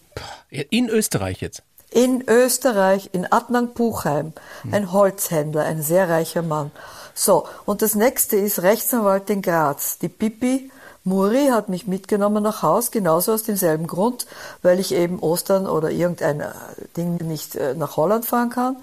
In 0.70 0.88
Österreich 0.88 1.40
jetzt? 1.40 1.62
In 1.90 2.24
Österreich, 2.26 3.10
in 3.12 3.30
Adnan 3.30 3.74
Buchheim, 3.74 4.32
ein 4.70 4.92
Holzhändler, 4.92 5.64
ein 5.64 5.82
sehr 5.82 6.08
reicher 6.08 6.40
Mann. 6.40 6.70
So, 7.14 7.46
und 7.66 7.82
das 7.82 7.94
nächste 7.94 8.36
ist 8.36 8.62
Rechtsanwalt 8.62 9.28
in 9.28 9.42
Graz. 9.42 9.98
Die 9.98 10.08
Pipi 10.08 10.70
Muri 11.04 11.48
hat 11.50 11.68
mich 11.68 11.86
mitgenommen 11.86 12.42
nach 12.42 12.62
Haus, 12.62 12.90
genauso 12.90 13.32
aus 13.32 13.42
demselben 13.42 13.86
Grund, 13.86 14.26
weil 14.62 14.78
ich 14.78 14.94
eben 14.94 15.18
Ostern 15.18 15.66
oder 15.66 15.90
irgendein 15.90 16.40
äh, 16.40 16.52
Ding 16.96 17.16
nicht 17.26 17.56
äh, 17.56 17.74
nach 17.74 17.96
Holland 17.96 18.24
fahren 18.24 18.50
kann. 18.50 18.76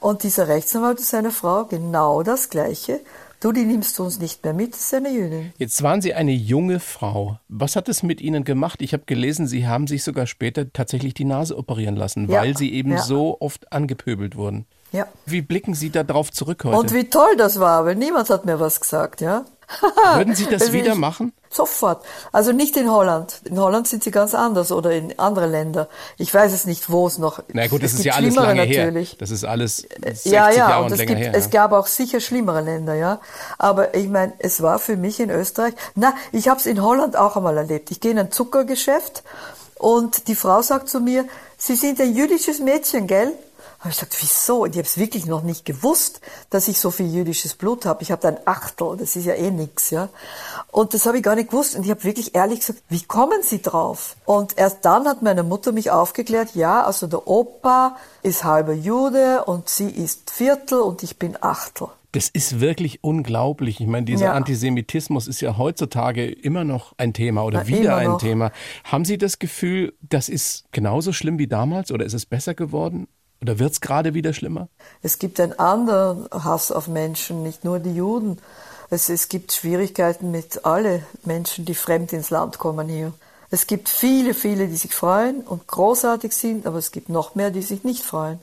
Und 0.00 0.22
dieser 0.22 0.46
Rechtsanwalt 0.48 1.00
ist 1.00 1.08
seine 1.08 1.30
Frau, 1.30 1.64
genau 1.64 2.22
das 2.22 2.50
Gleiche. 2.50 3.00
Du, 3.40 3.52
die 3.52 3.64
nimmst 3.64 3.96
du 3.98 4.04
uns 4.04 4.18
nicht 4.18 4.42
mehr 4.42 4.52
mit, 4.52 4.72
das 4.72 4.80
ist 4.80 4.94
eine 4.94 5.10
Jüdin. 5.10 5.52
Jetzt 5.58 5.80
waren 5.84 6.02
Sie 6.02 6.12
eine 6.12 6.32
junge 6.32 6.80
Frau. 6.80 7.38
Was 7.48 7.76
hat 7.76 7.88
es 7.88 8.02
mit 8.02 8.20
Ihnen 8.20 8.42
gemacht? 8.42 8.82
Ich 8.82 8.92
habe 8.92 9.04
gelesen, 9.06 9.46
Sie 9.46 9.66
haben 9.66 9.86
sich 9.86 10.02
sogar 10.02 10.26
später 10.26 10.72
tatsächlich 10.72 11.14
die 11.14 11.24
Nase 11.24 11.56
operieren 11.56 11.94
lassen, 11.94 12.28
ja, 12.28 12.40
weil 12.40 12.56
Sie 12.56 12.72
eben 12.72 12.92
ja. 12.92 12.98
so 12.98 13.36
oft 13.40 13.72
angepöbelt 13.72 14.34
wurden. 14.36 14.66
Ja. 14.90 15.06
Wie 15.24 15.40
blicken 15.40 15.74
Sie 15.74 15.90
da 15.90 16.02
drauf 16.02 16.32
zurück 16.32 16.64
heute? 16.64 16.78
Und 16.78 16.92
wie 16.92 17.04
toll 17.04 17.36
das 17.36 17.60
war, 17.60 17.84
weil 17.84 17.94
niemand 17.94 18.28
hat 18.28 18.44
mir 18.44 18.58
was 18.58 18.80
gesagt, 18.80 19.20
ja. 19.20 19.44
Würden 20.16 20.34
Sie 20.34 20.46
das 20.46 20.72
wieder 20.72 20.96
machen? 20.96 21.32
Sofort. 21.50 22.04
Also 22.32 22.52
nicht 22.52 22.76
in 22.76 22.90
Holland. 22.90 23.40
In 23.44 23.58
Holland 23.58 23.88
sind 23.88 24.04
sie 24.04 24.10
ganz 24.10 24.34
anders 24.34 24.70
oder 24.70 24.92
in 24.92 25.18
andere 25.18 25.46
Länder. 25.46 25.88
Ich 26.18 26.32
weiß 26.32 26.52
es 26.52 26.66
nicht, 26.66 26.90
wo 26.90 27.06
es 27.06 27.18
noch. 27.18 27.42
Na 27.52 27.66
gut, 27.66 27.82
das 27.82 27.94
ist 27.94 28.04
ja 28.04 28.14
alles 28.14 28.34
lange 28.34 28.66
natürlich. 28.66 29.10
her. 29.10 29.16
Das 29.18 29.30
ist 29.30 29.44
alles 29.44 29.86
60 30.02 30.32
ja, 30.32 30.50
ja, 30.50 30.56
Jahre 30.56 30.78
und, 30.80 30.86
und 30.86 30.92
es 30.92 30.98
länger 30.98 31.14
gibt, 31.14 31.26
her. 31.26 31.34
Es 31.34 31.50
gab 31.50 31.72
auch 31.72 31.86
sicher 31.86 32.20
schlimmere 32.20 32.60
Länder, 32.60 32.94
ja. 32.94 33.20
Aber 33.58 33.94
ich 33.94 34.08
meine, 34.08 34.34
es 34.38 34.62
war 34.62 34.78
für 34.78 34.96
mich 34.96 35.20
in 35.20 35.30
Österreich. 35.30 35.74
Na, 35.94 36.14
ich 36.32 36.48
habe 36.48 36.60
es 36.60 36.66
in 36.66 36.82
Holland 36.82 37.16
auch 37.16 37.36
einmal 37.36 37.56
erlebt. 37.56 37.90
Ich 37.90 38.00
gehe 38.00 38.10
in 38.10 38.18
ein 38.18 38.30
Zuckergeschäft 38.30 39.22
und 39.76 40.28
die 40.28 40.34
Frau 40.34 40.60
sagt 40.62 40.88
zu 40.88 41.00
mir: 41.00 41.24
Sie 41.56 41.76
sind 41.76 42.00
ein 42.00 42.14
jüdisches 42.14 42.60
Mädchen, 42.60 43.06
gell? 43.06 43.32
Habe 43.78 43.90
ich 43.90 43.96
gesagt, 43.96 44.16
wieso? 44.20 44.64
Und 44.64 44.70
ich 44.70 44.78
habe 44.78 44.88
es 44.88 44.98
wirklich 44.98 45.26
noch 45.26 45.42
nicht 45.42 45.64
gewusst, 45.64 46.20
dass 46.50 46.66
ich 46.68 46.80
so 46.80 46.90
viel 46.90 47.06
jüdisches 47.06 47.54
Blut 47.54 47.86
habe. 47.86 48.02
Ich 48.02 48.10
habe 48.10 48.20
da 48.20 48.28
ein 48.28 48.38
Achtel, 48.44 48.96
das 48.96 49.14
ist 49.14 49.26
ja 49.26 49.34
eh 49.34 49.50
nix, 49.50 49.90
ja. 49.90 50.08
Und 50.72 50.94
das 50.94 51.06
habe 51.06 51.18
ich 51.18 51.22
gar 51.22 51.36
nicht 51.36 51.50
gewusst. 51.50 51.76
Und 51.76 51.84
ich 51.84 51.90
habe 51.90 52.02
wirklich 52.02 52.34
ehrlich 52.34 52.60
gesagt, 52.60 52.82
wie 52.88 53.02
kommen 53.02 53.42
Sie 53.42 53.62
drauf? 53.62 54.16
Und 54.24 54.58
erst 54.58 54.84
dann 54.84 55.06
hat 55.06 55.22
meine 55.22 55.44
Mutter 55.44 55.72
mich 55.72 55.90
aufgeklärt, 55.90 56.54
ja, 56.54 56.82
also 56.84 57.06
der 57.06 57.28
Opa 57.28 57.96
ist 58.22 58.44
halber 58.44 58.72
Jude 58.72 59.44
und 59.44 59.68
sie 59.68 59.88
ist 59.88 60.30
Viertel 60.30 60.80
und 60.80 61.02
ich 61.02 61.18
bin 61.18 61.36
Achtel. 61.40 61.88
Das 62.12 62.30
ist 62.30 62.60
wirklich 62.60 63.04
unglaublich. 63.04 63.80
Ich 63.80 63.86
meine, 63.86 64.06
dieser 64.06 64.26
ja. 64.26 64.32
Antisemitismus 64.32 65.28
ist 65.28 65.42
ja 65.42 65.58
heutzutage 65.58 66.26
immer 66.26 66.64
noch 66.64 66.94
ein 66.96 67.12
Thema 67.12 67.44
oder 67.44 67.58
Na, 67.58 67.68
wieder 67.68 67.96
ein 67.96 68.08
noch. 68.08 68.18
Thema. 68.18 68.50
Haben 68.84 69.04
Sie 69.04 69.18
das 69.18 69.38
Gefühl, 69.38 69.92
das 70.00 70.30
ist 70.30 70.64
genauso 70.72 71.12
schlimm 71.12 71.38
wie 71.38 71.46
damals 71.46 71.92
oder 71.92 72.06
ist 72.06 72.14
es 72.14 72.24
besser 72.24 72.54
geworden? 72.54 73.08
Oder 73.40 73.58
wird 73.58 73.72
es 73.72 73.80
gerade 73.80 74.14
wieder 74.14 74.32
schlimmer? 74.32 74.68
Es 75.02 75.18
gibt 75.18 75.38
einen 75.40 75.58
anderen 75.58 76.28
Hass 76.30 76.72
auf 76.72 76.88
Menschen, 76.88 77.42
nicht 77.42 77.64
nur 77.64 77.78
die 77.78 77.94
Juden. 77.94 78.38
Es, 78.90 79.08
es 79.08 79.28
gibt 79.28 79.52
Schwierigkeiten 79.52 80.30
mit 80.30 80.64
allen 80.64 81.04
Menschen, 81.24 81.64
die 81.64 81.74
fremd 81.74 82.12
ins 82.12 82.30
Land 82.30 82.58
kommen 82.58 82.88
hier. 82.88 83.12
Es 83.50 83.66
gibt 83.66 83.88
viele, 83.88 84.34
viele, 84.34 84.68
die 84.68 84.76
sich 84.76 84.94
freuen 84.94 85.40
und 85.40 85.66
großartig 85.66 86.32
sind, 86.32 86.66
aber 86.66 86.78
es 86.78 86.92
gibt 86.92 87.08
noch 87.08 87.34
mehr, 87.34 87.50
die 87.50 87.62
sich 87.62 87.84
nicht 87.84 88.02
freuen. 88.02 88.40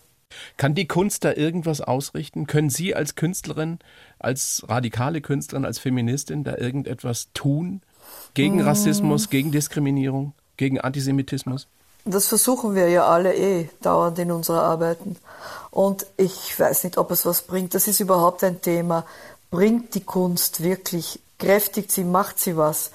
Kann 0.57 0.75
die 0.75 0.87
Kunst 0.87 1.23
da 1.23 1.33
irgendwas 1.33 1.81
ausrichten? 1.81 2.47
Können 2.47 2.69
Sie 2.69 2.95
als 2.95 3.15
Künstlerin, 3.15 3.79
als 4.19 4.63
radikale 4.67 5.21
Künstlerin, 5.21 5.65
als 5.65 5.79
Feministin 5.79 6.43
da 6.43 6.57
irgendetwas 6.57 7.29
tun 7.33 7.81
gegen 8.33 8.59
hm. 8.59 8.67
Rassismus, 8.67 9.29
gegen 9.29 9.51
Diskriminierung, 9.51 10.33
gegen 10.57 10.79
Antisemitismus? 10.79 11.67
Das 12.05 12.27
versuchen 12.27 12.75
wir 12.75 12.87
ja 12.89 13.07
alle 13.07 13.35
eh 13.35 13.69
dauernd 13.81 14.19
in 14.19 14.31
unserer 14.31 14.61
Arbeiten. 14.61 15.17
Und 15.71 16.05
ich 16.17 16.57
weiß 16.57 16.83
nicht, 16.83 16.97
ob 16.97 17.11
es 17.11 17.25
was 17.25 17.41
bringt. 17.41 17.73
Das 17.73 17.87
ist 17.87 17.99
überhaupt 17.99 18.43
ein 18.43 18.61
Thema. 18.61 19.05
Bringt 19.49 19.95
die 19.95 20.03
Kunst 20.03 20.63
wirklich, 20.63 21.19
kräftigt 21.39 21.91
sie, 21.91 22.03
macht 22.03 22.39
sie 22.39 22.55
was? 22.55 22.91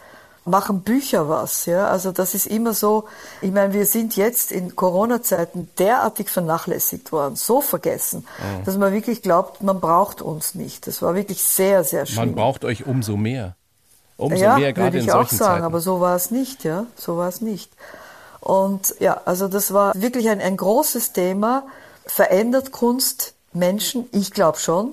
Machen 0.47 0.81
Bücher 0.81 1.29
was? 1.29 1.67
Ja, 1.67 1.89
also 1.89 2.13
das 2.13 2.35
ist 2.35 2.47
immer 2.47 2.73
so. 2.73 3.05
Ich 3.43 3.53
meine, 3.53 3.75
wir 3.75 3.85
sind 3.85 4.17
jetzt 4.17 4.53
in 4.53 4.75
Corona-Zeiten 4.75 5.69
derartig 5.79 6.31
vernachlässigt 6.31 7.13
worden, 7.13 7.37
so 7.37 7.61
vergessen, 7.61 8.21
mhm. 8.21 8.65
dass 8.65 8.79
man 8.79 8.93
wirklich 8.93 9.21
glaubt, 9.21 9.63
man 9.63 9.81
braucht 9.81 10.23
uns 10.23 10.55
nicht. 10.55 10.87
Das 10.87 11.03
war 11.03 11.15
wirklich 11.15 11.43
sehr, 11.43 11.85
sehr 11.85 12.07
schön. 12.07 12.17
Man 12.17 12.35
braucht 12.35 12.65
euch 12.65 12.87
umso 12.87 13.17
mehr. 13.17 13.57
Umso 14.17 14.43
ja, 14.43 14.57
mehr 14.57 14.73
gerade 14.73 14.99
in 14.99 15.05
solchen 15.05 15.29
Zeiten. 15.29 15.35
ich 15.35 15.41
auch 15.41 15.47
sagen, 15.47 15.65
aber 15.65 15.81
so 15.81 16.01
war 16.01 16.17
es 16.17 16.31
nicht, 16.31 16.65
ja, 16.65 16.87
so 16.97 17.17
war 17.17 17.29
es 17.29 17.41
nicht. 17.41 17.71
Und 18.41 18.95
ja, 18.99 19.21
also 19.25 19.49
das 19.49 19.73
war 19.73 19.93
wirklich 19.95 20.29
ein, 20.29 20.41
ein 20.41 20.57
großes 20.57 21.13
Thema. 21.13 21.67
Verändert 22.07 22.73
Kunst 22.73 23.35
Menschen? 23.53 24.07
Ich 24.13 24.31
glaube 24.33 24.59
schon, 24.59 24.93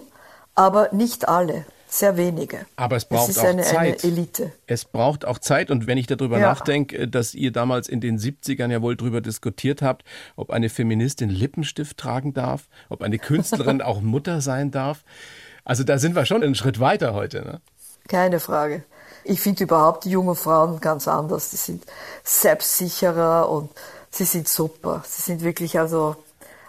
aber 0.55 0.89
nicht 0.91 1.27
alle. 1.27 1.65
Sehr 1.89 2.17
wenige. 2.17 2.65
Aber 2.75 2.97
es 2.97 3.05
braucht 3.05 3.29
es 3.29 3.37
auch 3.37 3.45
eine, 3.45 3.63
Zeit. 3.63 4.03
Eine 4.03 4.03
Elite. 4.03 4.51
Es 4.67 4.83
braucht 4.83 5.23
auch 5.23 5.39
Zeit. 5.39 5.71
Und 5.71 5.87
wenn 5.87 5.97
ich 5.97 6.05
darüber 6.05 6.37
ja. 6.37 6.49
nachdenke, 6.49 7.07
dass 7.07 7.33
ihr 7.33 7.51
damals 7.53 7.87
in 7.87 8.01
den 8.01 8.19
70ern 8.19 8.69
ja 8.69 8.81
wohl 8.81 8.97
darüber 8.97 9.21
diskutiert 9.21 9.81
habt, 9.81 10.03
ob 10.35 10.51
eine 10.51 10.67
Feministin 10.67 11.29
Lippenstift 11.29 11.97
tragen 11.97 12.33
darf, 12.33 12.67
ob 12.89 13.01
eine 13.01 13.19
Künstlerin 13.19 13.81
auch 13.83 14.01
Mutter 14.01 14.41
sein 14.41 14.69
darf. 14.69 15.05
Also 15.63 15.85
da 15.85 15.97
sind 15.97 16.15
wir 16.15 16.25
schon 16.25 16.43
einen 16.43 16.55
Schritt 16.55 16.81
weiter 16.81 17.13
heute. 17.13 17.41
Ne? 17.43 17.61
Keine 18.09 18.41
Frage. 18.41 18.83
Ich 19.27 19.41
finde 19.41 19.65
überhaupt 19.65 20.05
die 20.05 20.11
jungen 20.11 20.35
Frauen 20.35 20.79
ganz 20.79 21.07
anders. 21.07 21.49
Die 21.49 21.57
sind 21.57 21.83
selbstsicherer 22.23 23.49
und 23.49 23.69
sie 24.09 24.23
sind 24.23 24.47
super. 24.47 25.03
Sie 25.05 25.21
sind 25.21 25.41
wirklich 25.43 25.77
also 25.77 26.15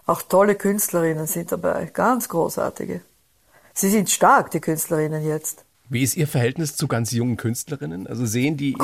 auch 0.06 0.22
tolle 0.22 0.54
Künstlerinnen 0.54 1.26
sind 1.26 1.52
dabei, 1.52 1.90
ganz 1.92 2.28
großartige. 2.28 3.02
Sie 3.74 3.90
sind 3.90 4.10
stark, 4.10 4.50
die 4.50 4.60
Künstlerinnen 4.60 5.24
jetzt. 5.24 5.64
Wie 5.90 6.02
ist 6.02 6.16
Ihr 6.16 6.26
Verhältnis 6.26 6.76
zu 6.76 6.88
ganz 6.88 7.12
jungen 7.12 7.36
Künstlerinnen? 7.36 8.06
Also 8.06 8.26
sehen 8.26 8.56
die 8.56 8.72
in 8.72 8.78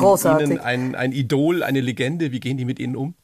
Ihnen 0.51 0.59
ein, 0.59 0.95
ein 0.95 1.11
Idol, 1.11 1.63
eine 1.63 1.81
Legende? 1.81 2.31
Wie 2.31 2.39
gehen 2.39 2.57
die 2.57 2.65
mit 2.65 2.79
Ihnen 2.79 2.95
um? 2.95 3.15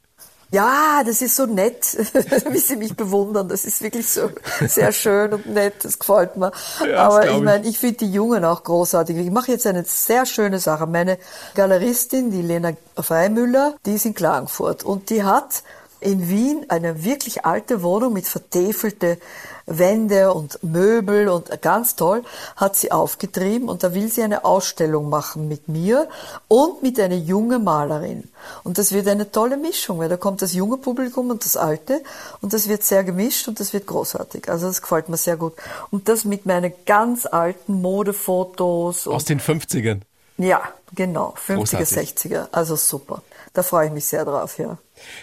Ja, 0.52 1.02
das 1.06 1.22
ist 1.22 1.38
so 1.38 1.46
nett, 1.46 1.96
wie 2.50 2.58
sie 2.58 2.76
mich 2.76 2.96
bewundern. 2.96 3.48
Das 3.48 3.64
ist 3.64 3.82
wirklich 3.82 4.10
so 4.10 4.30
sehr 4.68 4.92
schön 4.92 5.34
und 5.34 5.46
nett. 5.46 5.76
Das 5.84 5.98
gefällt 5.98 6.36
mir. 6.36 6.52
Ja, 6.86 7.08
Aber 7.08 7.30
ich 7.30 7.42
meine, 7.42 7.66
ich 7.66 7.80
finde 7.80 8.00
die 8.00 8.12
Jungen 8.12 8.44
auch 8.44 8.64
großartig. 8.64 9.16
Ich 9.16 9.32
mache 9.32 9.52
jetzt 9.52 9.66
eine 9.66 9.86
sehr 9.86 10.26
schöne 10.26 10.60
Sache. 10.60 10.88
Meine 10.88 11.18
Galeristin, 11.56 12.32
die 12.32 12.42
Lena 12.42 12.74
Freimüller, 12.98 13.76
die 13.86 13.94
ist 13.94 14.06
in 14.06 14.14
Klagenfurt 14.14 14.84
und 14.84 15.10
die 15.10 15.24
hat 15.24 15.64
in 16.02 16.30
Wien 16.30 16.66
eine 16.68 17.04
wirklich 17.04 17.46
alte 17.46 17.84
Wohnung 17.84 18.14
mit 18.14 18.28
vertäfelte 18.28 19.20
Wände 19.66 20.34
und 20.34 20.62
Möbel 20.64 21.30
und 21.30 21.62
ganz 21.62 21.96
toll 21.96 22.24
hat 22.56 22.76
sie 22.76 22.92
aufgetrieben 22.92 23.70
und 23.70 23.84
da 23.84 23.94
will 23.94 24.10
sie 24.10 24.24
eine 24.24 24.44
Ausstellung 24.44 25.10
machen 25.10 25.48
mit 25.48 25.68
mir 25.68 26.10
und 26.48 26.82
mit 26.82 27.00
einer 27.00 27.16
jungen 27.16 27.64
Malerin. 27.64 28.30
Und 28.64 28.78
das 28.78 28.92
wird 28.92 29.08
eine 29.08 29.32
tolle 29.32 29.58
Mischung, 29.58 30.00
weil 30.00 30.10
da 30.10 30.18
kommt 30.18 30.42
das 30.42 30.54
junge 30.54 30.78
Publikum 30.78 31.30
und 31.30 31.46
das 31.46 31.56
alte 31.56 32.02
und 32.42 32.54
das 32.54 32.68
wird 32.68 32.84
sehr 32.84 33.04
gemischt 33.04 33.48
und 33.48 33.60
das 33.60 33.72
wird 33.72 33.86
großartig. 33.86 34.50
Also 34.50 34.68
das 34.68 34.82
gefällt 34.82 35.08
mir 35.08 35.18
sehr 35.18 35.38
gut. 35.38 35.54
Und 35.92 36.10
das 36.10 36.26
mit 36.26 36.46
meinen 36.46 36.74
ganz 36.86 37.26
alten 37.26 37.82
Modefotos. 37.82 39.08
Aus 39.08 39.26
den 39.26 39.40
50ern? 39.40 40.02
Ja, 40.38 40.62
genau. 40.96 41.36
50er, 41.48 41.56
Großartig. 41.56 42.10
60er. 42.16 42.48
Also 42.52 42.76
super. 42.76 43.22
Da 43.54 43.64
freue 43.64 43.88
ich 43.88 43.94
mich 43.94 44.06
sehr 44.06 44.26
drauf, 44.26 44.58
ja. 44.58 44.78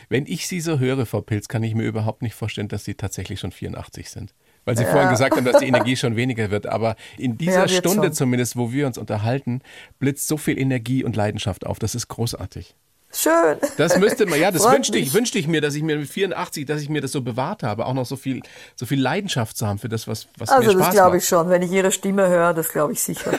Wenn 0.08 0.26
ich 0.26 0.46
Sie 0.46 0.60
so 0.60 0.78
höre, 0.78 1.06
Frau 1.06 1.20
Pilz, 1.20 1.48
kann 1.48 1.62
ich 1.62 1.74
mir 1.74 1.84
überhaupt 1.84 2.22
nicht 2.22 2.34
vorstellen, 2.34 2.68
dass 2.68 2.84
Sie 2.84 2.94
tatsächlich 2.94 3.40
schon 3.40 3.52
84 3.52 4.10
sind. 4.10 4.34
Weil 4.64 4.76
Sie 4.76 4.84
ja. 4.84 4.90
vorhin 4.90 5.10
gesagt 5.10 5.36
haben, 5.36 5.44
dass 5.44 5.58
die 5.58 5.66
Energie 5.68 5.96
schon 5.96 6.16
weniger 6.16 6.50
wird. 6.50 6.66
Aber 6.66 6.96
in 7.16 7.38
dieser 7.38 7.66
ja, 7.66 7.68
Stunde 7.68 8.08
schon. 8.08 8.12
zumindest, 8.12 8.56
wo 8.56 8.72
wir 8.72 8.86
uns 8.86 8.98
unterhalten, 8.98 9.62
blitzt 9.98 10.28
so 10.28 10.36
viel 10.36 10.58
Energie 10.58 11.04
und 11.04 11.16
Leidenschaft 11.16 11.66
auf. 11.66 11.78
Das 11.78 11.94
ist 11.94 12.08
großartig. 12.08 12.74
Schön. 13.10 13.56
Das 13.78 13.98
müsste 13.98 14.26
man, 14.26 14.38
ja, 14.38 14.50
das 14.50 14.70
wünschte 14.70 14.98
ich, 14.98 15.14
wünschte 15.14 15.38
ich 15.38 15.48
mir, 15.48 15.62
dass 15.62 15.74
ich 15.74 15.82
mir 15.82 15.96
mit 15.96 16.08
84, 16.08 16.66
dass 16.66 16.82
ich 16.82 16.90
mir 16.90 17.00
das 17.00 17.10
so 17.10 17.22
bewahrt 17.22 17.62
habe, 17.62 17.86
auch 17.86 17.94
noch 17.94 18.04
so 18.04 18.16
viel, 18.16 18.42
so 18.76 18.84
viel 18.84 19.00
Leidenschaft 19.00 19.56
zu 19.56 19.66
haben 19.66 19.78
für 19.78 19.88
das, 19.88 20.06
was, 20.06 20.28
was 20.36 20.50
also 20.50 20.68
mir 20.68 20.72
Spaß. 20.72 20.74
Also 20.74 20.84
das 20.84 20.94
glaube 20.94 21.16
ich 21.16 21.24
schon. 21.26 21.48
Wenn 21.48 21.62
ich 21.62 21.72
Ihre 21.72 21.90
Stimme 21.90 22.28
höre, 22.28 22.52
das 22.52 22.68
glaube 22.68 22.92
ich 22.92 23.00
sicher. 23.00 23.32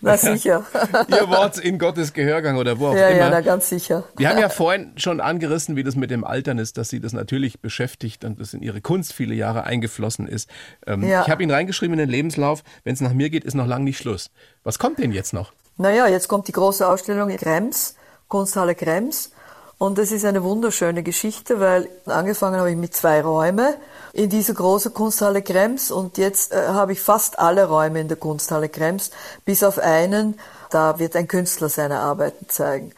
na 0.00 0.16
sicher. 0.16 0.64
Ihr 1.08 1.28
Wort 1.28 1.58
in 1.58 1.78
Gottes 1.80 2.12
Gehörgang 2.12 2.56
oder 2.56 2.78
wo 2.78 2.88
auch 2.88 2.94
ja, 2.94 3.08
immer. 3.08 3.18
Ja, 3.18 3.30
na 3.30 3.40
ganz 3.40 3.68
sicher. 3.68 4.04
Wir 4.16 4.28
haben 4.28 4.38
ja 4.38 4.48
vorhin 4.48 4.92
schon 4.96 5.20
angerissen, 5.20 5.74
wie 5.74 5.82
das 5.82 5.96
mit 5.96 6.12
dem 6.12 6.22
Altern 6.22 6.58
ist, 6.58 6.78
dass 6.78 6.88
Sie 6.88 7.00
das 7.00 7.12
natürlich 7.12 7.60
beschäftigt 7.60 8.24
und 8.24 8.38
das 8.38 8.54
in 8.54 8.62
Ihre 8.62 8.80
Kunst 8.80 9.12
viele 9.12 9.34
Jahre 9.34 9.64
eingeflossen 9.64 10.28
ist. 10.28 10.48
Ähm, 10.86 11.02
ja. 11.02 11.22
Ich 11.22 11.28
habe 11.28 11.42
Ihnen 11.42 11.50
reingeschrieben 11.50 11.94
in 11.94 11.98
den 11.98 12.10
Lebenslauf, 12.10 12.62
wenn 12.84 12.94
es 12.94 13.00
nach 13.00 13.12
mir 13.12 13.28
geht, 13.28 13.44
ist 13.44 13.54
noch 13.54 13.66
lange 13.66 13.84
nicht 13.84 13.98
Schluss. 13.98 14.30
Was 14.62 14.78
kommt 14.78 14.98
denn 14.98 15.10
jetzt 15.10 15.32
noch? 15.32 15.52
Naja, 15.78 16.06
jetzt 16.06 16.28
kommt 16.28 16.46
die 16.46 16.52
große 16.52 16.86
Ausstellung 16.88 17.30
in 17.30 17.38
Krems 17.38 17.96
Kunsthalle 18.34 18.74
Krems. 18.74 19.30
Und 19.78 19.96
es 19.96 20.10
ist 20.10 20.24
eine 20.24 20.42
wunderschöne 20.42 21.04
Geschichte, 21.04 21.60
weil 21.60 21.88
angefangen 22.06 22.58
habe 22.58 22.72
ich 22.72 22.76
mit 22.76 22.92
zwei 22.92 23.22
Räumen 23.22 23.74
in 24.12 24.28
dieser 24.28 24.54
großen 24.54 24.92
Kunsthalle 24.92 25.40
Krems 25.40 25.92
und 25.92 26.18
jetzt 26.18 26.52
äh, 26.52 26.66
habe 26.66 26.94
ich 26.94 27.00
fast 27.00 27.38
alle 27.38 27.66
Räume 27.66 28.00
in 28.00 28.08
der 28.08 28.16
Kunsthalle 28.16 28.68
Krems, 28.68 29.12
bis 29.44 29.62
auf 29.62 29.78
einen, 29.78 30.36
da 30.70 30.98
wird 30.98 31.14
ein 31.14 31.28
Künstler 31.28 31.68
seine 31.68 32.00
Arbeiten 32.00 32.48
zeigen. 32.48 32.90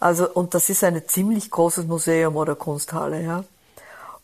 Also, 0.00 0.28
und 0.28 0.54
das 0.54 0.68
ist 0.68 0.82
ein 0.82 1.00
ziemlich 1.06 1.52
großes 1.52 1.86
Museum 1.86 2.34
oder 2.34 2.56
Kunsthalle, 2.56 3.22
ja. 3.22 3.44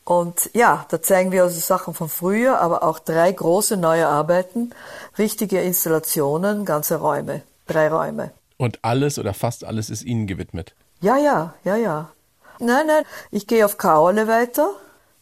Und 0.05 0.51
ja, 0.53 0.85
da 0.89 1.01
zeigen 1.01 1.31
wir 1.31 1.45
also 1.45 1.61
Sachen 1.61 1.95
von 1.95 2.09
früher, 2.09 2.59
aber 2.61 2.83
auch 2.83 2.99
drei 2.99 3.31
große 3.31 3.77
neue 3.77 4.09
Arbeiten, 4.09 4.71
richtige 5.17 5.61
Installationen, 5.61 6.65
ganze 6.65 6.97
Räume, 6.97 7.43
drei 7.69 7.89
Räume. 7.89 8.33
Und 8.57 8.79
alles 8.83 9.19
oder 9.19 9.35
fast 9.35 9.65
alles 9.65 9.91
ist 9.91 10.03
Ihnen 10.03 10.27
gewidmet? 10.27 10.75
Ja, 11.01 11.17
ja, 11.17 11.55
ja, 11.65 11.77
ja. 11.77 12.11
Nein, 12.59 12.87
nein, 12.87 13.05
ich 13.31 13.47
gehe 13.47 13.65
auf 13.65 13.77
Kaole 13.77 14.29
weiter 14.29 14.71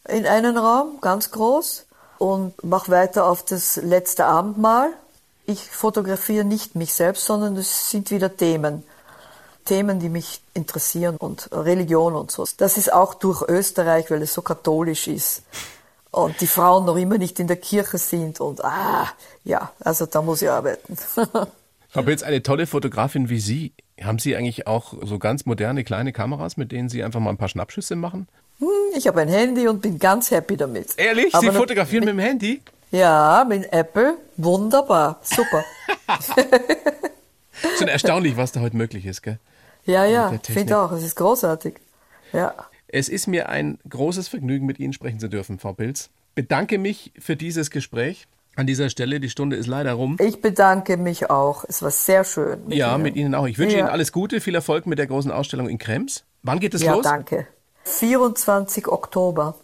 in 0.07 0.25
einen 0.25 0.57
Raum, 0.57 0.99
ganz 1.01 1.31
groß, 1.31 1.85
und 2.17 2.63
mache 2.63 2.91
weiter 2.91 3.25
auf 3.25 3.43
das 3.43 3.75
letzte 3.77 4.25
Abendmahl. 4.25 4.89
Ich 5.45 5.61
fotografiere 5.61 6.45
nicht 6.45 6.75
mich 6.75 6.93
selbst, 6.93 7.25
sondern 7.25 7.57
es 7.57 7.89
sind 7.89 8.09
wieder 8.09 8.35
Themen. 8.35 8.83
Themen, 9.65 9.99
die 9.99 10.09
mich 10.09 10.41
interessieren 10.53 11.17
und 11.17 11.49
Religion 11.51 12.15
und 12.15 12.31
so. 12.31 12.45
Das 12.57 12.77
ist 12.77 12.93
auch 12.93 13.15
durch 13.15 13.41
Österreich, 13.41 14.09
weil 14.11 14.21
es 14.21 14.33
so 14.33 14.41
katholisch 14.41 15.07
ist 15.07 15.41
und 16.15 16.39
die 16.39 16.47
Frauen 16.47 16.85
noch 16.85 16.95
immer 16.95 17.17
nicht 17.17 17.39
in 17.39 17.47
der 17.47 17.57
Kirche 17.57 17.97
sind 17.97 18.39
und 18.39 18.63
ah, 18.63 19.07
ja, 19.43 19.71
also 19.79 20.05
da 20.05 20.21
muss 20.21 20.41
ich 20.41 20.49
arbeiten. 20.49 20.97
Frau 21.95 22.01
Pilz, 22.01 22.23
eine 22.23 22.43
tolle 22.43 22.67
Fotografin 22.67 23.29
wie 23.29 23.39
Sie. 23.39 23.71
Haben 24.03 24.19
Sie 24.19 24.35
eigentlich 24.35 24.67
auch 24.67 24.95
so 25.03 25.17
ganz 25.17 25.45
moderne 25.45 25.85
kleine 25.85 26.11
Kameras, 26.11 26.57
mit 26.57 26.73
denen 26.73 26.89
Sie 26.89 27.01
einfach 27.01 27.21
mal 27.21 27.29
ein 27.29 27.37
paar 27.37 27.47
Schnappschüsse 27.47 27.95
machen? 27.95 28.27
Hm, 28.59 28.67
ich 28.97 29.07
habe 29.07 29.21
ein 29.21 29.29
Handy 29.29 29.69
und 29.69 29.81
bin 29.81 29.97
ganz 29.97 30.29
happy 30.29 30.57
damit. 30.57 30.89
Ehrlich? 30.97 31.33
Aber 31.33 31.53
Sie 31.53 31.57
fotografieren 31.57 32.03
mit, 32.03 32.13
mit, 32.13 32.25
dem 32.25 32.27
Handy? 32.27 32.61
Ja, 32.91 33.45
mit 33.47 33.71
Apple. 33.71 34.17
Wunderbar. 34.35 35.21
Super. 35.23 35.63
Schon 37.79 37.87
erstaunlich, 37.87 38.35
was 38.35 38.51
da 38.51 38.59
heute 38.59 38.75
möglich 38.75 39.05
ist, 39.05 39.21
gell? 39.21 39.39
Ja, 39.85 40.03
ja, 40.03 40.33
ich 40.33 40.53
finde 40.53 40.77
auch. 40.77 40.91
Es 40.91 41.01
ist 41.01 41.15
großartig. 41.15 41.75
Ja. 42.33 42.55
Es 42.89 43.07
ist 43.07 43.27
mir 43.27 43.47
ein 43.47 43.77
großes 43.87 44.27
Vergnügen, 44.27 44.65
mit 44.65 44.79
Ihnen 44.79 44.91
sprechen 44.91 45.21
zu 45.21 45.29
dürfen, 45.29 45.59
Frau 45.59 45.71
Pilz. 45.71 46.09
Bedanke 46.35 46.77
mich 46.77 47.13
für 47.17 47.37
dieses 47.37 47.71
Gespräch 47.71 48.27
an 48.55 48.67
dieser 48.67 48.89
Stelle. 48.89 49.19
Die 49.19 49.29
Stunde 49.29 49.55
ist 49.55 49.67
leider 49.67 49.93
rum. 49.93 50.17
Ich 50.19 50.41
bedanke 50.41 50.97
mich 50.97 51.29
auch. 51.29 51.65
Es 51.67 51.81
war 51.81 51.91
sehr 51.91 52.23
schön. 52.23 52.65
Mit 52.67 52.77
ja, 52.77 52.93
Ihnen. 52.93 53.03
mit 53.03 53.15
Ihnen 53.15 53.35
auch. 53.35 53.47
Ich 53.47 53.57
wünsche 53.57 53.77
ja. 53.77 53.83
Ihnen 53.83 53.89
alles 53.89 54.11
Gute, 54.11 54.41
viel 54.41 54.55
Erfolg 54.55 54.85
mit 54.87 54.99
der 54.99 55.07
großen 55.07 55.31
Ausstellung 55.31 55.69
in 55.69 55.77
Krems. 55.77 56.23
Wann 56.43 56.59
geht 56.59 56.73
es 56.73 56.81
ja, 56.81 56.93
los? 56.93 57.05
Ja, 57.05 57.11
danke. 57.11 57.47
24 57.83 58.87
Oktober. 58.87 59.55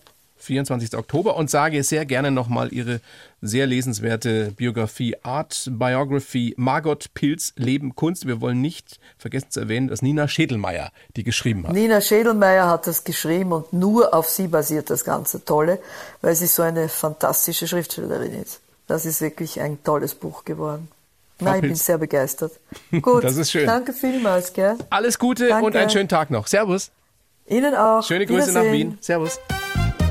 24. 0.41 0.97
Oktober 0.97 1.35
und 1.35 1.49
sage 1.49 1.83
sehr 1.83 2.05
gerne 2.05 2.31
nochmal 2.31 2.73
Ihre 2.73 2.99
sehr 3.41 3.67
lesenswerte 3.67 4.51
Biografie 4.51 5.15
Art 5.23 5.69
Biography 5.71 6.53
Margot 6.57 7.13
Pilz 7.13 7.53
Leben 7.57 7.95
Kunst. 7.95 8.27
Wir 8.27 8.41
wollen 8.41 8.59
nicht 8.59 8.99
vergessen 9.17 9.51
zu 9.51 9.59
erwähnen, 9.61 9.87
dass 9.87 10.01
Nina 10.01 10.27
Schädelmeier 10.27 10.91
die 11.15 11.23
geschrieben 11.23 11.67
hat. 11.67 11.73
Nina 11.73 12.01
Schädelmeier 12.01 12.67
hat 12.67 12.87
das 12.87 13.03
geschrieben 13.03 13.51
und 13.51 13.71
nur 13.71 14.13
auf 14.13 14.29
sie 14.29 14.47
basiert 14.47 14.89
das 14.89 15.03
ganze 15.03 15.45
Tolle, 15.45 15.79
weil 16.21 16.35
sie 16.35 16.47
so 16.47 16.63
eine 16.63 16.89
fantastische 16.89 17.67
Schriftstellerin 17.67 18.33
ist. 18.41 18.60
Das 18.91 19.05
ist 19.05 19.21
wirklich 19.21 19.61
ein 19.61 19.81
tolles 19.85 20.13
Buch 20.15 20.43
geworden. 20.43 20.89
Nein, 21.39 21.55
ich 21.55 21.61
bin 21.61 21.75
sehr 21.75 21.97
begeistert. 21.97 22.51
Gut, 23.01 23.23
das 23.23 23.37
ist 23.37 23.49
schön. 23.49 23.65
Danke 23.65 23.93
vielmals, 23.93 24.51
gell? 24.51 24.75
Alles 24.89 25.17
Gute 25.17 25.47
Danke. 25.47 25.65
und 25.65 25.75
einen 25.77 25.89
schönen 25.89 26.09
Tag 26.09 26.29
noch. 26.29 26.45
Servus. 26.45 26.91
Ihnen 27.47 27.73
auch. 27.73 28.03
Schöne 28.03 28.25
Grüße 28.25 28.51
nach 28.51 28.65
Wien. 28.65 28.97
Servus. 28.99 29.39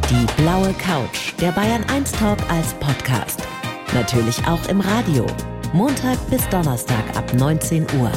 Die 0.08 0.42
blaue 0.42 0.72
Couch, 0.82 1.34
der 1.42 1.52
Bayern 1.52 1.84
1 1.90 2.12
Talk 2.12 2.38
als 2.50 2.72
Podcast. 2.80 3.42
Natürlich 3.92 4.38
auch 4.46 4.66
im 4.70 4.80
Radio. 4.80 5.26
Montag 5.74 6.16
bis 6.30 6.48
Donnerstag 6.48 7.04
ab 7.14 7.34
19 7.34 7.82
Uhr. 8.00 8.10